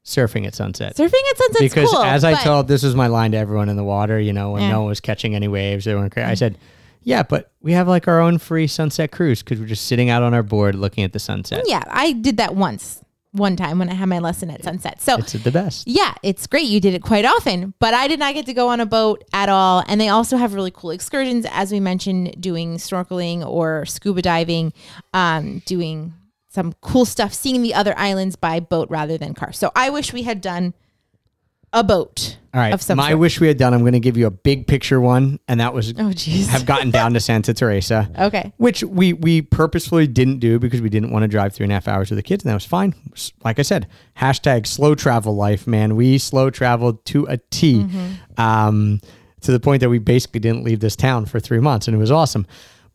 [0.04, 0.94] Surfing at sunset.
[0.96, 1.60] surfing at sunset.
[1.62, 4.20] because cool as I told, this was my line to everyone in the water.
[4.20, 6.30] You know, when no one was catching any waves, they weren't crazy.
[6.30, 6.58] I said,
[7.06, 10.22] "Yeah, but we have like our own free sunset cruise because we're just sitting out
[10.22, 11.64] on our board looking at the sunset.
[11.66, 13.02] yeah i did that once
[13.32, 16.46] one time when i had my lesson at sunset so It's the best." Yeah, it's
[16.46, 16.66] great.
[16.66, 19.22] You did it quite often, but I did not get to go on a boat
[19.32, 19.82] at all.
[19.88, 24.72] And they also have really cool excursions, as we mentioned, doing snorkeling or scuba diving,
[25.12, 26.14] um, doing
[26.48, 29.52] some cool stuff, seeing the other islands by boat rather than car.
[29.52, 30.72] So I wish we had done
[31.76, 32.38] a boat.
[32.54, 33.18] All right, Of some my sort.
[33.20, 33.74] wish we had done.
[33.74, 36.46] I'm going to give you a big picture one, and that was Oh, jeez.
[36.46, 38.08] have gotten down to Santa Teresa.
[38.18, 38.50] Okay.
[38.56, 41.74] which we we purposefully didn't do because we didn't want to drive three and a
[41.74, 42.94] half hours with the kids, and that was fine.
[43.44, 43.86] Like I said,
[44.18, 45.96] hashtag slow travel life, man.
[45.96, 47.84] We slow traveled to a T,
[48.38, 49.00] um,
[49.42, 51.98] to the point that we basically didn't leave this town for three months, and it
[52.00, 52.46] was awesome.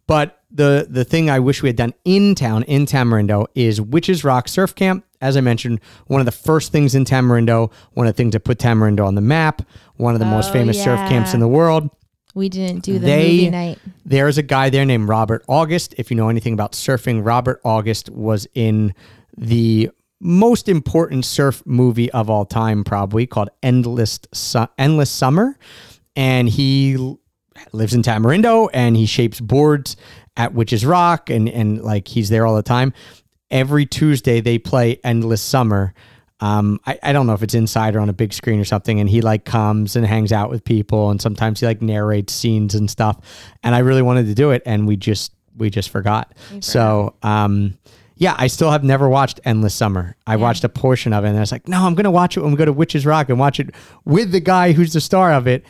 [0.08, 4.24] But the the thing I wish we had done in town in Tamarindo is Witches
[4.24, 5.06] Rock Surf Camp.
[5.22, 8.42] As I mentioned, one of the first things in Tamarindo, one of the things that
[8.42, 9.62] put Tamarindo on the map,
[9.98, 11.90] one of the most Oh, famous surf camps in the world.
[12.34, 13.80] We didn't do the They- movie night.
[14.06, 15.94] There's a guy there named Robert August.
[15.98, 18.94] If you know anything about surfing, Robert August was in
[19.38, 19.90] the
[20.20, 25.58] most important surf movie of all time, probably called Endless Su- Endless Summer,
[26.16, 26.96] and he
[27.74, 29.96] lives in Tamarindo and he shapes boards
[30.38, 32.94] at Witches Rock and and like he's there all the time.
[33.52, 35.94] Every Tuesday they play Endless Summer
[36.42, 39.00] um, I, I don't know if it's inside or on a big screen or something.
[39.00, 42.76] And he like comes and hangs out with people, and sometimes he like narrates scenes
[42.76, 43.20] and stuff.
[43.64, 46.34] And I really wanted to do it, and we just we just forgot.
[46.62, 47.78] So um,
[48.16, 50.16] yeah, I still have never watched Endless Summer.
[50.26, 52.42] I watched a portion of it, and I was like, no, I'm gonna watch it
[52.42, 53.70] when we go to Witches Rock and watch it
[54.04, 55.64] with the guy who's the star of it.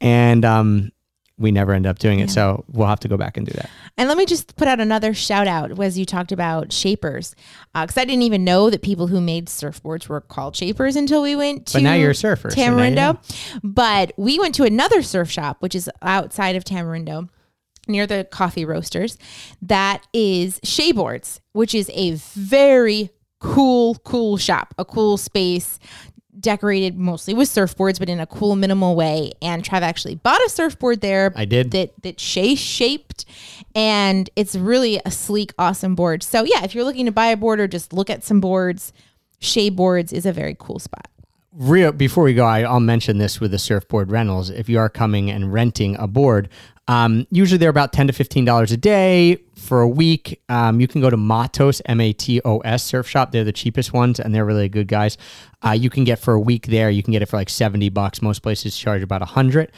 [0.00, 0.92] And um,
[1.38, 3.70] we never end up doing it, so we'll have to go back and do that.
[3.96, 7.34] And let me just put out another shout out as you talked about shapers,
[7.74, 11.22] uh, because I didn't even know that people who made surfboards were called shapers until
[11.22, 12.94] we went to But now you're a surfer, so Tamarindo.
[12.94, 13.20] know.
[13.62, 17.28] But we went to another surf shop, which is outside of Tamarindo.
[17.90, 19.16] Near the coffee roasters,
[19.62, 23.08] that is Shayboards, which is a very
[23.40, 25.78] cool, cool shop, a cool space
[26.40, 29.32] decorated mostly with surfboards, but in a cool, minimal way.
[29.42, 31.32] And Trav actually bought a surfboard there.
[31.36, 31.70] I did.
[31.72, 33.24] that that Shay shaped,
[33.74, 36.22] and it's really a sleek, awesome board.
[36.22, 38.92] So yeah, if you're looking to buy a board or just look at some boards,
[39.38, 41.08] Shay Boards is a very cool spot.
[41.52, 44.88] real before we go I, i'll mention this with the surfboard rentals if you are
[44.88, 46.48] coming and renting a board
[46.88, 50.88] um, usually they're about 10 to 15 dollars a day for a week um, you
[50.88, 54.88] can go to matos m-a-t-o-s surf shop they're the cheapest ones and they're really good
[54.88, 55.16] guys
[55.64, 57.88] uh, you can get for a week there you can get it for like 70
[57.90, 59.70] bucks most places charge about a 100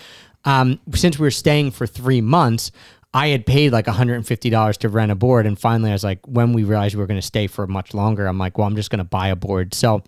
[0.46, 2.70] um, since we were staying for three months
[3.12, 5.46] I had paid like $150 to rent a board.
[5.46, 7.92] And finally, I was like, when we realized we were going to stay for much
[7.92, 9.74] longer, I'm like, well, I'm just going to buy a board.
[9.74, 10.04] So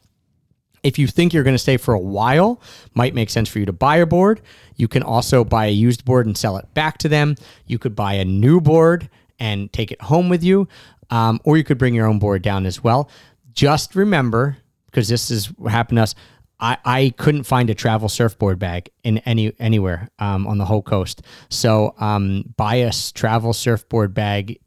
[0.83, 2.61] if you think you're going to stay for a while,
[2.95, 4.41] might make sense for you to buy a board.
[4.77, 7.37] You can also buy a used board and sell it back to them.
[7.67, 10.69] You could buy a new board and take it home with you,
[11.11, 13.09] um, or you could bring your own board down as well.
[13.53, 14.57] Just remember,
[14.87, 16.15] because this is what happened to us.
[16.59, 20.83] I, I couldn't find a travel surfboard bag in any anywhere um, on the whole
[20.83, 21.23] coast.
[21.49, 24.61] So um, buy a travel surfboard bag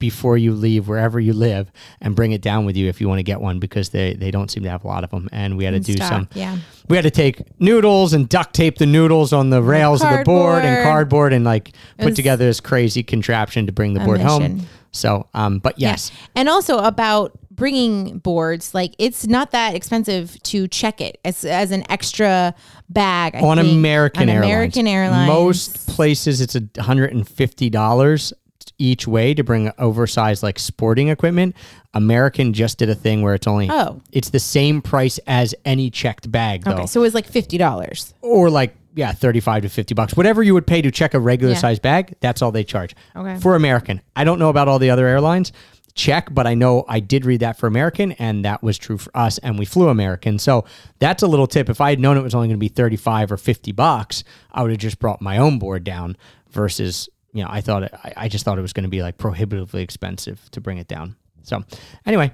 [0.00, 1.70] before you leave wherever you live
[2.00, 4.32] and bring it down with you if you want to get one because they, they
[4.32, 6.28] don't seem to have a lot of them and we had to do stock, some
[6.34, 6.58] yeah.
[6.88, 10.24] we had to take noodles and duct tape the noodles on the rails of the
[10.24, 11.32] board and Cardboard.
[11.32, 15.78] and like put together this crazy contraption to bring the board home so um but
[15.78, 21.44] yes And also about bringing boards, like it's not that expensive to check it as,
[21.44, 22.54] as an extra
[22.88, 23.34] bag.
[23.34, 24.50] I on think, American on Airlines.
[24.50, 25.28] American Airlines.
[25.28, 28.32] Most places it's a hundred and fifty dollars
[28.78, 31.54] each way to bring oversized like sporting equipment.
[31.94, 34.00] American just did a thing where it's only Oh.
[34.12, 36.72] it's the same price as any checked bag though.
[36.72, 38.14] Okay, so it was like fifty dollars.
[38.22, 41.52] or like yeah 35 to 50 bucks whatever you would pay to check a regular
[41.54, 41.60] Yeah.
[41.60, 43.38] size bag that's all they charge Okay.
[43.38, 45.52] for american i don't know about all the other airlines
[45.94, 49.16] check but i know i did read that for american and that was true for
[49.16, 50.64] us and we flew american so
[50.98, 53.30] that's a little tip if i had known it was only going to be 35
[53.30, 56.16] or 50 bucks i would have just brought my own board down
[56.50, 59.02] versus you know i thought it, I, I just thought it was going to be
[59.02, 61.64] like prohibitively expensive to bring it down so
[62.06, 62.32] anyway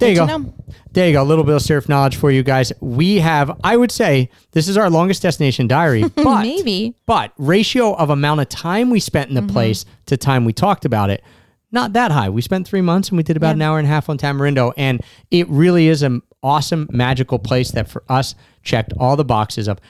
[0.00, 0.54] there you go know.
[0.92, 1.22] there you go.
[1.22, 2.72] A little bit of surf knowledge for you guys.
[2.80, 6.96] We have, I would say, this is our longest destination diary, but Maybe.
[7.06, 9.50] but ratio of amount of time we spent in the mm-hmm.
[9.50, 11.22] place to time we talked about it,
[11.70, 12.28] not that high.
[12.28, 14.72] We spent three months and we did about an hour and a half on Tamarindo,
[14.76, 15.00] and
[15.30, 19.80] it really is an awesome, magical place that for us checked all the boxes of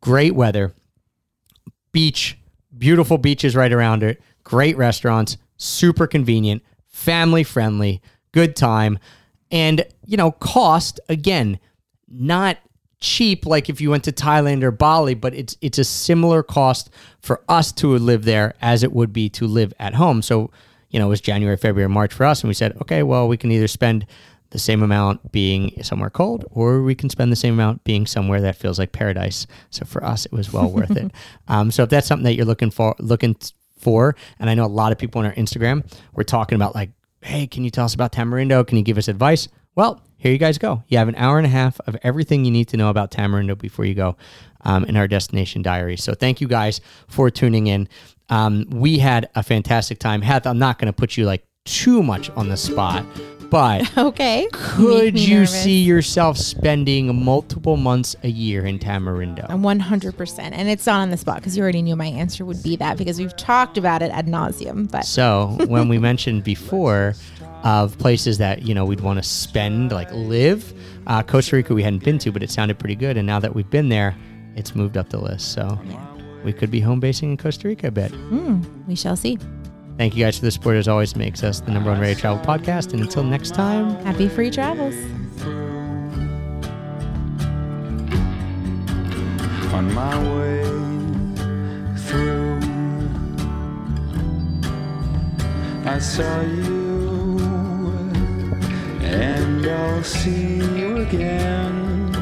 [0.00, 0.72] great weather,
[1.92, 2.38] beach,
[2.76, 8.00] beautiful beaches right around it, great restaurants, super convenient, family friendly,
[8.32, 8.98] good time,
[9.50, 11.58] and you know, cost again,
[12.08, 12.58] not
[13.00, 16.90] cheap like if you went to Thailand or Bali, but it's it's a similar cost
[17.20, 20.22] for us to live there as it would be to live at home.
[20.22, 20.50] So,
[20.90, 23.36] you know, it was January, February, March for us, and we said, okay, well, we
[23.36, 24.06] can either spend
[24.52, 28.40] the same amount being somewhere cold, or we can spend the same amount being somewhere
[28.42, 29.46] that feels like paradise.
[29.70, 31.10] So for us, it was well worth it.
[31.48, 33.36] Um, so if that's something that you're looking for, looking
[33.78, 35.84] for, and I know a lot of people on our Instagram
[36.14, 38.66] were talking about like, hey, can you tell us about Tamarindo?
[38.66, 39.48] Can you give us advice?
[39.74, 40.82] Well, here you guys go.
[40.88, 43.58] You have an hour and a half of everything you need to know about Tamarindo
[43.58, 44.16] before you go
[44.62, 45.96] um, in our destination diary.
[45.96, 47.88] So thank you guys for tuning in.
[48.28, 50.22] Um, we had a fantastic time.
[50.22, 53.04] Heath, I'm not going to put you like too much on the spot,
[53.52, 54.48] but Okay.
[54.50, 55.62] could you nervous.
[55.62, 59.46] see yourself spending multiple months a year in Tamarindo?
[59.60, 62.44] One hundred percent, and it's not on the spot because you already knew my answer
[62.46, 64.90] would be that because we've talked about it ad nauseum.
[64.90, 67.14] But So when we mentioned before
[67.62, 70.72] of places that you know we'd want to spend, like live,
[71.06, 73.18] uh, Costa Rica we hadn't been to, but it sounded pretty good.
[73.18, 74.16] And now that we've been there,
[74.56, 75.52] it's moved up the list.
[75.52, 75.78] So
[76.42, 78.12] we could be home basing in Costa Rica a bit.
[78.88, 79.38] we shall see.
[79.96, 80.76] Thank you guys for the support.
[80.76, 82.92] As always, makes us the number one radio travel podcast.
[82.92, 83.94] And until next time.
[84.04, 84.94] Happy free travels.
[89.72, 90.62] on my way
[91.96, 92.60] through.
[95.84, 97.38] I saw you,
[99.00, 102.12] and I'll see you again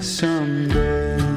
[0.00, 1.27] someday.